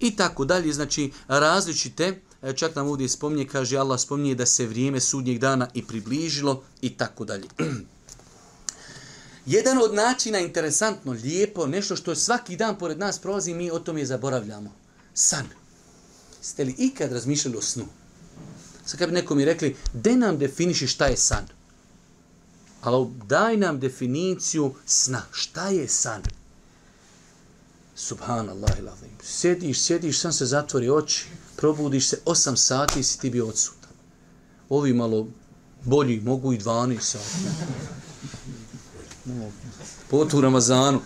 I 0.00 0.16
tako 0.16 0.44
dalje, 0.44 0.72
znači 0.72 1.12
različite, 1.28 2.20
E, 2.42 2.52
čak 2.52 2.74
nam 2.74 2.88
ovdje 2.88 3.08
spominje, 3.08 3.48
kaže 3.48 3.76
Allah 3.76 4.00
spominje 4.00 4.34
da 4.34 4.46
se 4.46 4.66
vrijeme 4.66 5.00
sudnjeg 5.00 5.38
dana 5.38 5.68
i 5.74 5.86
približilo 5.86 6.62
i 6.80 6.96
tako 6.96 7.24
dalje. 7.24 7.48
Jedan 9.46 9.78
od 9.78 9.94
načina, 9.94 10.38
interesantno, 10.38 11.12
lijepo, 11.12 11.66
nešto 11.66 11.96
što 11.96 12.14
svaki 12.14 12.56
dan 12.56 12.78
pored 12.78 12.98
nas 12.98 13.18
prolazi, 13.18 13.54
mi 13.54 13.70
o 13.70 13.78
tome 13.78 14.06
zaboravljamo. 14.06 14.72
San. 15.14 15.46
Ste 16.40 16.64
li 16.64 16.74
ikad 16.78 17.12
razmišljali 17.12 17.56
o 17.56 17.62
snu? 17.62 17.84
Sad 18.86 18.98
kad 18.98 19.08
bi 19.08 19.14
neko 19.14 19.34
mi 19.34 19.44
rekli, 19.44 19.76
de 19.92 20.16
nam 20.16 20.38
definiši 20.38 20.86
šta 20.86 21.06
je 21.06 21.16
san? 21.16 21.46
Ali 22.80 23.06
daj 23.26 23.56
nam 23.56 23.80
definiciju 23.80 24.74
sna. 24.86 25.22
Šta 25.32 25.68
je 25.68 25.88
san? 25.88 26.22
Subhanallah 27.96 28.78
ilazim. 28.78 29.10
Sjediš, 29.22 29.82
sjediš, 29.82 30.20
sam 30.20 30.32
se 30.32 30.46
zatvori 30.46 30.90
oči, 30.90 31.26
probudiš 31.58 32.08
se 32.08 32.20
8 32.24 32.56
sati 32.56 33.00
i 33.00 33.02
si 33.02 33.18
ti 33.20 33.30
bio 33.30 33.48
odsutan. 33.48 33.90
Ovi 34.68 34.92
malo 34.92 35.28
bolji 35.84 36.20
mogu 36.20 36.52
i 36.52 36.58
12 36.58 37.00
sati. 37.00 37.24
Potu 40.10 40.40
Ramazanu. 40.40 41.00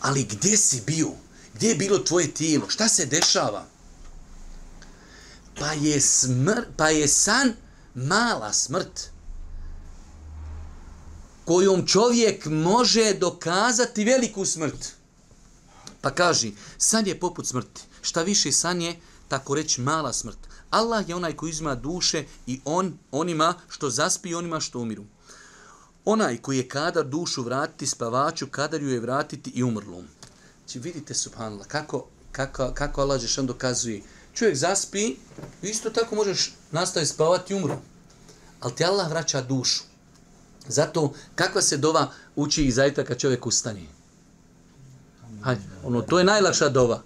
Ali 0.00 0.24
gdje 0.24 0.56
si 0.56 0.82
bio? 0.86 1.10
Gdje 1.54 1.68
je 1.68 1.74
bilo 1.74 1.98
tvoje 1.98 2.34
tijelo? 2.34 2.68
Šta 2.68 2.88
se 2.88 3.06
dešava? 3.06 3.66
Pa 5.58 5.72
je, 5.72 6.00
smr 6.00 6.60
pa 6.76 6.88
je 6.88 7.08
san 7.08 7.52
mala 7.94 8.52
smrt 8.52 9.10
kojom 11.44 11.86
čovjek 11.86 12.46
može 12.46 13.14
dokazati 13.14 14.04
veliku 14.04 14.44
smrt. 14.44 14.92
Pa 16.00 16.10
kaži, 16.10 16.52
san 16.78 17.06
je 17.06 17.20
poput 17.20 17.46
smrti. 17.46 17.91
Šta 18.02 18.22
više 18.22 18.52
san 18.52 18.82
je, 18.82 18.96
tako 19.28 19.54
reći 19.54 19.80
mala 19.80 20.12
smrt. 20.12 20.38
Allah 20.70 21.08
je 21.08 21.14
onaj 21.14 21.36
koji 21.36 21.50
uzima 21.50 21.74
duše 21.74 22.24
i 22.46 22.60
on 22.64 22.98
onima 23.10 23.54
što 23.68 23.90
zaspi 23.90 24.28
i 24.28 24.34
onima 24.34 24.60
što 24.60 24.80
umiru. 24.80 25.04
Onaj 26.04 26.38
koji 26.38 26.56
je 26.56 26.68
kadar 26.68 27.04
dušu 27.06 27.42
vratiti 27.42 27.86
spavaču, 27.86 28.46
kadar 28.46 28.82
ju 28.82 28.88
je 28.88 29.00
vratiti 29.00 29.50
i 29.50 29.62
umrlom. 29.62 30.06
Znači 30.58 30.78
vidite, 30.78 31.14
subhanallah, 31.14 31.66
kako, 31.66 32.06
kako, 32.32 32.72
kako 32.74 33.00
Allah 33.00 33.20
Žešan 33.20 33.46
dokazuje. 33.46 34.02
Čovjek 34.34 34.56
zaspi, 34.56 35.16
isto 35.62 35.90
tako 35.90 36.14
možeš 36.14 36.54
nastaviti 36.70 37.12
spavati 37.12 37.52
i 37.52 37.56
umru. 37.56 37.76
Ali 38.60 38.74
ti 38.74 38.84
Allah 38.84 39.10
vraća 39.10 39.42
dušu. 39.42 39.82
Zato, 40.68 41.12
kakva 41.34 41.62
se 41.62 41.76
dova 41.76 42.12
uči 42.36 42.64
i 42.64 42.72
zajtra 42.72 43.04
kad 43.04 43.18
čovjek 43.18 43.46
ustane? 43.46 43.82
Hajde, 45.42 45.62
ono, 45.84 46.02
to 46.02 46.18
je 46.18 46.24
najlakša 46.24 46.68
dova. 46.68 47.02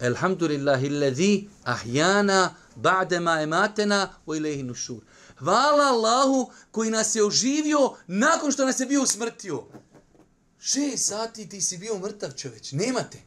Elhamdulillahi 0.00 0.90
lezi 0.90 1.48
ahjana 1.64 2.54
ba'dema 2.76 3.42
ematena 3.42 4.08
u 4.26 4.34
ilaihi 4.34 4.62
nušur. 4.62 5.02
Hvala 5.38 5.84
Allahu 5.84 6.50
koji 6.70 6.90
nas 6.90 7.14
je 7.14 7.24
oživio 7.24 7.92
nakon 8.06 8.52
što 8.52 8.64
nas 8.64 8.80
je 8.80 8.86
bio 8.86 9.02
usmrtio. 9.02 9.64
Šest 10.58 11.06
sati 11.06 11.48
ti 11.48 11.60
si 11.60 11.78
bio 11.78 11.98
mrtav 11.98 12.30
čoveč, 12.32 12.72
nemate. 12.72 13.18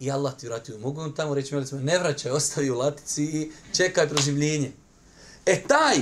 I 0.00 0.10
Allah 0.10 0.36
ti 0.36 0.46
vratio. 0.46 0.78
Mogu 0.78 1.00
vam 1.00 1.14
tamo 1.14 1.34
reći, 1.34 1.66
smo, 1.66 1.78
ne 1.78 1.98
vraćaj, 1.98 2.30
ostavi 2.32 2.70
u 2.70 2.78
latici 2.78 3.24
i 3.24 3.52
čekaj 3.76 4.08
proživljenje. 4.08 4.72
E 5.46 5.62
taj 5.68 5.96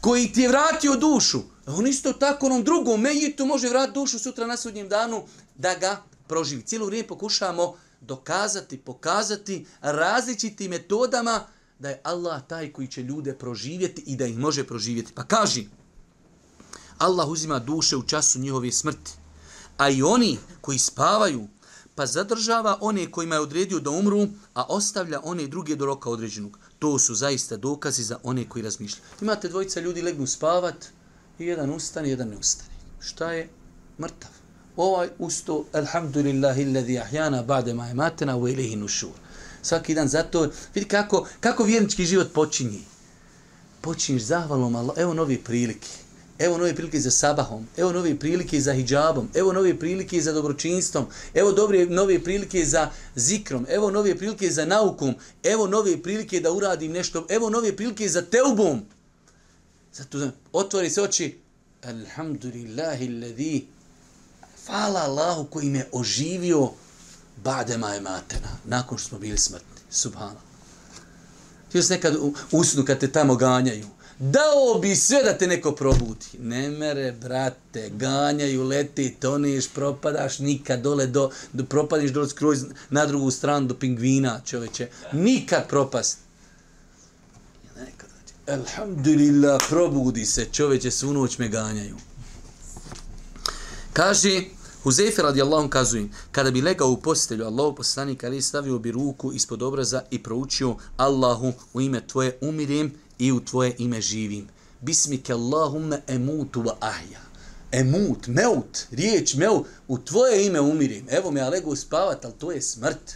koji 0.00 0.32
ti 0.32 0.40
je 0.40 0.48
vratio 0.48 0.96
dušu, 0.96 1.42
on 1.66 1.86
isto 1.86 2.12
tako 2.12 2.46
onom 2.46 2.64
drugom 2.64 3.00
mejitu 3.00 3.46
može 3.46 3.68
vratiti 3.68 3.94
dušu 3.94 4.18
sutra 4.18 4.46
na 4.46 4.56
sudnjem 4.56 4.88
danu 4.88 5.24
da 5.54 5.74
ga 5.74 6.02
proživi. 6.26 6.62
Cijelo 6.62 6.86
vrijeme 6.86 7.08
pokušamo 7.08 7.76
dokazati, 8.06 8.78
pokazati 8.78 9.66
različitim 9.80 10.70
metodama 10.70 11.46
da 11.78 11.88
je 11.88 12.00
Allah 12.04 12.42
taj 12.48 12.72
koji 12.72 12.88
će 12.88 13.02
ljude 13.02 13.34
proživjeti 13.38 14.02
i 14.06 14.16
da 14.16 14.26
ih 14.26 14.38
može 14.38 14.64
proživjeti. 14.66 15.12
Pa 15.14 15.24
kaži, 15.24 15.66
Allah 16.98 17.28
uzima 17.28 17.58
duše 17.58 17.96
u 17.96 18.02
času 18.02 18.38
njihove 18.38 18.72
smrti, 18.72 19.12
a 19.76 19.90
i 19.90 20.02
oni 20.02 20.38
koji 20.60 20.78
spavaju, 20.78 21.48
pa 21.94 22.06
zadržava 22.06 22.78
one 22.80 23.10
kojima 23.10 23.34
je 23.34 23.40
odredio 23.40 23.80
da 23.80 23.90
umru, 23.90 24.26
a 24.54 24.64
ostavlja 24.68 25.20
one 25.24 25.46
druge 25.46 25.76
do 25.76 25.86
roka 25.86 26.10
određenog. 26.10 26.58
To 26.78 26.98
su 26.98 27.14
zaista 27.14 27.56
dokazi 27.56 28.02
za 28.02 28.18
one 28.22 28.48
koji 28.48 28.62
razmišljaju. 28.62 29.04
Imate 29.20 29.48
dvojica 29.48 29.80
ljudi 29.80 30.02
legnu 30.02 30.26
spavat 30.26 30.86
i 31.38 31.46
jedan 31.46 31.70
ustane, 31.70 32.10
jedan 32.10 32.28
ne 32.28 32.36
ustane. 32.36 32.70
Šta 33.00 33.32
je? 33.32 33.48
Mrtav. 33.98 34.33
Ovaj 34.76 35.08
usto, 35.18 35.64
alhamdulillahi 35.72 36.64
alladhi 36.64 36.98
ahjana 36.98 37.42
ba'de 37.42 37.74
ma 37.74 37.90
ematena 37.90 38.36
u 38.36 38.48
ilihi 38.48 38.76
nušur 38.76 39.24
svaki 39.64 39.94
dan 39.94 40.08
zato 40.08 40.50
vidi 40.74 40.88
kako 40.88 41.26
kako 41.40 41.64
vjernički 41.64 42.04
život 42.04 42.32
počinje. 42.32 42.80
Počinješ 43.80 44.22
zahvalom 44.22 44.76
Allah 44.76 44.94
evo 44.98 45.14
nove 45.14 45.38
prilike. 45.44 45.88
Evo 46.38 46.58
nove 46.58 46.74
prilike 46.74 47.00
za 47.00 47.10
sabahom 47.10 47.66
evo 47.76 47.92
nove 47.92 48.18
prilike 48.18 48.60
za 48.60 48.72
hidžabom 48.72 49.28
evo 49.34 49.52
nove 49.52 49.78
prilike 49.78 50.20
za 50.20 50.32
dobročinstvom 50.32 51.06
evo 51.34 51.52
dobre 51.52 51.86
nove 51.86 52.24
prilike 52.24 52.64
za 52.64 52.90
zikrom 53.14 53.66
evo 53.68 53.90
nove 53.90 54.18
prilike 54.18 54.50
za 54.50 54.64
naukom 54.64 55.14
evo 55.42 55.66
nove 55.66 56.02
prilike 56.02 56.40
da 56.40 56.52
uradim 56.52 56.92
nešto 56.92 57.26
evo 57.28 57.50
nove 57.50 57.76
prilike 57.76 58.08
za 58.08 58.22
teubom. 58.22 58.82
Zato 59.92 60.30
otvori 60.52 60.90
se 60.90 61.02
oči 61.02 61.38
alhamdulillahi 61.82 63.08
alladhi 63.08 63.66
Fala 64.66 65.00
Allahu 65.00 65.44
koji 65.44 65.70
me 65.70 65.86
oživio 65.92 66.70
Ba'dema 67.44 67.88
je 67.88 68.00
matena, 68.00 68.48
nakon 68.64 68.98
što 68.98 69.08
smo 69.08 69.18
bili 69.18 69.38
smrtni. 69.38 69.80
Subhano. 69.90 70.40
Ti 71.72 71.82
se 71.82 71.94
nekad 71.94 72.16
usnu 72.52 72.84
kad 72.84 72.98
te 72.98 73.12
tamo 73.12 73.36
ganjaju. 73.36 73.86
Dao 74.18 74.78
bi 74.80 74.96
sve 74.96 75.22
da 75.22 75.38
te 75.38 75.46
neko 75.46 75.72
probudi. 75.72 76.26
Ne 76.38 76.70
mere, 76.70 77.12
brate, 77.12 77.90
ganjaju, 77.90 78.62
leti, 78.62 79.16
toniš, 79.20 79.68
propadaš 79.68 80.38
nikad 80.38 80.80
dole, 80.80 81.06
do, 81.06 81.30
do, 81.52 81.64
propadiš 81.64 82.10
dole 82.10 82.28
skroz 82.28 82.64
na 82.90 83.06
drugu 83.06 83.30
stranu 83.30 83.66
do 83.66 83.74
pingvina, 83.74 84.40
čoveče. 84.44 84.88
Nikad 85.12 85.68
propast. 85.68 86.18
Nekad, 87.76 88.08
znači, 88.10 88.60
Alhamdulillah, 88.60 89.62
probudi 89.68 90.26
se, 90.26 90.46
čoveče, 90.52 90.90
svu 90.90 91.12
noć 91.12 91.38
me 91.38 91.48
ganjaju. 91.48 91.96
Kaže, 93.94 94.42
Huzeyfe 94.84 95.22
radijallahu 95.22 95.68
kazuje, 95.68 96.08
kada 96.32 96.50
bi 96.50 96.62
legao 96.62 96.90
u 96.90 96.96
postelju, 96.96 97.44
Allahu 97.44 97.76
poslanik 97.76 98.24
ali 98.24 98.42
stavio 98.42 98.78
bi 98.78 98.92
ruku 98.92 99.32
ispod 99.32 99.62
obraza 99.62 100.02
i 100.10 100.22
proučio 100.22 100.76
Allahu 100.96 101.52
u 101.74 101.80
ime 101.80 102.06
tvoje 102.06 102.38
umirim 102.40 102.92
i 103.18 103.32
u 103.32 103.44
tvoje 103.44 103.74
ime 103.78 104.00
živim. 104.00 104.48
Bismike 104.80 105.32
Allahumme 105.32 106.02
emutu 106.06 106.62
wa 106.62 106.74
ahja. 106.80 107.20
Emut, 107.72 108.26
meut, 108.26 108.86
riječ 108.90 109.34
meut, 109.34 109.66
u 109.88 109.98
tvoje 109.98 110.46
ime 110.46 110.60
umirim. 110.60 111.06
Evo 111.08 111.30
me, 111.30 111.40
ja 111.40 111.48
legao 111.48 111.76
spavat, 111.76 112.24
ali 112.24 112.34
to 112.38 112.52
je 112.52 112.62
smrt. 112.62 113.12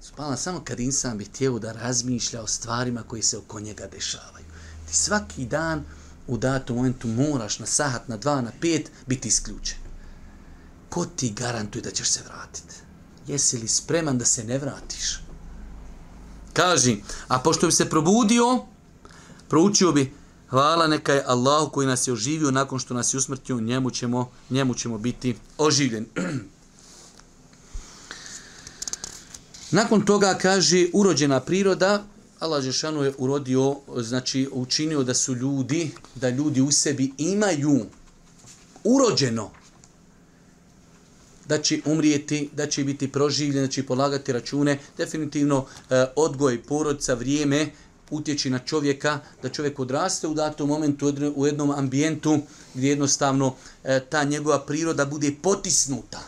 Spala 0.00 0.36
samo 0.36 0.60
kad 0.64 0.80
insan 0.80 1.18
bi 1.18 1.24
htio 1.24 1.58
da 1.58 1.72
razmišlja 1.72 2.42
o 2.42 2.46
stvarima 2.46 3.02
koji 3.02 3.22
se 3.22 3.38
oko 3.38 3.60
njega 3.60 3.86
dešavaju. 3.86 4.44
Ti 4.88 4.96
svaki 4.96 5.44
dan 5.46 5.84
u 6.26 6.36
datom 6.36 6.76
momentu 6.76 7.08
moraš 7.08 7.58
na 7.58 7.66
sahat, 7.66 8.08
na 8.08 8.16
dva, 8.16 8.40
na 8.40 8.52
pet 8.60 8.90
biti 9.06 9.28
isključen 9.28 9.90
ko 10.90 11.06
ti 11.16 11.30
garantuje 11.30 11.82
da 11.82 11.90
ćeš 11.90 12.08
se 12.08 12.20
vratiti? 12.26 12.74
Jesi 13.26 13.58
li 13.58 13.68
spreman 13.68 14.18
da 14.18 14.24
se 14.24 14.44
ne 14.44 14.58
vratiš? 14.58 15.20
Kaži, 16.52 16.96
a 17.28 17.38
pošto 17.38 17.66
bi 17.66 17.72
se 17.72 17.90
probudio, 17.90 18.64
proučio 19.48 19.92
bi, 19.92 20.12
hvala 20.48 20.86
neka 20.86 21.12
je 21.12 21.24
Allahu 21.26 21.70
koji 21.70 21.86
nas 21.86 22.08
je 22.08 22.12
oživio 22.12 22.50
nakon 22.50 22.78
što 22.78 22.94
nas 22.94 23.14
je 23.14 23.18
usmrtio, 23.18 23.60
njemu 23.60 23.90
ćemo, 23.90 24.30
njemu 24.50 24.74
ćemo 24.74 24.98
biti 24.98 25.36
oživljeni. 25.58 26.06
nakon 29.78 30.04
toga 30.04 30.38
kaže, 30.42 30.86
urođena 30.92 31.40
priroda, 31.40 32.04
Allah 32.40 32.62
Žešanu 32.62 33.02
je 33.02 33.12
urodio, 33.18 33.76
znači 33.96 34.48
učinio 34.52 35.02
da 35.02 35.14
su 35.14 35.34
ljudi, 35.34 35.90
da 36.14 36.30
ljudi 36.30 36.60
u 36.60 36.70
sebi 36.72 37.12
imaju 37.18 37.86
urođeno 38.84 39.50
da 41.48 41.58
će 41.62 41.80
umrijeti, 41.84 42.48
da 42.56 42.66
će 42.66 42.84
biti 42.84 43.12
proživljen, 43.12 43.64
da 43.64 43.70
će 43.70 43.86
polagati 43.86 44.32
račune. 44.32 44.78
Definitivno 44.96 45.66
e, 45.90 46.06
odgoj 46.16 46.62
porodica, 46.62 47.14
vrijeme 47.14 47.72
utječi 48.10 48.50
na 48.50 48.58
čovjeka, 48.58 49.18
da 49.42 49.48
čovjek 49.48 49.80
odraste 49.80 50.28
u 50.28 50.34
datom 50.34 50.68
momentu 50.68 51.12
u 51.36 51.46
jednom 51.46 51.70
ambijentu 51.70 52.38
gdje 52.74 52.88
jednostavno 52.88 53.54
e, 53.84 54.00
ta 54.00 54.24
njegova 54.24 54.60
priroda 54.66 55.04
bude 55.06 55.34
potisnuta. 55.42 56.20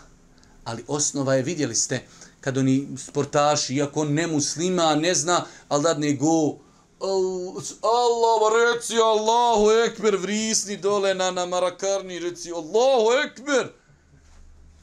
Ali 0.65 0.85
osnova 0.87 1.35
je, 1.35 1.43
vidjeli 1.43 1.75
ste, 1.75 2.01
kad 2.43 2.59
oni 2.59 2.89
sportaši, 2.99 3.75
iako 3.75 4.01
on 4.01 4.13
ne 4.13 4.27
muslima, 4.27 4.95
ne 4.95 5.15
zna, 5.15 5.45
ali 5.69 5.83
dadne 5.83 6.13
go, 6.13 6.59
Allah, 7.03 8.41
reci 8.55 8.99
Allahu 8.99 9.71
ekber, 9.87 10.17
vrisni 10.17 10.77
dole 10.77 11.15
na, 11.15 11.31
na 11.31 11.47
marakarni, 11.47 12.19
reci 12.19 12.53
Allahu 12.53 13.09
ekber, 13.25 13.73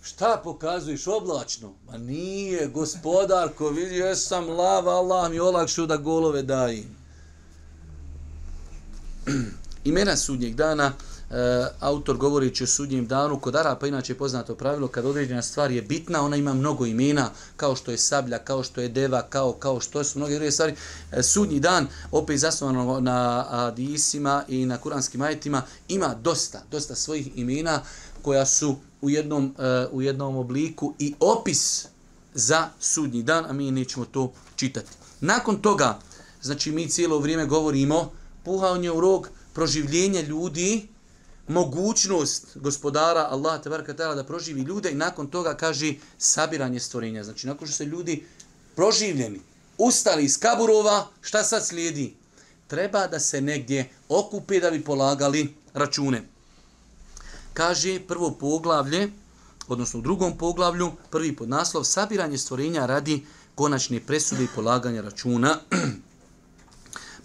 Šta 0.03 0.41
pokazuješ 0.43 1.07
oblačno? 1.07 1.73
Ma 1.87 1.97
nije, 1.97 2.67
gospodarko, 2.67 3.69
vidi, 3.69 3.95
jesam 3.95 4.49
lava, 4.49 4.91
Allah 4.91 5.31
mi 5.31 5.39
olakšu 5.39 5.85
da 5.85 5.97
golove 5.97 6.41
dajim. 6.41 6.97
Imena 9.83 10.15
sudnjeg 10.17 10.55
dana, 10.55 10.93
e, 11.31 11.67
autor 11.79 12.17
govorići 12.17 12.63
o 12.63 12.67
sudnjem 12.67 13.07
danu, 13.07 13.39
kod 13.39 13.55
Arapa 13.55 13.87
inače 13.87 14.13
je 14.13 14.17
poznato 14.17 14.55
pravilo, 14.55 14.87
kad 14.87 15.05
određena 15.05 15.41
stvar 15.41 15.71
je 15.71 15.81
bitna, 15.81 16.25
ona 16.25 16.35
ima 16.35 16.53
mnogo 16.53 16.85
imena, 16.85 17.29
kao 17.57 17.75
što 17.75 17.91
je 17.91 17.97
sablja, 17.97 18.37
kao 18.37 18.63
što 18.63 18.81
je 18.81 18.89
deva, 18.89 19.21
kao, 19.21 19.53
kao 19.53 19.79
što 19.79 20.03
su 20.03 20.19
mnoge 20.19 20.35
druge 20.35 20.51
stvari. 20.51 20.75
E, 21.11 21.23
sudnji 21.23 21.59
dan, 21.59 21.87
opet 22.11 22.39
zasnovano 22.39 22.99
na 22.99 23.45
adisima 23.49 24.43
i 24.47 24.65
na 24.65 24.77
kuranskim 24.77 25.21
ajetima, 25.21 25.61
ima 25.87 26.15
dosta, 26.21 26.61
dosta 26.71 26.95
svojih 26.95 27.37
imena 27.37 27.81
koja 28.21 28.45
su 28.45 28.75
u 29.01 29.09
jednom, 29.09 29.55
e, 29.59 29.87
u 29.91 30.01
jednom 30.01 30.35
obliku 30.35 30.93
i 30.99 31.13
opis 31.19 31.85
za 32.33 32.67
sudnji 32.79 33.23
dan, 33.23 33.45
a 33.45 33.53
mi 33.53 33.71
nećemo 33.71 34.05
to 34.05 34.31
čitati. 34.55 34.91
Nakon 35.21 35.61
toga, 35.61 35.99
znači 36.41 36.71
mi 36.71 36.89
cijelo 36.89 37.19
vrijeme 37.19 37.45
govorimo 37.45 38.11
puhanje 38.43 38.91
u 38.91 38.99
rog, 38.99 39.29
proživljenje 39.53 40.21
ljudi, 40.21 40.87
mogućnost 41.49 42.45
gospodara 42.55 43.27
Allah 43.29 43.61
tebarka 43.63 43.93
ta'ala 43.93 44.15
da 44.15 44.23
proživi 44.23 44.61
ljude 44.61 44.91
i 44.91 44.95
nakon 44.95 45.27
toga 45.27 45.57
kaže 45.57 45.93
sabiranje 46.17 46.79
stvorenja. 46.79 47.23
Znači 47.23 47.47
nakon 47.47 47.67
što 47.67 47.77
se 47.77 47.85
ljudi 47.85 48.23
proživljeni, 48.75 49.41
ustali 49.77 50.23
iz 50.23 50.39
kaburova, 50.39 51.07
šta 51.21 51.43
sad 51.43 51.65
slijedi? 51.65 52.15
Treba 52.67 53.07
da 53.07 53.19
se 53.19 53.41
negdje 53.41 53.89
okupe 54.09 54.59
da 54.59 54.71
bi 54.71 54.83
polagali 54.83 55.55
račune. 55.73 56.23
Kaže 57.53 57.99
prvo 58.07 58.31
poglavlje, 58.31 59.09
odnosno 59.67 59.99
u 59.99 60.03
drugom 60.03 60.37
poglavlju, 60.37 60.91
prvi 61.09 61.35
podnaslov, 61.35 61.83
sabiranje 61.83 62.37
stvorenja 62.37 62.85
radi 62.85 63.25
konačne 63.55 63.99
presude 63.99 64.43
i 64.43 64.53
polaganja 64.55 65.01
računa. 65.01 65.57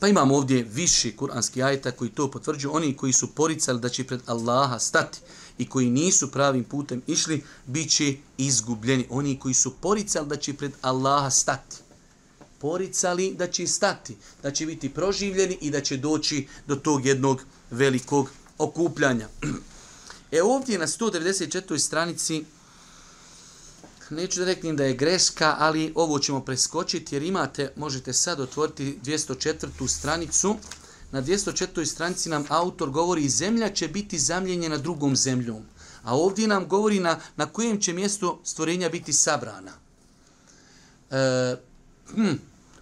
pa 0.01 0.09
imamo 0.09 0.36
ovdje 0.36 0.62
više 0.62 1.16
kuranski 1.16 1.62
ajeta 1.62 1.90
koji 1.90 2.11
to 2.11 2.30
potvrđuju. 2.30 2.74
Oni 2.74 2.97
koji 2.97 3.12
su 3.12 3.26
poricali 3.26 3.80
da 3.80 3.88
će 3.88 4.05
pred 4.05 4.20
Allaha 4.26 4.78
stati 4.78 5.18
i 5.59 5.68
koji 5.68 5.90
nisu 5.90 6.30
pravim 6.30 6.64
putem 6.64 7.03
išli, 7.07 7.42
bit 7.66 7.90
će 7.90 8.16
izgubljeni. 8.38 9.07
Oni 9.11 9.38
koji 9.38 9.55
su 9.55 9.74
poricali 9.80 10.28
da 10.28 10.36
će 10.36 10.55
pred 10.55 10.72
Allaha 10.82 11.30
stati 11.30 11.76
poricali 12.64 13.34
da 13.34 13.47
će 13.47 13.66
stati, 13.66 14.16
da 14.42 14.51
će 14.51 14.66
biti 14.66 14.88
proživljeni 14.88 15.59
i 15.61 15.70
da 15.70 15.80
će 15.80 15.97
doći 15.97 16.47
do 16.66 16.76
tog 16.76 17.07
jednog 17.07 17.42
velikog 17.70 18.30
okupljanja. 18.59 19.28
E 20.36 20.42
ovdje 20.42 20.78
na 20.78 20.86
194. 20.86 21.78
stranici, 21.78 22.45
neću 24.11 24.41
da 24.41 24.47
reknem 24.47 24.77
da 24.77 24.85
je 24.85 24.95
greška, 24.95 25.57
ali 25.59 25.93
ovo 25.95 26.19
ćemo 26.19 26.41
preskočiti 26.41 27.15
jer 27.15 27.23
imate, 27.23 27.73
možete 27.77 28.13
sad 28.13 28.41
otvoriti 28.41 28.99
204. 29.05 29.89
stranicu. 29.89 30.57
Na 31.13 31.23
204. 31.23 31.87
stranici 31.87 32.29
nam 32.29 32.45
autor 32.49 32.91
govori 32.91 33.29
zemlja 33.29 33.73
će 33.73 33.89
biti 33.89 34.19
zamljenjena 34.19 34.79
drugom 34.79 35.17
zemljom. 35.17 35.63
A 36.03 36.17
ovdje 36.17 36.49
nam 36.49 36.69
govori 36.69 37.01
na, 37.01 37.21
na 37.37 37.47
kojem 37.47 37.81
će 37.81 37.93
mjestu 37.93 38.39
stvorenja 38.45 38.89
biti 38.89 39.13
sabrana. 39.13 39.73
E, 41.11 41.57
hm, 42.15 42.35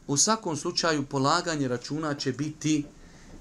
u 0.07 0.17
svakom 0.17 0.57
slučaju 0.57 1.07
polaganje 1.07 1.69
računa 1.69 2.15
će 2.15 2.33
biti 2.33 2.85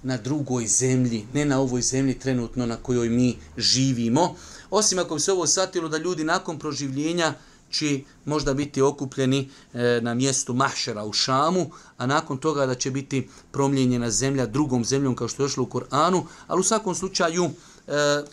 na 0.04 0.18
drugoj 0.18 0.68
zemlji, 0.68 1.28
ne 1.34 1.46
na 1.46 1.60
ovoj 1.60 1.82
zemlji 1.82 2.20
trenutno 2.20 2.66
na 2.66 2.76
kojoj 2.76 3.10
mi 3.10 3.38
živimo. 3.58 4.36
Osim 4.70 5.00
ako 5.00 5.16
bi 5.16 5.22
se 5.22 5.32
ovo 5.32 5.48
satilo 5.48 5.90
da 5.90 5.98
ljudi 5.98 6.24
nakon 6.24 6.60
proživljenja 6.60 7.34
će 7.72 8.00
možda 8.26 8.54
biti 8.54 8.82
okupljeni 8.82 9.50
e, 9.74 10.00
na 10.02 10.14
mjestu 10.14 10.54
Mahšera 10.54 11.04
u 11.04 11.14
Šamu, 11.14 11.72
a 11.98 12.06
nakon 12.06 12.38
toga 12.38 12.66
da 12.66 12.76
će 12.76 12.92
biti 12.92 13.30
promljenjena 13.52 14.12
zemlja 14.12 14.46
drugom 14.46 14.86
zemljom 14.86 15.16
kao 15.16 15.28
što 15.28 15.44
je 15.44 15.46
došlo 15.46 15.64
u 15.64 15.70
Koranu, 15.70 16.26
ali 16.48 16.60
u 16.60 16.64
svakom 16.64 16.96
slučaju 16.96 17.46
e, 17.46 17.52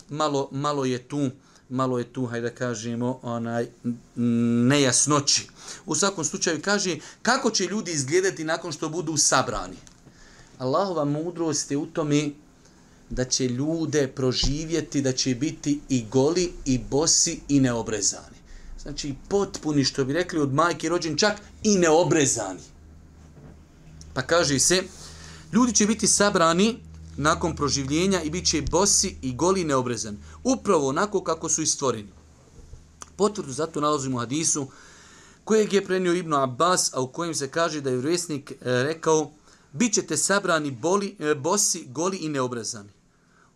malo, 0.09 0.49
malo 0.53 0.85
je 0.85 0.99
tu 0.99 1.31
malo 1.69 1.99
je 1.99 2.05
tu, 2.05 2.27
hajde 2.27 2.51
da 2.51 2.55
kažemo, 2.55 3.19
onaj, 3.23 3.67
nejasnoći. 4.69 5.49
U 5.87 5.95
svakom 5.95 6.25
slučaju 6.25 6.63
kaže 6.63 6.97
kako 7.23 7.51
će 7.51 7.65
ljudi 7.65 7.93
izgledati 7.93 8.45
nakon 8.45 8.73
što 8.73 8.89
budu 8.89 9.17
sabrani. 9.17 9.77
Allahova 10.59 11.05
mudrost 11.05 11.71
je 11.71 11.77
u 11.77 11.87
tome 11.87 12.31
da 13.11 13.25
će 13.25 13.49
ljude 13.49 14.09
proživjeti, 14.09 15.03
da 15.03 15.13
će 15.13 15.35
biti 15.35 15.81
i 15.89 16.05
goli, 16.11 16.53
i 16.65 16.79
bosi, 16.79 17.41
i 17.49 17.61
neobrezani. 17.61 18.38
Znači 18.83 19.15
potpuni, 19.29 19.85
što 19.85 20.05
bi 20.05 20.13
rekli 20.13 20.41
od 20.41 20.55
majke 20.55 20.89
rođen, 20.89 21.17
čak 21.17 21.41
i 21.63 21.79
neobrezani. 21.79 22.61
Pa 24.15 24.23
kaže 24.23 24.59
se, 24.59 24.83
ljudi 25.53 25.75
će 25.75 25.87
biti 25.87 26.07
sabrani 26.07 26.79
nakon 27.17 27.57
proživljenja 27.57 28.23
i 28.23 28.31
bit 28.31 28.47
će 28.47 28.63
bosi 28.63 29.17
i 29.23 29.35
goli 29.35 29.65
neobrezan. 29.65 30.17
Upravo 30.45 30.89
onako 30.89 31.23
kako 31.23 31.49
su 31.49 31.67
stvoreni. 31.67 32.09
Potvrdu 33.17 33.53
zato 33.53 33.81
nalazimo 33.81 34.17
u 34.17 34.21
hadisu 34.21 34.67
kojeg 35.45 35.73
je 35.73 35.85
prenio 35.85 36.15
Ibnu 36.15 36.37
Abbas, 36.37 36.95
a 36.95 37.01
u 37.01 37.09
kojem 37.13 37.35
se 37.35 37.49
kaže 37.49 37.81
da 37.81 37.91
je 37.91 37.97
vresnik 37.97 38.51
e, 38.51 38.57
rekao 38.83 39.31
bit 39.73 39.95
ćete 39.95 40.17
sabrani 40.17 40.71
boli, 40.71 41.17
e, 41.19 41.35
bosi, 41.35 41.87
goli 41.89 42.17
i 42.17 42.29
neobrezani. 42.29 42.91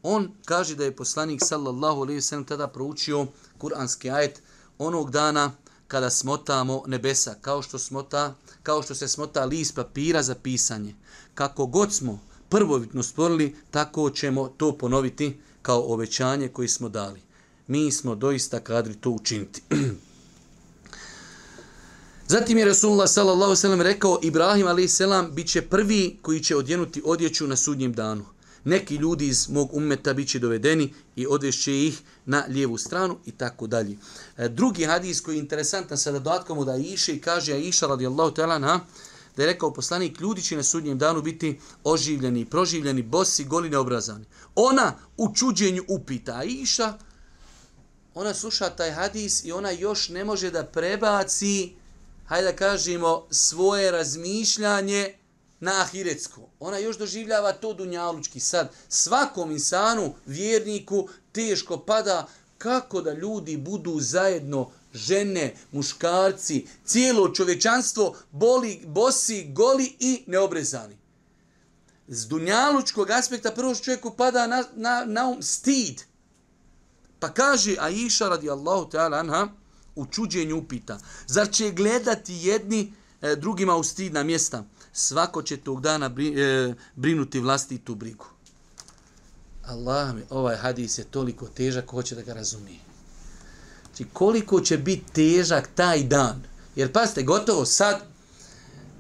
On 0.03 0.31
kaže 0.45 0.75
da 0.77 0.85
je 0.85 0.97
poslanik 0.97 1.41
sallallahu 1.45 2.03
alaihi 2.03 2.21
sallam 2.21 2.45
tada 2.45 2.69
proučio 2.69 3.27
kuranski 3.59 4.11
ajet 4.11 4.43
onog 4.87 5.11
dana 5.11 5.53
kada 5.89 6.11
smotamo 6.11 6.83
nebesa, 6.87 7.35
kao 7.41 7.63
što, 7.63 7.79
smota, 7.79 8.35
kao 8.63 8.83
što 8.83 8.95
se 8.95 9.09
smota 9.09 9.45
list 9.45 9.75
papira 9.75 10.23
za 10.23 10.35
pisanje. 10.35 10.95
Kako 11.35 11.67
god 11.67 11.93
smo 11.93 12.21
prvobitno 12.49 13.03
stvorili, 13.03 13.57
tako 13.71 14.11
ćemo 14.11 14.49
to 14.49 14.79
ponoviti 14.79 15.41
kao 15.63 15.93
obećanje 15.93 16.49
koji 16.49 16.69
smo 16.69 16.89
dali. 16.89 17.23
Mi 17.67 17.93
smo 17.93 18.15
doista 18.15 18.61
kadri 18.61 18.95
to 18.95 19.11
učiniti. 19.11 19.63
Zatim 22.29 22.59
je 22.59 22.65
Rasulullah 22.65 23.09
sallallahu 23.11 23.57
sallam 23.57 23.81
rekao 23.81 24.19
Ibrahim 24.23 24.67
a.s. 24.67 25.01
bit 25.33 25.49
će 25.49 25.63
prvi 25.63 26.19
koji 26.23 26.41
će 26.41 26.57
odjenuti 26.57 27.03
odjeću 27.05 27.47
na 27.47 27.57
sudnjem 27.57 27.93
danu. 27.93 28.25
Neki 28.65 28.97
ljudi 28.97 29.27
iz 29.27 29.49
mog 29.49 29.75
ummeta 29.75 30.15
bit 30.15 30.29
će 30.29 30.39
dovedeni 30.39 30.95
i 31.17 31.27
odvešće 31.27 31.87
ih 31.87 32.01
na 32.27 32.45
lijevu 32.49 32.79
stranu 32.79 33.19
i 33.27 33.33
tako 33.33 33.67
dalje. 33.67 33.97
E, 34.37 34.49
drugi 34.49 34.85
hadis 34.85 35.21
koji 35.21 35.37
je 35.37 35.41
interesantan 35.41 35.99
sa 35.99 36.13
dodatkom 36.13 36.67
da 36.67 36.77
Iše 36.77 37.15
i 37.15 37.21
kaže 37.21 37.53
Aisha 37.53 37.87
radijallahu 37.87 38.35
ta'ala 38.35 38.59
na 38.59 38.81
da 39.37 39.43
je 39.43 39.47
rekao 39.47 39.73
poslanik, 39.73 40.21
ljudi 40.21 40.43
će 40.43 40.57
na 40.57 40.63
sudnjem 40.63 40.99
danu 40.99 41.23
biti 41.23 41.61
oživljeni, 41.85 42.45
proživljeni, 42.45 43.03
bosi, 43.03 43.45
goli, 43.45 43.71
neobrazani. 43.71 44.25
Ona 44.55 44.95
u 45.17 45.35
čuđenju 45.35 45.85
upita, 45.89 46.33
a 46.33 46.45
iša, 46.45 46.99
ona 48.15 48.35
sluša 48.35 48.71
taj 48.71 48.91
hadis 48.91 49.45
i 49.45 49.53
ona 49.53 49.71
još 49.71 50.09
ne 50.09 50.25
može 50.25 50.51
da 50.51 50.65
prebaci, 50.65 51.73
hajde 52.27 52.51
da 52.51 52.57
kažemo, 52.57 53.27
svoje 53.31 53.91
razmišljanje 53.91 55.15
na 55.61 55.81
ahiretsko. 55.81 56.49
Ona 56.61 56.79
još 56.79 56.99
doživljava 56.99 57.53
to 57.53 57.73
dunjalučki. 57.75 58.41
Sad, 58.41 58.71
svakom 58.89 59.51
insanu, 59.51 60.15
vjerniku, 60.27 61.09
teško 61.33 61.79
pada 61.79 62.29
kako 62.59 63.03
da 63.03 63.13
ljudi 63.13 63.57
budu 63.57 64.01
zajedno 64.01 64.71
žene, 64.95 65.55
muškarci, 65.73 66.67
cijelo 66.85 67.29
čovečanstvo 67.29 68.17
boli, 68.31 68.81
bosi, 68.87 69.47
goli 69.53 69.97
i 69.99 70.25
neobrezani. 70.27 70.97
Z 72.09 72.27
dunjalučkog 72.29 73.11
aspekta 73.11 73.51
prvo 73.51 73.75
što 73.75 73.85
čovjeku 73.85 74.11
pada 74.17 74.47
na, 74.47 74.65
na, 74.75 75.05
na 75.07 75.29
um 75.29 75.43
stid. 75.43 76.03
Pa 77.19 77.29
kaže 77.29 77.77
Aisha 77.81 78.29
radijallahu 78.29 78.91
ta'ala 78.91 79.21
anha 79.21 79.49
u 79.95 80.07
čuđenju 80.07 80.57
upita, 80.59 80.99
zar 81.27 81.51
će 81.51 81.71
gledati 81.71 82.35
jedni 82.35 82.93
e, 83.23 83.37
drugima 83.37 83.77
u 83.77 83.83
stidna 83.85 84.23
mjesta? 84.23 84.65
Svako 84.93 85.43
će 85.43 85.57
tog 85.57 85.81
dana 85.81 86.09
bri, 86.09 86.43
e, 86.43 86.75
brinuti 86.95 87.41
vlastitu 87.41 87.95
brigu. 87.95 88.25
Allah 89.67 90.15
mi, 90.15 90.23
ovaj 90.31 90.57
hadis 90.57 90.99
je 90.99 91.05
toliko 91.05 91.49
težak, 91.49 91.87
ko 91.87 92.03
će 92.03 92.15
da 92.15 92.23
ga 92.23 92.35
razumije. 92.35 92.81
Znači, 93.87 94.05
koliko 94.13 94.61
će 94.61 94.79
biti 94.79 95.13
težak 95.13 95.69
taj 95.75 96.03
dan. 96.03 96.43
Jer, 96.77 96.93
pazite, 96.93 97.23
gotovo 97.23 97.67
sad, 97.67 98.01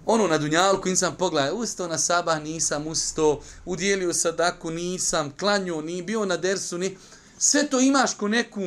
ono 0.06 0.26
na 0.26 0.38
Dunjalku, 0.38 0.88
nisam 0.88 1.16
pogledao, 1.18 1.54
ustao 1.54 1.88
na 1.88 1.98
sabah, 1.98 2.42
nisam 2.42 2.86
ustao, 2.86 3.40
udjelio 3.64 4.14
sadaku, 4.14 4.70
nisam, 4.70 5.32
klanio, 5.38 5.80
ni 5.80 6.02
bio 6.02 6.24
na 6.24 6.36
dersu, 6.36 6.78
ni... 6.78 6.96
Sve 7.38 7.66
to 7.70 7.80
imaš 7.80 8.14
ko 8.14 8.28
neku 8.28 8.60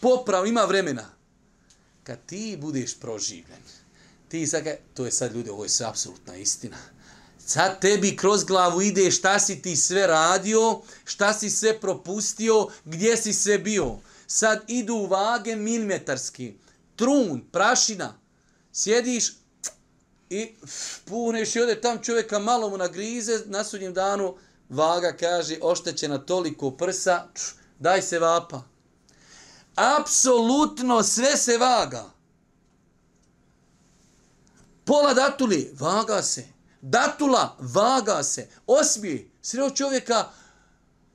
popravu, 0.00 0.46
ima 0.46 0.64
vremena. 0.64 1.10
Kad 2.04 2.18
ti 2.26 2.58
budeš 2.60 2.98
proživljen, 3.00 3.62
ti 4.28 4.46
sad, 4.46 4.64
to 4.94 5.04
je 5.04 5.12
sad 5.12 5.34
ljudi, 5.34 5.50
ovo 5.50 5.64
je 5.64 5.68
sve 5.68 5.86
apsolutna 5.86 6.36
istina. 6.36 6.76
Sad 7.52 7.80
tebi 7.80 8.16
kroz 8.16 8.44
glavu 8.44 8.82
ide 8.82 9.10
šta 9.10 9.38
si 9.38 9.62
ti 9.62 9.76
sve 9.76 10.06
radio, 10.06 10.80
šta 11.04 11.32
si 11.32 11.50
sve 11.50 11.80
propustio, 11.80 12.66
gdje 12.84 13.16
si 13.16 13.32
sve 13.32 13.58
bio 13.58 13.96
sad 14.26 14.62
idu 14.66 15.06
vage 15.10 15.56
milimetarski. 15.56 16.54
Trun, 16.96 17.42
prašina. 17.52 18.14
Sjediš 18.72 19.32
i 20.30 20.54
puneš 21.04 21.56
i 21.56 21.60
ode 21.60 21.80
tam 21.80 22.02
čovjeka 22.02 22.38
malo 22.38 22.70
mu 22.70 22.76
nagrize, 22.76 23.40
na 23.46 23.64
sudnjem 23.64 23.94
danu 23.94 24.36
vaga 24.68 25.12
kaže 25.20 25.58
oštećena 25.62 26.18
toliko 26.18 26.70
prsa, 26.70 27.26
daj 27.78 28.02
se 28.02 28.18
vapa. 28.18 28.62
Apsolutno 29.74 31.02
sve 31.02 31.36
se 31.36 31.58
vaga. 31.58 32.10
Pola 34.84 35.14
datuli, 35.14 35.74
vaga 35.78 36.22
se. 36.22 36.59
Datula, 36.80 37.56
vaga 37.58 38.22
se. 38.22 38.48
Osmije, 38.66 39.30
sreo 39.42 39.70
čovjeka, 39.70 40.30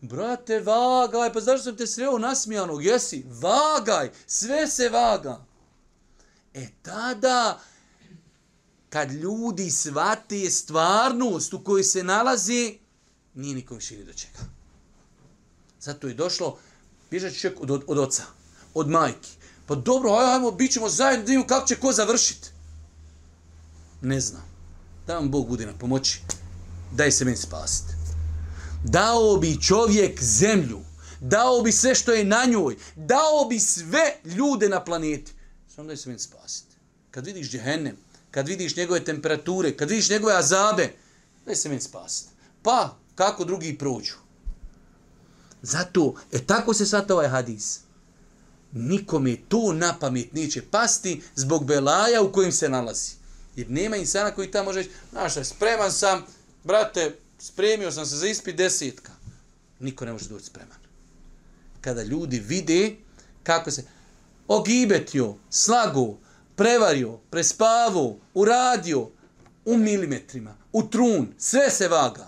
Brate, 0.01 0.59
vagaj, 0.59 1.33
pa 1.33 1.41
zašto 1.41 1.63
sam 1.63 1.77
te 1.77 1.87
sreo 1.87 2.17
nasmijanog? 2.17 2.85
Jesi, 2.85 3.25
vagaj, 3.41 4.11
sve 4.27 4.67
se 4.67 4.89
vaga. 4.89 5.45
E 6.53 6.67
tada, 6.81 7.59
kad 8.89 9.11
ljudi 9.11 9.71
svate 9.71 10.49
stvarnost 10.49 11.53
u 11.53 11.63
kojoj 11.63 11.83
se 11.83 12.03
nalazi, 12.03 12.77
nije 13.33 13.55
nikom 13.55 13.77
više 13.77 14.03
do 14.03 14.13
čega. 14.13 14.39
Zato 15.79 16.07
je 16.07 16.13
došlo, 16.13 16.59
bježat 17.11 17.33
čovjek 17.33 17.61
od, 17.61 17.71
od, 17.71 17.83
od 17.87 17.97
oca, 17.97 18.23
od 18.73 18.89
majki. 18.89 19.31
Pa 19.67 19.75
dobro, 19.75 20.11
ajmo, 20.11 20.51
bit 20.51 20.71
ćemo 20.71 20.89
zajedno, 20.89 21.41
da 21.41 21.47
kako 21.47 21.67
će 21.67 21.75
ko 21.75 21.91
završiti. 21.91 22.49
Ne 24.01 24.19
znam. 24.19 24.54
Da 25.07 25.15
vam 25.15 25.31
Bog 25.31 25.47
bude 25.47 25.65
na 25.65 25.73
pomoći. 25.73 26.21
Daj 26.91 27.11
se 27.11 27.25
meni 27.25 27.37
spasiti 27.37 27.95
dao 28.85 29.37
bi 29.37 29.61
čovjek 29.61 30.23
zemlju, 30.23 30.79
dao 31.19 31.61
bi 31.61 31.71
sve 31.71 31.95
što 31.95 32.13
je 32.13 32.23
na 32.23 32.45
njoj, 32.45 32.75
dao 32.95 33.45
bi 33.49 33.59
sve 33.59 34.15
ljude 34.25 34.69
na 34.69 34.83
planeti. 34.83 35.33
Samo 35.75 35.87
daj 35.87 35.97
se 35.97 36.09
meni 36.09 36.19
spasiti. 36.19 36.75
Kad 37.11 37.25
vidiš 37.25 37.51
džehennem, 37.51 37.97
kad 38.31 38.47
vidiš 38.47 38.75
njegove 38.75 39.03
temperature, 39.03 39.77
kad 39.77 39.89
vidiš 39.89 40.09
njegove 40.09 40.35
azabe, 40.35 40.93
daj 41.45 41.55
se 41.55 41.69
meni 41.69 41.81
spasiti. 41.81 42.29
Pa, 42.63 42.97
kako 43.15 43.45
drugi 43.45 43.77
prođu? 43.77 44.13
Zato, 45.61 46.15
e 46.31 46.45
tako 46.45 46.73
se 46.73 46.85
sad 46.85 47.11
ovaj 47.11 47.27
hadis. 47.27 47.79
Nikome 48.71 49.37
to 49.47 49.73
na 49.73 49.95
pamet 49.99 50.33
neće 50.33 50.61
pasti 50.61 51.21
zbog 51.35 51.65
belaja 51.65 52.21
u 52.21 52.31
kojim 52.31 52.51
se 52.51 52.69
nalazi. 52.69 53.11
Jer 53.55 53.69
nema 53.69 53.95
insana 53.95 54.31
koji 54.31 54.51
tamo 54.51 54.65
može, 54.65 54.85
znaš, 55.11 55.33
spreman 55.47 55.91
sam, 55.91 56.25
brate, 56.63 57.15
spremio 57.39 57.91
sam 57.91 58.05
se 58.05 58.15
za 58.15 58.27
ispit 58.27 58.55
desetka. 58.55 59.11
Niko 59.79 60.05
ne 60.05 60.11
može 60.11 60.29
doći 60.29 60.45
spreman. 60.45 60.77
Kada 61.81 62.03
ljudi 62.03 62.39
vide 62.39 62.95
kako 63.43 63.71
se 63.71 63.83
ogibetio, 64.47 65.35
slago, 65.49 66.17
prevario, 66.55 67.17
prespavo, 67.29 68.17
uradio 68.33 69.09
u 69.65 69.77
milimetrima, 69.77 70.55
u 70.71 70.83
trun, 70.83 71.27
sve 71.37 71.69
se 71.69 71.87
vaga. 71.87 72.27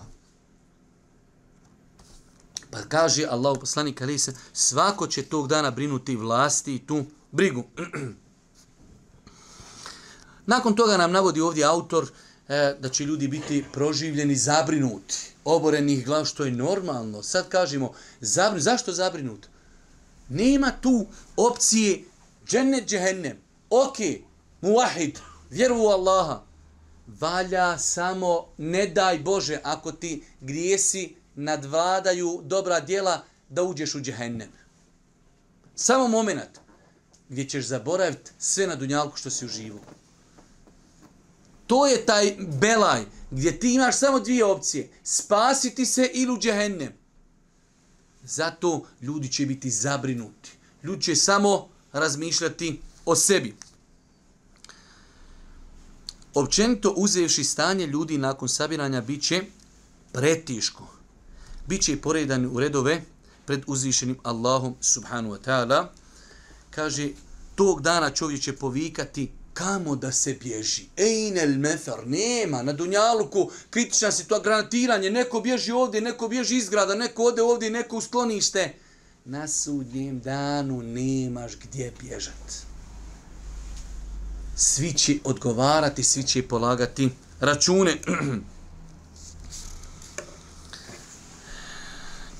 Pa 2.70 2.78
kaže 2.88 3.26
Allah 3.30 3.56
poslanik 3.60 4.02
ali 4.02 4.18
se 4.18 4.34
svako 4.52 5.06
će 5.06 5.22
tog 5.22 5.48
dana 5.48 5.70
brinuti 5.70 6.16
vlasti 6.16 6.74
i 6.74 6.86
tu 6.86 7.04
brigu. 7.32 7.64
Nakon 10.48 10.76
toga 10.76 10.96
nam 10.96 11.12
navodi 11.12 11.40
ovdje 11.40 11.64
autor 11.64 12.06
e, 12.48 12.74
da 12.80 12.88
će 12.88 13.04
ljudi 13.04 13.28
biti 13.28 13.64
proživljeni, 13.72 14.36
zabrinuti, 14.36 15.14
oborenih 15.44 16.06
glav, 16.06 16.24
što 16.24 16.44
je 16.44 16.50
normalno. 16.50 17.22
Sad 17.22 17.48
kažemo, 17.48 17.92
zabrinut, 18.20 18.62
zašto 18.62 18.92
zabrinut? 18.92 19.46
Nema 20.28 20.72
tu 20.80 21.06
opcije 21.36 22.04
džennet 22.46 22.88
džehennem. 22.88 23.36
Ok, 23.70 23.96
muahid, 24.60 25.18
vjeru 25.50 25.76
u 25.76 25.86
Allaha. 25.86 26.40
Valja 27.06 27.78
samo, 27.78 28.46
ne 28.58 28.86
daj 28.86 29.18
Bože, 29.18 29.60
ako 29.62 29.92
ti 29.92 30.24
grijesi 30.40 31.14
nadvladaju 31.34 32.40
dobra 32.44 32.80
djela, 32.80 33.24
da 33.48 33.62
uđeš 33.62 33.94
u 33.94 34.00
džehennem. 34.00 34.48
Samo 35.74 36.08
moment 36.08 36.60
gdje 37.28 37.48
ćeš 37.48 37.66
zaboraviti 37.66 38.30
sve 38.38 38.66
na 38.66 38.76
dunjalku 38.76 39.16
što 39.16 39.30
si 39.30 39.44
uživo. 39.46 39.80
To 41.68 41.86
je 41.86 42.06
taj 42.06 42.36
belaj 42.60 43.04
gdje 43.30 43.60
ti 43.60 43.74
imaš 43.74 43.98
samo 43.98 44.20
dvije 44.20 44.44
opcije. 44.44 44.90
Spasiti 45.04 45.86
se 45.86 46.10
ili 46.14 46.32
u 46.32 46.38
džehennem. 46.38 46.92
Zato 48.24 48.86
ljudi 49.00 49.32
će 49.32 49.46
biti 49.46 49.70
zabrinuti. 49.70 50.50
Ljudi 50.82 51.02
će 51.02 51.16
samo 51.16 51.68
razmišljati 51.92 52.80
o 53.04 53.16
sebi. 53.16 53.54
Općenito 56.34 56.94
uzevši 56.96 57.44
stanje 57.44 57.86
ljudi 57.86 58.18
nakon 58.18 58.48
sabiranja 58.48 59.00
bit 59.00 59.22
će 59.22 59.42
pretiško. 60.12 60.88
Biće 61.66 62.00
poredani 62.00 62.46
u 62.46 62.60
redove 62.60 63.02
pred 63.46 63.62
uzvišenim 63.66 64.18
Allahom 64.22 64.74
subhanu 64.80 65.30
wa 65.30 65.38
ta'ala. 65.46 65.86
Kaže, 66.70 67.08
tog 67.54 67.82
dana 67.82 68.10
čovjek 68.10 68.42
će 68.42 68.56
povikati 68.56 69.30
kamo 69.58 69.96
da 69.96 70.12
se 70.12 70.34
bježi. 70.34 70.86
Ejne 70.96 71.46
mefer, 71.46 72.06
nema, 72.06 72.62
na 72.62 72.72
Dunjaluku, 72.72 73.50
kritična 73.70 74.12
situacija, 74.12 74.44
granatiranje, 74.44 75.10
neko 75.10 75.40
bježi 75.40 75.72
ovdje, 75.72 76.00
neko 76.00 76.28
bježi 76.28 76.56
iz 76.56 76.68
grada, 76.70 76.94
neko 76.94 77.22
ode 77.22 77.42
ovdje, 77.42 77.70
neko 77.70 77.96
u 77.96 78.00
sklonište. 78.00 78.74
Na 79.24 79.48
sudnjem 79.48 80.20
danu 80.20 80.82
nemaš 80.82 81.52
gdje 81.56 81.92
bježat. 82.00 82.54
Svi 84.56 84.92
će 84.92 85.18
odgovarati, 85.24 86.04
svi 86.04 86.22
će 86.22 86.48
polagati 86.48 87.10
račune. 87.40 87.96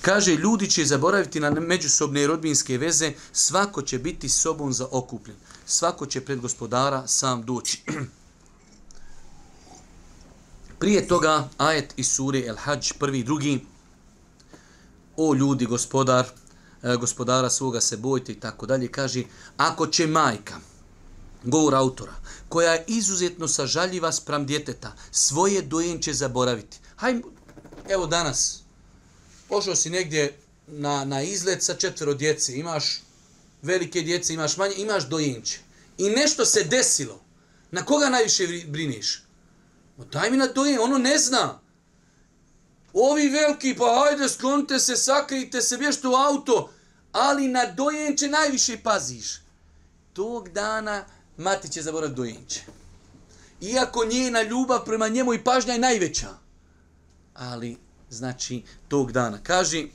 Kaže, 0.03 0.35
ljudi 0.35 0.71
će 0.71 0.85
zaboraviti 0.85 1.41
na 1.41 1.51
međusobne 1.51 2.27
rodbinske 2.27 2.79
veze, 2.79 3.12
svako 3.33 3.83
će 3.83 3.99
biti 3.99 4.29
sobom 4.29 4.73
za 4.73 4.87
okupljen. 4.91 5.37
Svako 5.71 6.07
će 6.07 6.21
pred 6.21 6.41
gospodara 6.41 7.07
sam 7.07 7.43
doći. 7.43 7.83
Prije 10.79 11.09
toga, 11.09 11.49
ajet 11.59 11.95
iz 11.97 12.09
suri 12.09 12.47
El 12.47 12.57
Hajj, 12.57 12.81
prvi 12.99 13.19
i 13.19 13.25
drugi, 13.25 13.66
o 15.16 15.35
ljudi, 15.35 15.66
gospodar, 15.66 16.27
e, 16.83 16.97
gospodara 16.97 17.51
svoga 17.51 17.81
se 17.81 17.97
bojte 17.97 18.33
i 18.33 18.41
tako 18.41 18.66
dalje, 18.66 18.89
kaže, 18.93 19.23
ako 19.57 19.87
će 19.87 20.07
majka, 20.07 20.57
govor 21.43 21.75
autora, 21.75 22.14
koja 22.49 22.73
je 22.73 22.85
izuzetno 22.87 23.49
sažaljiva 23.49 24.12
spram 24.12 24.47
djeteta, 24.47 24.93
svoje 25.11 25.62
dojenče 25.62 26.12
zaboraviti. 26.12 26.79
Hajde, 26.97 27.23
evo 27.89 28.07
danas, 28.07 28.62
pošao 29.49 29.77
si 29.77 29.91
negdje 29.91 30.39
na, 30.66 31.05
na 31.05 31.23
izlet 31.23 31.62
sa 31.62 31.75
četvero 31.75 32.14
djece, 32.14 32.57
imaš 32.57 33.08
velike 33.63 34.01
djece, 34.01 34.35
imaš 34.35 34.57
manje, 34.57 34.75
imaš 34.77 35.09
dojenče. 35.09 35.59
I 35.99 36.11
nešto 36.11 36.45
se 36.45 36.65
desilo. 36.65 37.21
Na 37.71 37.85
koga 37.85 38.09
najviše 38.09 38.47
briniš? 38.67 39.23
O, 39.99 40.05
daj 40.05 40.31
mi 40.31 40.37
na 40.37 40.47
dojenče, 40.47 40.81
ono 40.81 40.99
ne 40.99 41.19
zna. 41.19 41.61
Ovi 42.93 43.29
veliki, 43.29 43.75
pa 43.79 43.85
hajde, 43.85 44.29
sklonite 44.29 44.79
se, 44.79 44.97
sakrijte 44.97 45.61
se, 45.61 45.77
bješte 45.77 46.09
u 46.09 46.15
auto, 46.15 46.71
ali 47.13 47.49
na 47.49 47.67
dojenče 47.67 48.29
najviše 48.29 48.79
paziš. 48.83 49.41
Tog 50.13 50.49
dana 50.49 51.05
mati 51.37 51.69
će 51.69 51.83
zaboraviti 51.83 52.17
dojenče. 52.17 52.61
Iako 53.61 54.05
njena 54.05 54.43
ljubav 54.43 54.85
prema 54.85 55.09
njemu 55.09 55.35
i 55.35 55.45
pažnja 55.45 55.73
je 55.73 55.79
najveća. 55.79 56.29
Ali 57.35 57.77
znači 58.11 58.63
tog 58.89 59.13
dana. 59.13 59.39
Kaži, 59.43 59.89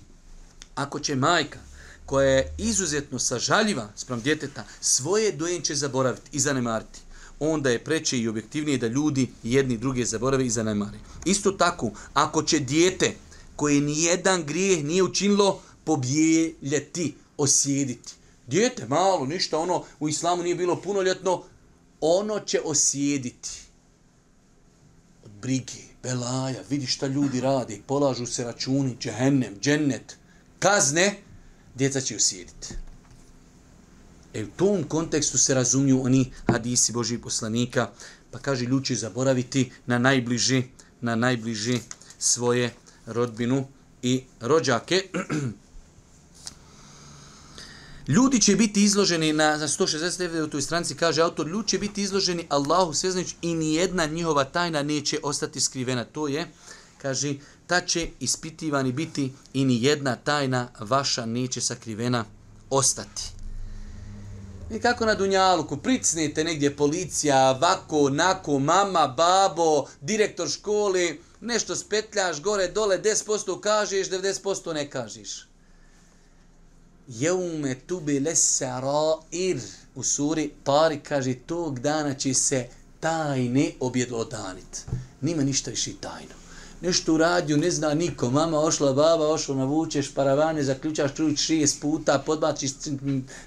ako 0.76 1.00
će 1.00 1.16
majka 1.16 1.60
koja 2.06 2.30
je 2.30 2.54
izuzetno 2.58 3.20
sažaljiva 3.20 3.90
sprem 3.96 4.22
djeteta 4.22 4.64
svoje 4.82 5.32
dojenče 5.32 5.76
zaboraviti 5.76 6.30
i 6.32 6.40
zanemariti, 6.40 7.00
onda 7.40 7.70
je 7.70 7.84
preče 7.84 8.20
i 8.20 8.28
objektivnije 8.28 8.78
da 8.78 8.88
ljudi 8.88 9.30
jedni 9.44 9.78
druge 9.78 10.06
zaborave 10.06 10.46
i 10.46 10.50
zanemare. 10.50 10.98
Isto 11.26 11.52
tako, 11.52 11.92
ako 12.14 12.44
će 12.44 12.60
dijete 12.60 13.16
koje 13.56 13.82
nijedan 13.82 14.44
grijeh 14.44 14.84
nije 14.84 15.04
učinilo 15.04 15.62
pobjeljeti, 15.84 17.16
osjediti. 17.38 18.14
Dijete 18.48 18.88
malo, 18.88 19.26
ništa, 19.26 19.58
ono 19.58 19.84
u 20.00 20.10
islamu 20.10 20.44
nije 20.44 20.56
bilo 20.56 20.82
punoljetno, 20.82 21.44
ono 22.02 22.40
će 22.40 22.62
osjediti 22.66 23.50
od 25.26 25.32
brige, 25.32 25.84
belaja, 26.04 26.62
vidi 26.70 26.88
šta 26.88 27.08
ljudi 27.08 27.42
radi, 27.42 27.82
polažu 27.88 28.26
se 28.26 28.44
računi, 28.44 28.98
džehennem, 29.00 29.56
džennet, 29.60 30.18
kazne, 30.60 31.22
djeca 31.76 32.02
će 32.02 32.16
usjediti. 32.16 32.74
E 34.34 34.44
u 34.44 34.48
tom 34.48 34.84
kontekstu 34.84 35.38
se 35.38 35.54
razumiju 35.54 36.04
oni 36.04 36.32
hadisi 36.48 36.92
Božih 36.92 37.20
poslanika, 37.20 37.90
pa 38.32 38.40
kaže 38.40 38.66
ljudi 38.66 38.86
će 38.86 38.96
zaboraviti 38.96 39.72
na 39.86 40.00
najbliži, 40.00 40.64
na 41.02 41.16
najbliži 41.16 41.80
svoje 42.20 42.74
rodbinu 43.06 43.68
i 44.02 44.24
rođake. 44.40 45.04
Ljudi 48.08 48.42
će 48.42 48.56
biti 48.56 48.84
izloženi 48.84 49.34
na, 49.34 49.58
na 49.58 49.68
169. 49.68 50.42
u 50.44 50.48
toj 50.48 50.62
stranci, 50.62 50.96
kaže 50.96 51.22
autor, 51.22 51.48
ljudi 51.48 51.68
će 51.68 51.80
biti 51.80 52.02
izloženi 52.02 52.46
Allahu 52.50 52.94
sveznajući 52.94 53.36
i 53.42 53.56
ni 53.56 53.74
jedna 53.74 54.06
njihova 54.06 54.44
tajna 54.44 54.84
neće 54.84 55.20
ostati 55.24 55.62
skrivena. 55.62 56.04
To 56.06 56.28
je, 56.28 56.48
kaže, 57.02 57.34
šta 57.74 57.86
će 57.88 58.08
ispitivani 58.20 58.92
biti 58.92 59.34
i 59.54 59.66
ni 59.66 59.84
jedna 59.84 60.16
tajna 60.16 60.68
vaša 60.80 61.26
neće 61.26 61.62
sakrivena 61.62 62.26
ostati. 62.70 63.24
I 64.72 64.80
kako 64.80 65.06
na 65.06 65.16
Dunjaluku, 65.16 65.78
pricnete 65.78 66.44
negdje 66.44 66.76
policija, 66.76 67.52
vako, 67.52 68.10
nako, 68.10 68.60
mama, 68.60 69.08
babo, 69.08 69.86
direktor 70.02 70.50
škole, 70.50 71.16
nešto 71.42 71.76
spetljaš, 71.76 72.42
gore, 72.42 72.68
dole, 72.68 73.02
10% 73.02 73.60
kažeš, 73.60 74.10
90% 74.10 74.74
ne 74.74 74.90
kažeš 74.90 75.48
jeume 77.08 77.76
tubi 77.88 78.20
lesarair 78.20 79.60
u 79.96 80.04
suri 80.04 80.52
Tari 80.64 81.00
kaže 81.00 81.34
tog 81.34 81.80
dana 81.80 82.14
će 82.14 82.34
se 82.34 82.68
tajne 83.00 83.72
objedodanit. 83.80 84.86
Nima 85.22 85.44
ništa 85.44 85.72
više 85.72 85.92
tajno. 86.02 86.43
Nešto 86.84 87.14
uradio, 87.14 87.58
ne 87.58 87.72
zna 87.72 87.94
niko. 87.94 88.30
Mama 88.30 88.60
ošla, 88.60 88.94
baba 88.94 89.28
ošla, 89.28 89.56
navučeš 89.56 90.14
paravane, 90.14 90.64
zaključaš 90.64 91.16
čuć 91.16 91.40
šest 91.40 91.82
puta, 91.82 92.24
podbačiš 92.26 92.72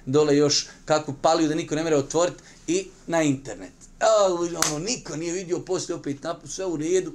dole 0.07 0.37
još 0.37 0.67
kakvu 0.85 1.15
paliju 1.23 1.49
da 1.49 1.55
niko 1.55 1.75
ne 1.75 1.85
mere 1.85 1.97
otvoriti 1.97 2.43
i 2.67 2.87
na 3.07 3.23
internet. 3.23 3.73
Evo, 4.01 4.49
ono, 4.67 4.79
niko 4.79 5.17
nije 5.17 5.33
vidio 5.33 5.61
poslije 5.61 5.97
opet 5.97 6.23
napu, 6.23 6.49
sve 6.49 6.67
u 6.67 6.77
redu. 6.77 7.13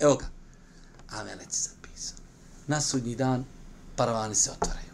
Evo 0.00 0.16
ga. 0.16 0.26
A 1.10 1.22
velec 1.22 1.68
zapisao. 1.68 2.18
Na 2.66 2.80
sudnji 2.80 3.16
dan 3.16 3.44
paravani 3.96 4.34
se 4.34 4.50
otvaraju 4.50 4.90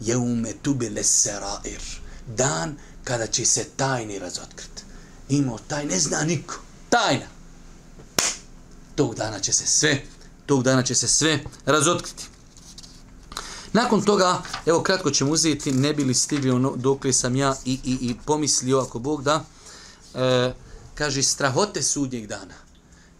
jeume 0.00 0.52
tubile 0.62 1.02
serair. 1.02 1.82
Dan 2.26 2.76
kada 3.04 3.26
će 3.26 3.44
se 3.44 3.64
tajni 3.76 4.18
razotkriti. 4.18 4.82
Imao 5.28 5.58
taj, 5.68 5.86
ne 5.86 5.98
zna 5.98 6.20
niko. 6.20 6.54
Tajna. 6.88 7.26
Tog 8.94 9.14
dana 9.14 9.40
će 9.40 9.52
se 9.52 9.66
sve, 9.66 10.02
tog 10.46 10.62
dana 10.62 10.82
će 10.82 10.94
se 10.94 11.08
sve 11.08 11.40
razotkriti. 11.66 12.24
Nakon 13.72 14.02
toga, 14.02 14.42
evo 14.66 14.82
kratko 14.82 15.10
ćemo 15.10 15.30
uzeti, 15.30 15.72
ne 15.72 15.92
bili 15.92 16.14
stigli 16.14 16.50
ono 16.50 16.76
dok 16.76 17.06
sam 17.12 17.36
ja 17.36 17.54
i, 17.64 17.72
i, 17.84 17.98
i 18.00 18.16
pomislio, 18.26 18.78
ako 18.78 18.98
Bog 18.98 19.22
da, 19.22 19.44
e, 20.14 20.52
kaže, 20.94 21.22
strahote 21.22 21.82
sudnjeg 21.82 22.26
dana. 22.26 22.54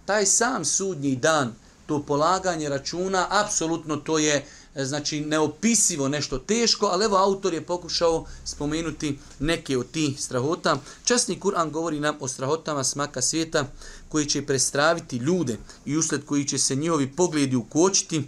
Taj 0.05 0.27
sam 0.27 0.65
sudnji 0.65 1.17
dan, 1.17 1.55
to 1.87 2.03
polaganje 2.03 2.69
računa, 2.69 3.27
apsolutno 3.31 3.97
to 3.97 4.19
je 4.19 4.47
e, 4.75 4.85
znači 4.85 5.21
neopisivo 5.21 6.09
nešto 6.09 6.39
teško, 6.39 6.87
ali 6.87 7.05
evo 7.05 7.17
autor 7.17 7.55
je 7.55 7.67
pokušao 7.67 8.27
spomenuti 8.45 9.19
neke 9.39 9.79
od 9.79 9.91
tih 9.91 10.21
strahota. 10.21 10.77
Časni 11.05 11.41
Kur'an 11.41 11.71
govori 11.71 12.01
nam 12.01 12.17
o 12.21 12.29
strahotama 12.29 12.85
smaka 12.85 13.23
svijeta 13.23 13.65
koji 14.13 14.27
će 14.27 14.47
prestraviti 14.47 15.17
ljude 15.17 15.57
i 15.85 15.97
usled 15.97 16.25
koji 16.25 16.45
će 16.45 16.59
se 16.59 16.75
njihovi 16.77 17.13
pogledi 17.17 17.57
ukočiti 17.57 18.23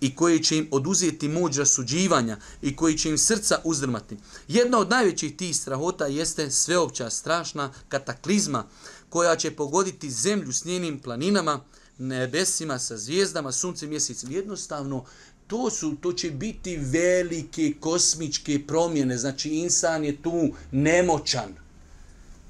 i 0.00 0.14
koji 0.14 0.42
će 0.42 0.56
im 0.56 0.68
oduzeti 0.70 1.28
moć 1.28 1.56
rasuđivanja 1.56 2.36
i 2.62 2.76
koji 2.76 2.98
će 2.98 3.10
im 3.10 3.18
srca 3.18 3.60
uzdrmati. 3.64 4.16
Jedna 4.48 4.78
od 4.78 4.90
najvećih 4.90 5.36
tih 5.36 5.56
strahota 5.56 6.06
jeste 6.06 6.50
sveopća 6.50 7.10
strašna 7.10 7.72
kataklizma 7.88 8.66
koja 9.08 9.36
će 9.36 9.50
pogoditi 9.50 10.10
zemlju 10.10 10.52
s 10.52 10.64
njenim 10.64 10.98
planinama, 10.98 11.60
nebesima, 11.98 12.78
sa 12.78 12.96
zvijezdama, 12.96 13.52
suncem, 13.52 13.88
mjesecom. 13.88 14.32
Jednostavno, 14.32 15.04
to 15.46 15.70
su 15.70 15.96
to 16.00 16.12
će 16.12 16.30
biti 16.30 16.76
velike 16.76 17.72
kosmičke 17.80 18.60
promjene. 18.66 19.18
Znači, 19.18 19.48
insan 19.48 20.04
je 20.04 20.22
tu 20.22 20.50
nemoćan. 20.70 21.69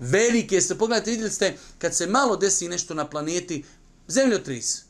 Velike 0.01 0.61
ste, 0.61 0.75
pogledajte, 0.75 1.11
vidjeli 1.11 1.31
ste, 1.31 1.57
kad 1.79 1.95
se 1.95 2.07
malo 2.07 2.37
desi 2.37 2.69
nešto 2.69 2.95
na 2.95 3.09
planeti, 3.09 3.65
zemljotris, 4.09 4.83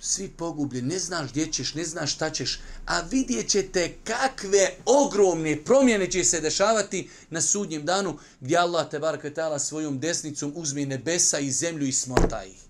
svi 0.00 0.28
pogubljeni, 0.28 0.88
ne 0.88 0.98
znaš 0.98 1.30
gdje 1.30 1.52
ćeš, 1.52 1.74
ne 1.74 1.84
znaš 1.84 2.14
šta 2.14 2.30
ćeš, 2.30 2.60
a 2.86 3.00
vidjet 3.00 3.48
ćete 3.48 3.94
kakve 4.04 4.70
ogromne 4.84 5.64
promjene 5.64 6.10
će 6.10 6.24
se 6.24 6.40
dešavati 6.40 7.08
na 7.30 7.40
sudnjem 7.40 7.84
danu, 7.84 8.18
gdje 8.40 8.56
Allah 8.56 8.90
te 8.90 8.98
bar 8.98 9.20
kvetala 9.20 9.58
svojom 9.58 9.98
desnicom 9.98 10.52
uzme 10.54 10.86
nebesa 10.86 11.38
i 11.38 11.50
zemlju 11.50 11.86
i 11.86 11.92
smota 11.92 12.44
ih. 12.44 12.60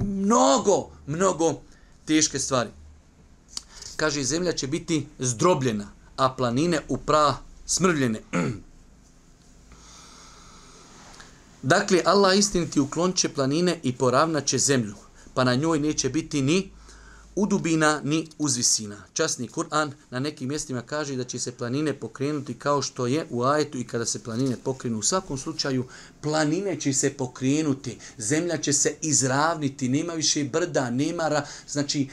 Mnogo, 0.00 0.90
mnogo 1.06 1.60
teške 2.04 2.38
stvari. 2.38 2.70
Kaže, 3.96 4.24
zemlja 4.24 4.52
će 4.52 4.66
biti 4.66 5.06
zdrobljena, 5.18 5.92
a 6.16 6.34
planine 6.36 6.80
u 6.88 6.96
pra 6.96 7.36
smrvljene. 7.66 8.20
dakle, 11.62 12.02
Allah 12.04 12.38
istiniti 12.38 12.80
uklonče 12.80 13.28
planine 13.28 13.80
i 13.82 13.92
poravnaće 13.92 14.58
zemlju 14.58 14.94
pa 15.38 15.44
na 15.44 15.54
njoj 15.54 15.78
neće 15.78 16.08
biti 16.08 16.42
ni 16.42 16.70
udubina 17.34 18.00
ni 18.04 18.28
uzvisina. 18.38 18.96
Časni 19.12 19.48
Kur'an 19.48 19.90
na 20.10 20.20
nekim 20.20 20.48
mjestima 20.48 20.82
kaže 20.82 21.16
da 21.16 21.24
će 21.24 21.38
se 21.38 21.52
planine 21.52 21.92
pokrenuti 21.92 22.54
kao 22.54 22.82
što 22.82 23.06
je 23.06 23.26
u 23.30 23.44
ajetu 23.44 23.78
i 23.78 23.84
kada 23.84 24.06
se 24.06 24.22
planine 24.22 24.56
pokrenu. 24.64 24.98
U 24.98 25.02
svakom 25.02 25.38
slučaju 25.38 25.84
planine 26.20 26.80
će 26.80 26.92
se 26.92 27.10
pokrenuti, 27.10 27.98
zemlja 28.18 28.56
će 28.56 28.72
se 28.72 28.94
izravniti, 29.02 29.88
nema 29.88 30.12
više 30.12 30.44
brda, 30.44 30.90
nema 30.90 31.28
ra, 31.28 31.46
znači 31.68 32.08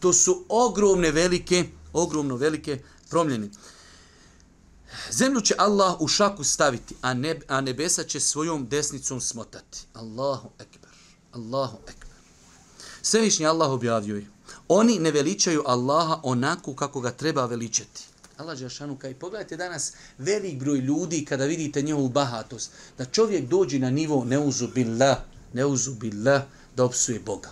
to 0.00 0.12
su 0.12 0.44
ogromne 0.48 1.10
velike, 1.10 1.64
ogromno 1.92 2.36
velike 2.36 2.78
promljene. 3.10 3.48
Zemlju 5.10 5.40
će 5.40 5.54
Allah 5.58 6.00
u 6.00 6.08
šaku 6.08 6.44
staviti, 6.44 6.94
a, 7.00 7.14
ne, 7.14 7.40
a 7.48 7.60
nebesa 7.60 8.04
će 8.04 8.20
svojom 8.20 8.68
desnicom 8.68 9.20
smotati. 9.20 9.86
Allahu 9.94 10.50
ekber, 10.58 10.90
Allahu 11.32 11.78
ekber. 11.88 12.08
Svevišnji 13.02 13.46
Allah 13.46 13.70
objavio 13.70 14.16
je. 14.16 14.26
Oni 14.68 14.98
ne 14.98 15.10
veličaju 15.10 15.62
Allaha 15.66 16.20
onako 16.22 16.74
kako 16.74 17.00
ga 17.00 17.10
treba 17.10 17.46
veličati. 17.46 18.02
Allah 18.36 18.58
Žešanu 18.58 18.96
kaj 18.96 19.14
pogledajte 19.14 19.56
danas 19.56 19.92
velik 20.18 20.58
broj 20.58 20.78
ljudi 20.78 21.24
kada 21.24 21.44
vidite 21.44 21.82
njihovu 21.82 22.08
bahatost. 22.08 22.70
Da 22.98 23.04
čovjek 23.04 23.48
dođe 23.48 23.78
na 23.78 23.90
nivo 23.90 24.24
neuzubillah, 24.24 25.18
neuzubillah 25.52 26.42
da 26.76 26.84
opsuje 26.84 27.20
Boga. 27.20 27.50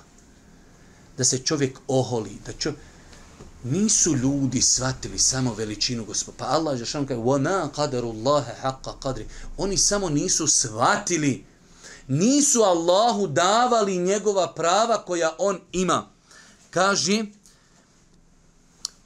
Da 1.17 1.25
se 1.25 1.39
čovjek 1.39 1.79
oholi. 1.89 2.39
Da 2.47 2.53
čovjek 2.53 2.81
Nisu 3.64 4.16
ljudi 4.16 4.62
shvatili 4.62 5.20
samo 5.20 5.54
veličinu 5.54 6.06
gospoda. 6.06 6.38
Pa 6.38 6.46
Allah 6.46 6.78
Žešanu 6.78 7.08
kaj 7.08 7.18
وَمَا 7.18 7.72
قَدَرُ 7.76 8.04
اللَّهَ 8.04 8.46
حَقَّ 8.62 9.00
قَدْرِ 9.02 9.24
Oni 9.58 9.78
samo 9.78 10.10
nisu 10.10 10.48
shvatili 10.48 11.46
nisu 12.08 12.62
Allahu 12.62 13.28
davali 13.28 13.98
njegova 13.98 14.54
prava 14.54 15.06
koja 15.06 15.36
on 15.38 15.60
ima. 15.72 16.10
Kaže, 16.70 17.26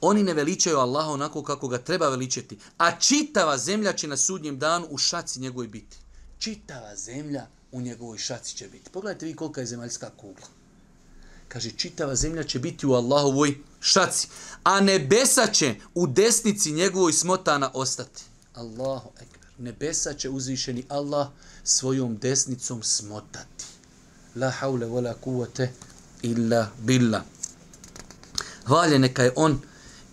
oni 0.00 0.22
ne 0.22 0.34
veličaju 0.34 0.78
Allaha 0.78 1.10
onako 1.10 1.42
kako 1.42 1.68
ga 1.68 1.78
treba 1.78 2.08
veličati, 2.08 2.58
a 2.78 2.98
čitava 2.98 3.58
zemlja 3.58 3.92
će 3.92 4.08
na 4.08 4.16
sudnjem 4.16 4.58
danu 4.58 4.86
u 4.90 4.98
šaci 4.98 5.40
njegovoj 5.40 5.68
biti. 5.68 5.96
Čitava 6.38 6.96
zemlja 6.96 7.46
u 7.72 7.80
njegovoj 7.80 8.18
šaci 8.18 8.56
će 8.56 8.68
biti. 8.68 8.90
Pogledajte 8.90 9.26
vi 9.26 9.36
kolika 9.36 9.60
je 9.60 9.66
zemaljska 9.66 10.10
kugla. 10.10 10.46
Kaže, 11.48 11.70
čitava 11.70 12.14
zemlja 12.14 12.42
će 12.42 12.58
biti 12.58 12.86
u 12.86 12.92
Allahovoj 12.92 13.58
šaci, 13.75 13.75
a 14.63 14.81
nebesa 14.81 15.47
će 15.47 15.75
u 15.95 16.07
desnici 16.07 16.71
njegovoj 16.71 17.13
smotana 17.13 17.71
ostati. 17.73 18.23
Allahu 18.53 19.09
ekber. 19.21 19.49
Nebesa 19.57 20.13
će 20.13 20.29
uzvišeni 20.29 20.85
Allah 20.89 21.27
svojom 21.63 22.17
desnicom 22.17 22.83
smotati. 22.83 23.65
La 24.35 24.49
haule 24.49 24.85
wala 24.85 25.13
kuvvete 25.21 25.71
illa 26.21 26.67
billah. 26.79 27.21
Hvalje 28.65 28.99
neka 28.99 29.23
je 29.23 29.33
on 29.35 29.61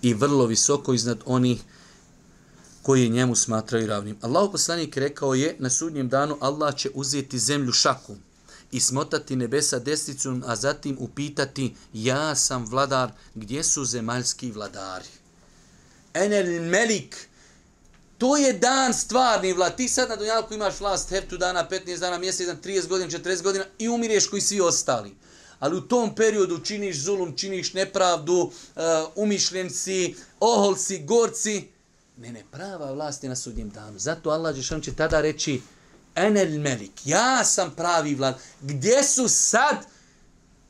i 0.03 0.15
vrlo 0.15 0.47
visoko 0.47 0.95
iznad 0.95 1.19
onih 1.27 1.63
koji 2.83 3.09
njemu 3.09 3.37
smatraju 3.37 3.87
ravnim. 3.87 4.17
Allahu 4.21 4.53
poslanik 4.53 4.97
rekao 4.97 5.35
je 5.35 5.57
na 5.59 5.71
sudnjem 5.71 6.09
danu 6.09 6.37
Allah 6.41 6.77
će 6.77 6.91
uzeti 6.95 7.39
zemlju 7.39 7.73
šakom 7.73 8.17
i 8.75 8.81
smotati 8.81 9.37
nebesa 9.37 9.79
desnicom, 9.79 10.43
a 10.47 10.57
zatim 10.57 10.97
upitati 11.01 11.75
ja 11.93 12.35
sam 12.35 12.67
vladar, 12.67 13.13
gdje 13.35 13.65
su 13.65 13.85
zemaljski 13.85 14.53
vladari? 14.53 15.09
Enel 16.15 16.63
melik, 16.63 17.29
To 18.19 18.37
je 18.37 18.53
dan 18.53 18.95
stvarni 18.95 19.53
vlad. 19.53 19.77
Ti 19.77 19.89
sad 19.89 20.09
na 20.09 20.17
Dunjalku 20.17 20.55
imaš 20.55 20.81
vlast 20.81 21.11
heptu 21.11 21.37
dana, 21.37 21.67
15 21.71 21.99
dana, 21.99 22.19
mjesec, 22.19 22.49
30 22.49 22.89
godina, 22.89 23.11
40 23.11 23.43
godina 23.43 23.65
i 23.79 23.89
umireš 23.89 24.27
koji 24.27 24.43
svi 24.43 24.61
ostali. 24.61 25.15
Ali 25.59 25.77
u 25.77 25.81
tom 25.81 26.15
periodu 26.15 26.59
činiš 26.59 26.99
zulum, 26.99 27.37
činiš 27.37 27.73
nepravdu, 27.73 28.35
uh, 28.35 28.51
umišljenci, 29.15 30.15
oholci, 30.41 30.99
gorci. 30.99 31.69
Ne, 32.17 32.33
ne, 32.33 32.45
prava 32.51 32.93
vlast 32.93 33.23
je 33.23 33.29
na 33.29 33.37
sudnjem 33.37 33.71
danu. 33.71 33.99
Zato 33.99 34.31
Allah 34.31 34.55
Žešan 34.55 34.81
će 34.81 34.95
tada 34.95 35.21
reći 35.21 35.61
Enel 36.15 36.61
Melik, 36.61 36.93
ja 37.05 37.45
sam 37.45 37.75
pravi 37.77 38.15
vlad. 38.15 38.39
Gdje 38.61 39.03
su 39.03 39.29
sad 39.29 39.87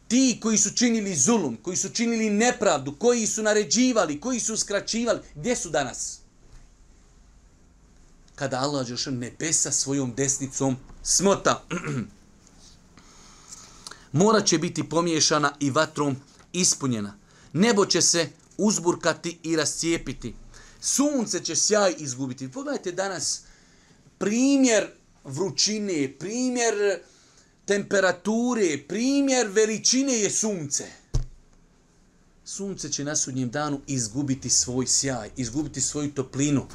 ti 0.08 0.38
koji 0.42 0.58
su 0.58 0.70
činili 0.70 1.16
zulum, 1.16 1.56
koji 1.62 1.76
su 1.76 1.88
činili 1.88 2.30
nepravdu, 2.30 2.96
koji 2.98 3.26
su 3.26 3.42
naređivali, 3.42 4.20
koji 4.20 4.40
su 4.40 4.56
skraćivali? 4.56 5.20
Gdje 5.34 5.56
su 5.56 5.70
danas? 5.70 6.18
kada 8.34 8.60
Allah 8.60 8.86
Đelša 8.86 9.10
nebesa 9.10 9.70
svojom 9.70 10.14
desnicom 10.14 10.76
smota. 11.02 11.62
Mora 14.12 14.40
će 14.40 14.58
biti 14.58 14.88
pomiješana 14.88 15.52
i 15.60 15.70
vatrom 15.70 16.16
ispunjena. 16.52 17.14
Nebo 17.52 17.86
će 17.86 18.02
se 18.02 18.28
uzburkati 18.56 19.38
i 19.42 19.56
rascijepiti. 19.56 20.34
Sunce 20.80 21.44
će 21.44 21.56
sjaj 21.56 21.94
izgubiti. 21.98 22.52
Pogledajte 22.52 22.92
danas 22.92 23.40
primjer 24.18 24.90
vrućine, 25.24 26.12
primjer 26.18 26.74
temperature, 27.64 28.78
primjer 28.88 29.48
veličine 29.48 30.12
je 30.12 30.30
sunce. 30.30 30.84
Sunce 32.44 32.92
će 32.92 33.04
na 33.04 33.16
sudnjem 33.16 33.50
danu 33.50 33.80
izgubiti 33.86 34.50
svoj 34.50 34.86
sjaj, 34.86 35.30
izgubiti 35.36 35.80
svoju 35.80 36.12
toplinu. 36.12 36.66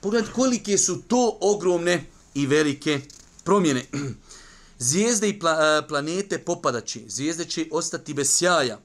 Pogledajte 0.00 0.34
kolike 0.34 0.78
su 0.78 1.02
to 1.02 1.38
ogromne 1.40 2.04
i 2.34 2.46
velike 2.46 3.00
promjene. 3.44 3.84
Zvijezde 4.78 5.28
i 5.28 5.38
pla, 5.38 5.82
e, 5.84 5.88
planete 5.88 6.38
popadaći. 6.38 7.04
Zvijezde 7.08 7.44
će 7.44 7.66
ostati 7.72 8.14
bez 8.14 8.30
sjaja. 8.30 8.80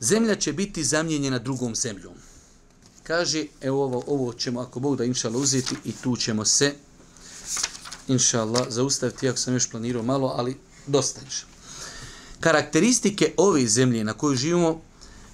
Zemlja 0.00 0.34
će 0.34 0.52
biti 0.52 0.84
zamljenjena 0.84 1.38
drugom 1.38 1.74
zemljom. 1.74 2.14
Kaže, 3.06 3.46
evo 3.60 3.84
ovo, 3.84 4.04
ovo 4.06 4.32
ćemo, 4.32 4.60
ako 4.60 4.80
Bog 4.80 4.96
da 4.96 5.04
inšala 5.04 5.38
uzeti 5.38 5.74
i 5.84 5.92
tu 5.92 6.16
ćemo 6.16 6.44
se 6.44 6.74
inšala 8.08 8.66
zaustaviti, 8.70 9.28
ako 9.28 9.38
sam 9.38 9.54
još 9.54 9.70
planirao 9.70 10.02
malo, 10.02 10.34
ali 10.36 10.56
dosta 10.86 11.20
inša. 11.24 11.46
Karakteristike 12.40 13.34
ove 13.36 13.66
zemlje 13.66 14.04
na 14.04 14.12
kojoj 14.12 14.36
živimo 14.36 14.80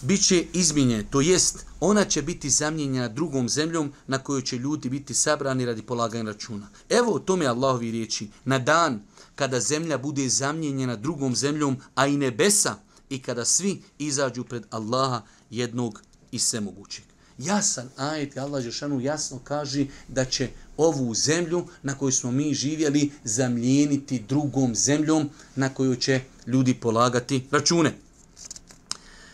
bit 0.02 0.26
će 0.26 0.44
izmijenjene, 0.52 1.04
to 1.10 1.20
jest 1.20 1.66
ona 1.80 2.04
će 2.04 2.22
biti 2.22 2.50
zamijenjena 2.50 3.08
drugom 3.08 3.48
zemljom 3.48 3.92
na 4.06 4.18
kojoj 4.18 4.42
će 4.42 4.56
ljudi 4.56 4.88
biti 4.88 5.14
sabrani 5.14 5.66
radi 5.66 5.82
polaganja 5.82 6.24
računa. 6.24 6.68
Evo 6.88 7.18
to 7.18 7.24
tome 7.24 7.46
Allahovi 7.46 7.90
riječi. 7.90 8.28
Na 8.44 8.58
dan 8.58 9.02
kada 9.34 9.60
zemlja 9.60 9.98
bude 9.98 10.28
zamijenjena 10.28 10.96
drugom 10.96 11.36
zemljom, 11.36 11.76
a 11.94 12.06
i 12.06 12.16
nebesa, 12.16 12.76
i 13.10 13.22
kada 13.22 13.44
svi 13.44 13.82
izađu 13.98 14.44
pred 14.44 14.62
Allaha 14.70 15.22
jednog 15.50 16.02
i 16.30 16.38
svemogućeg. 16.38 17.11
Jasan 17.44 17.88
ajet, 17.96 18.38
Allah 18.38 18.62
Žešanu 18.62 19.00
jasno 19.00 19.40
kaže 19.44 19.86
da 20.08 20.24
će 20.24 20.48
ovu 20.76 21.14
zemlju 21.14 21.66
na 21.82 21.98
kojoj 21.98 22.12
smo 22.12 22.30
mi 22.30 22.54
živjeli 22.54 23.10
zamljeniti 23.24 24.24
drugom 24.28 24.74
zemljom 24.74 25.30
na 25.56 25.74
kojoj 25.74 25.96
će 25.96 26.20
ljudi 26.46 26.74
polagati 26.74 27.46
račune. 27.50 27.94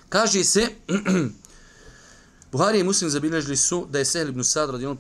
Kaže 0.09 0.45
se, 0.45 0.69
Buhari 2.53 2.81
i 2.81 2.85
Muslim 2.85 3.11
zabilježili 3.11 3.57
su 3.57 3.87
da 3.91 3.99
je 3.99 4.05
Sehl 4.05 4.29
ibn 4.29 4.45
Sad 4.45 4.71
radi 4.71 4.87
on 4.87 4.97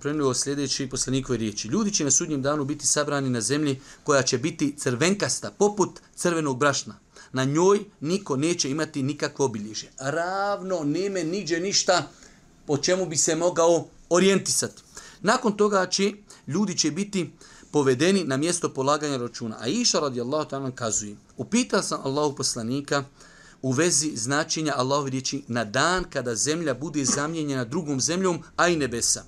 prenio 0.00 0.34
sljedeći 0.34 0.88
poslanikove 0.88 1.38
riječi. 1.38 1.68
Ljudi 1.68 1.92
će 1.92 2.04
na 2.04 2.10
sudnjem 2.10 2.42
danu 2.42 2.64
biti 2.64 2.86
sabrani 2.86 3.30
na 3.30 3.40
zemlji 3.40 3.80
koja 4.04 4.22
će 4.22 4.38
biti 4.38 4.74
crvenkasta, 4.78 5.50
poput 5.50 6.00
crvenog 6.16 6.58
brašna. 6.58 6.98
Na 7.32 7.44
njoj 7.44 7.80
niko 8.00 8.36
neće 8.36 8.70
imati 8.70 9.02
nikakvo 9.02 9.44
obilježje. 9.44 9.90
Ravno, 9.98 10.80
neme, 10.84 11.24
niđe 11.24 11.60
ništa 11.60 12.10
po 12.70 12.76
čemu 12.76 13.06
bi 13.06 13.16
se 13.16 13.34
mogao 13.36 13.86
orijentisati. 14.10 14.82
Nakon 15.20 15.56
toga 15.56 15.86
će 15.86 16.12
ljudi 16.46 16.78
će 16.78 16.90
biti 16.90 17.32
povedeni 17.70 18.24
na 18.24 18.36
mjesto 18.36 18.74
polaganja 18.74 19.16
računa. 19.16 19.56
A 19.60 19.66
iša 19.66 20.00
radijallahu 20.00 20.50
ta'ala 20.50 20.74
kazuje, 20.74 21.16
upitao 21.36 21.82
sam 21.82 22.00
Allahu 22.04 22.36
poslanika, 22.36 23.04
u 23.62 23.72
vezi 23.72 24.12
značenja 24.16 24.74
Allahove 24.76 25.10
riječi 25.10 25.42
na 25.48 25.64
dan 25.64 26.04
kada 26.10 26.34
zemlja 26.34 26.74
bude 26.74 27.04
zamljenjena 27.04 27.64
drugom 27.64 28.00
zemljom, 28.00 28.42
a 28.56 28.68
i 28.68 28.76
nebesa. 28.76 29.24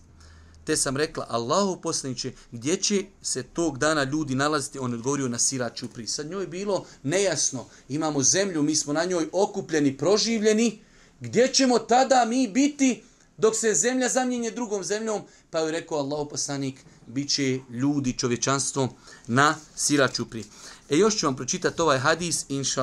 Te 0.64 0.76
sam 0.76 0.96
rekla, 0.96 1.26
Allahu 1.28 1.80
poslaniće, 1.80 2.32
gdje 2.52 2.76
će 2.76 3.04
se 3.22 3.42
tog 3.42 3.78
dana 3.78 4.04
ljudi 4.04 4.34
nalaziti? 4.34 4.78
On 4.78 4.94
odgovorio 4.94 5.28
na 5.28 5.38
siraču 5.38 5.88
pri. 5.88 6.06
Sad 6.06 6.30
njoj 6.30 6.42
je 6.42 6.46
bilo 6.46 6.84
nejasno. 7.02 7.66
Imamo 7.88 8.22
zemlju, 8.22 8.62
mi 8.62 8.76
smo 8.76 8.92
na 8.92 9.04
njoj 9.04 9.28
okupljeni, 9.32 9.98
proživljeni. 9.98 10.78
Gdje 11.20 11.48
ćemo 11.48 11.78
tada 11.78 12.24
mi 12.24 12.48
biti 12.48 13.02
dok 13.42 13.56
se 13.56 13.74
zemlja 13.74 14.08
zamljenje 14.08 14.50
drugom 14.50 14.84
zemljom? 14.84 15.22
Pa 15.50 15.58
je 15.58 15.72
rekao 15.72 15.98
Allahu 15.98 16.28
poslanik, 16.28 16.84
bit 17.06 17.30
će 17.30 17.60
ljudi, 17.70 18.12
čovječanstvo 18.18 18.88
na 19.26 19.56
Siračupri. 19.76 20.44
E 20.90 20.96
još 20.96 21.16
ću 21.16 21.26
vam 21.26 21.36
pročitati 21.36 21.82
ovaj 21.82 21.98
hadis, 21.98 22.44
inša 22.48 22.82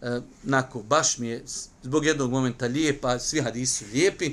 e, 0.00 0.20
nako, 0.42 0.82
baš 0.82 1.18
mi 1.18 1.28
je 1.28 1.44
zbog 1.82 2.04
jednog 2.04 2.30
momenta 2.30 2.66
lijepa, 2.66 3.18
svi 3.18 3.40
hadisi 3.40 3.84
su 3.84 3.90
lijepi. 3.92 4.32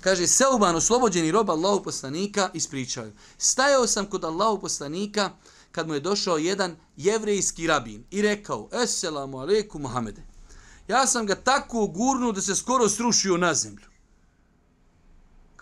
Kaže, 0.00 0.26
Seuban, 0.26 0.76
oslobođeni 0.76 1.30
rob 1.30 1.50
Allahu 1.50 1.82
poslanika, 1.82 2.50
ispričaju. 2.54 3.12
Stajao 3.38 3.86
sam 3.86 4.06
kod 4.06 4.24
Allahu 4.24 4.60
poslanika 4.60 5.30
kad 5.72 5.88
mu 5.88 5.94
je 5.94 6.00
došao 6.00 6.38
jedan 6.38 6.76
jevrejski 6.96 7.66
rabin 7.66 8.04
i 8.10 8.22
rekao, 8.22 8.68
Esselamu 8.72 9.38
alaikum 9.38 9.82
Muhammede. 9.82 10.22
Ja 10.88 11.06
sam 11.06 11.26
ga 11.26 11.34
tako 11.34 11.86
gurnuo 11.86 12.32
da 12.32 12.40
se 12.40 12.56
skoro 12.56 12.88
srušio 12.88 13.36
na 13.36 13.54
zemlju. 13.54 13.91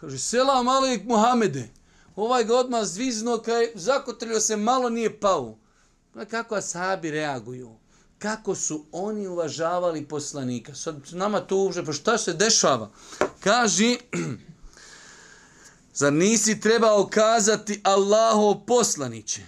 Kaže, 0.01 0.19
selam 0.19 0.69
alaik 0.69 1.05
Muhammede. 1.05 1.69
Ovaj 2.17 2.45
ga 2.45 2.57
odmah 2.57 2.85
zvizno, 2.85 3.39
kaj 3.39 3.73
zakotrljio 3.75 4.41
se, 4.41 4.57
malo 4.57 4.89
nije 4.89 5.21
pao. 5.21 5.59
Pa 6.15 6.25
kako 6.25 6.55
asabi 6.55 7.11
reaguju? 7.11 7.81
kako 8.21 8.55
su 8.55 8.85
oni 8.93 9.27
uvažavali 9.27 10.05
poslanika. 10.05 10.75
Sad 10.75 10.97
nama 11.13 11.41
to 11.41 11.57
uže, 11.57 11.85
pa 11.85 11.93
šta 11.93 12.19
se 12.19 12.33
dešava? 12.33 12.91
Kaži, 13.41 13.99
zar 16.01 16.13
nisi 16.13 16.61
trebao 16.61 17.07
kazati 17.07 17.81
Allaho 17.85 18.61
poslaniće? 18.67 19.43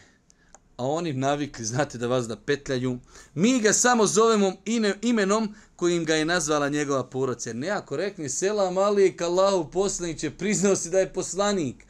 A 0.77 0.87
oni 0.87 1.13
navikli, 1.13 1.65
znate 1.65 1.99
da 1.99 2.07
vas 2.07 2.29
da 2.29 2.37
petljaju. 2.37 2.99
Mi 3.35 3.61
ga 3.61 3.73
samo 3.73 4.07
zovemo 4.07 4.53
imenom 5.03 5.55
kojim 5.83 6.05
ga 6.05 6.15
je 6.15 6.25
nazvala 6.25 6.69
njegova 6.69 7.05
porodica. 7.05 7.51
Jer 7.51 7.57
nejako 7.57 7.97
rekne 7.97 8.29
selam 8.29 8.79
alijek 8.79 9.21
Allahu 9.21 9.71
poslaniće, 9.71 10.31
priznao 10.31 10.77
si 10.77 10.91
da 10.91 10.99
je 10.99 11.13
poslanik. 11.13 11.87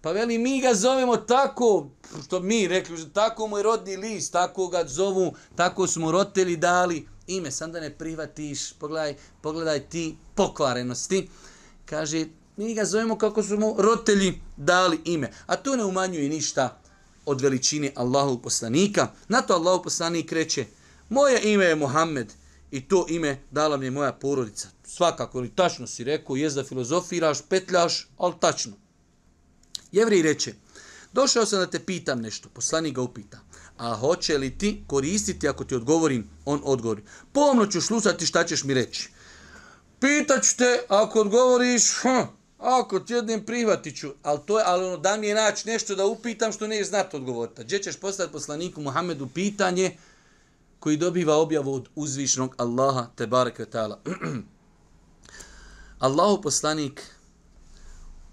Pa 0.00 0.12
veli, 0.12 0.38
mi 0.38 0.60
ga 0.60 0.74
zovemo 0.74 1.16
tako, 1.16 1.90
što 2.24 2.40
mi 2.40 2.68
rekli, 2.68 3.12
tako 3.12 3.46
mu 3.46 3.56
je 3.56 3.62
rodni 3.62 3.96
list, 3.96 4.32
tako 4.32 4.68
ga 4.68 4.84
zovu, 4.86 5.34
tako 5.56 5.86
smo 5.86 6.10
roditelji 6.10 6.56
dali 6.56 7.06
ime, 7.26 7.50
sam 7.50 7.72
da 7.72 7.80
ne 7.80 7.90
prihvatiš, 7.90 8.72
pogledaj, 8.72 9.14
pogledaj 9.42 9.88
ti 9.88 10.16
pokvarenosti. 10.34 11.28
Kaže, 11.84 12.26
mi 12.56 12.74
ga 12.74 12.84
zovemo 12.84 13.18
kako 13.18 13.42
su 13.42 13.58
mu 13.58 13.74
roditelji 13.78 14.40
dali 14.56 15.00
ime. 15.04 15.30
A 15.46 15.56
to 15.56 15.76
ne 15.76 15.84
umanjuje 15.84 16.28
ništa 16.28 16.80
od 17.26 17.40
veličine 17.40 17.92
Allahu 17.94 18.42
poslanika. 18.42 19.08
Na 19.28 19.42
to 19.42 19.54
Allahu 19.54 19.82
poslanik 19.82 20.32
reče, 20.32 20.66
moje 21.08 21.52
ime 21.52 21.64
je 21.64 21.76
Muhammed 21.76 22.39
i 22.70 22.88
to 22.88 23.06
ime 23.08 23.42
dala 23.50 23.76
mi 23.76 23.86
je 23.86 23.90
moja 23.90 24.12
porodica. 24.12 24.68
Svakako, 24.84 25.38
ili 25.38 25.54
tačno 25.54 25.86
si 25.86 26.04
rekao, 26.04 26.36
je 26.36 26.50
da 26.50 26.64
filozofiraš, 26.64 27.38
petljaš, 27.48 28.08
ali 28.16 28.34
tačno. 28.40 28.72
Jevrij 29.92 30.22
reče, 30.22 30.54
došao 31.12 31.46
sam 31.46 31.58
da 31.58 31.66
te 31.66 31.78
pitam 31.78 32.20
nešto, 32.20 32.48
poslanik 32.48 32.94
ga 32.94 33.02
upita, 33.02 33.40
a 33.78 33.94
hoće 33.94 34.38
li 34.38 34.58
ti 34.58 34.84
koristiti 34.86 35.48
ako 35.48 35.64
ti 35.64 35.74
odgovorim, 35.74 36.30
on 36.44 36.60
odgovori, 36.64 37.02
pomno 37.32 37.66
ću 37.66 37.80
slušati 37.80 38.26
šta 38.26 38.44
ćeš 38.44 38.64
mi 38.64 38.74
reći. 38.74 39.10
Pitaću 40.00 40.56
te, 40.56 40.80
ako 40.88 41.20
odgovoriš, 41.20 41.82
hm, 42.02 42.22
ako 42.58 43.00
ti 43.00 43.12
jednim 43.12 43.46
prihvatit 43.46 43.96
ću, 43.96 44.14
ali, 44.22 44.40
to 44.46 44.58
je, 44.58 44.64
ali 44.66 44.84
ono, 44.84 44.96
da 44.96 45.16
mi 45.16 45.26
je 45.26 45.34
naći 45.34 45.68
nešto 45.68 45.94
da 45.94 46.06
upitam 46.06 46.52
što 46.52 46.66
ne 46.66 46.84
znati 46.84 47.16
odgovoriti. 47.16 47.56
Pa 47.56 47.62
gdje 47.62 47.82
ćeš 47.82 47.96
postaviti 47.96 48.32
poslaniku 48.32 48.80
Muhammedu 48.80 49.26
pitanje 49.26 49.96
koji 50.80 50.96
dobiva 50.96 51.36
objavu 51.36 51.74
od 51.74 51.88
uzvišnog 51.94 52.54
Allaha, 52.58 53.06
te 53.16 53.26
bareke 53.26 53.64
ta'ala. 53.64 53.96
Allahu 55.98 56.42
poslanik 56.42 57.02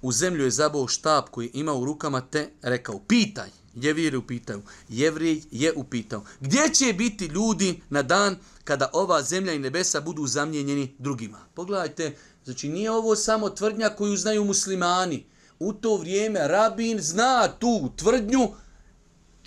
u 0.01 0.11
zemlju 0.11 0.45
je 0.45 0.51
zabao 0.51 0.87
štab 0.87 1.23
koji 1.31 1.51
ima 1.53 1.73
u 1.73 1.85
rukama 1.85 2.21
te 2.21 2.49
rekao, 2.61 2.99
pitaj, 2.99 3.49
jeviri 3.75 4.17
upitaju, 4.17 4.61
jevrij 4.89 5.41
je 5.51 5.73
upitao, 5.75 6.23
gdje 6.39 6.73
će 6.73 6.93
biti 6.93 7.25
ljudi 7.25 7.81
na 7.89 8.01
dan 8.01 8.37
kada 8.63 8.89
ova 8.93 9.21
zemlja 9.21 9.53
i 9.53 9.59
nebesa 9.59 10.01
budu 10.01 10.27
zamljenjeni 10.27 10.95
drugima? 10.99 11.37
Pogledajte, 11.53 12.15
znači 12.45 12.69
nije 12.69 12.91
ovo 12.91 13.15
samo 13.15 13.49
tvrdnja 13.49 13.89
koju 13.89 14.17
znaju 14.17 14.45
muslimani. 14.45 15.25
U 15.59 15.73
to 15.73 15.97
vrijeme 15.97 16.47
rabin 16.47 17.01
zna 17.01 17.47
tu 17.59 17.91
tvrdnju, 17.95 18.49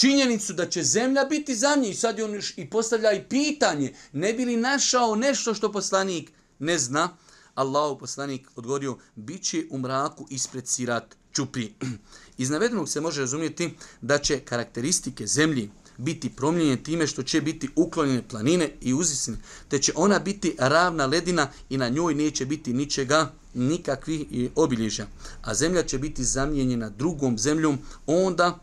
činjenicu 0.00 0.52
da 0.52 0.68
će 0.68 0.82
zemlja 0.82 1.24
biti 1.24 1.54
za 1.54 1.76
I 1.86 1.94
sad 1.94 2.18
je 2.18 2.24
on 2.24 2.34
još 2.34 2.58
i 2.58 2.70
postavlja 2.70 3.12
i 3.12 3.24
pitanje, 3.28 3.94
ne 4.12 4.32
bi 4.32 4.44
li 4.44 4.56
našao 4.56 5.16
nešto 5.16 5.54
što 5.54 5.72
poslanik 5.72 6.32
ne 6.58 6.78
zna? 6.78 7.08
Allahu 7.54 7.98
poslanik 7.98 8.48
odgovorio, 8.56 8.98
bit 9.14 9.42
će 9.42 9.66
u 9.70 9.78
mraku 9.78 10.26
ispred 10.30 10.68
sirat 10.68 11.16
čupi. 11.32 11.68
Iz 12.42 12.50
navedenog 12.50 12.88
se 12.88 13.00
može 13.00 13.20
razumjeti 13.20 13.70
da 14.00 14.18
će 14.18 14.38
karakteristike 14.38 15.26
zemlji 15.26 15.70
biti 15.96 16.30
promljenje 16.30 16.82
time 16.82 17.06
što 17.06 17.22
će 17.22 17.40
biti 17.40 17.68
uklonjene 17.76 18.28
planine 18.28 18.70
i 18.80 18.94
uzisne, 18.94 19.36
te 19.68 19.78
će 19.78 19.92
ona 19.96 20.18
biti 20.18 20.56
ravna 20.58 21.06
ledina 21.06 21.48
i 21.70 21.76
na 21.76 21.88
njoj 21.88 22.14
neće 22.14 22.46
biti 22.46 22.72
ničega, 22.72 23.32
nikakvih 23.54 24.20
e, 24.20 24.48
obilježja. 24.54 25.06
A 25.42 25.54
zemlja 25.54 25.82
će 25.82 25.98
biti 25.98 26.24
zamijenjena 26.24 26.90
drugom 26.90 27.38
zemljom 27.38 27.78
onda 28.06 28.58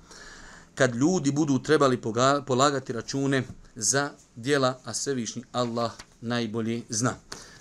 kad 0.77 0.95
ljudi 0.95 1.31
budu 1.31 1.59
trebali 1.59 2.01
polagati 2.45 2.93
račune 2.93 3.43
za 3.75 4.11
dijela, 4.35 4.79
a 4.85 4.93
svevišnji 4.93 5.43
Allah 5.51 5.91
najbolje 6.21 6.81
zna. 6.89 7.13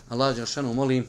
Allah 0.09 0.37
Đašanu 0.37 0.75
molim 0.75 1.07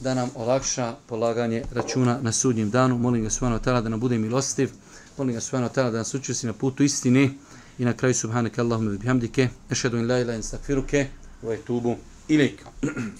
da 0.00 0.14
nam 0.14 0.30
olakša 0.34 0.94
polaganje 1.06 1.64
računa 1.72 2.18
na 2.22 2.32
sudnjem 2.32 2.70
danu. 2.70 2.98
Molim 2.98 3.22
ga 3.22 3.30
subhanahu 3.30 3.60
wa 3.60 3.64
ta'ala 3.64 3.80
da 3.80 3.88
nam 3.88 4.00
bude 4.00 4.18
milostiv. 4.18 4.70
Molim 5.18 5.34
ga 5.34 5.40
subhanahu 5.40 5.70
wa 5.70 5.74
ta'ala 5.74 5.90
da 5.90 5.98
nas 5.98 6.14
učesti 6.14 6.46
na 6.46 6.52
putu 6.52 6.84
istine. 6.84 7.30
I 7.78 7.84
na 7.84 7.92
kraju 7.92 8.14
subhanaka 8.14 8.62
Allahumma 8.62 8.90
bihamdike. 8.90 9.48
Ešhedu 9.70 9.98
in 9.98 10.08
la 10.08 10.18
ilaha 10.18 10.36
in 10.36 10.42
stakfiruke. 10.42 11.06
Wa 11.42 11.54
etubu 11.54 11.96
ilaika. 12.28 12.64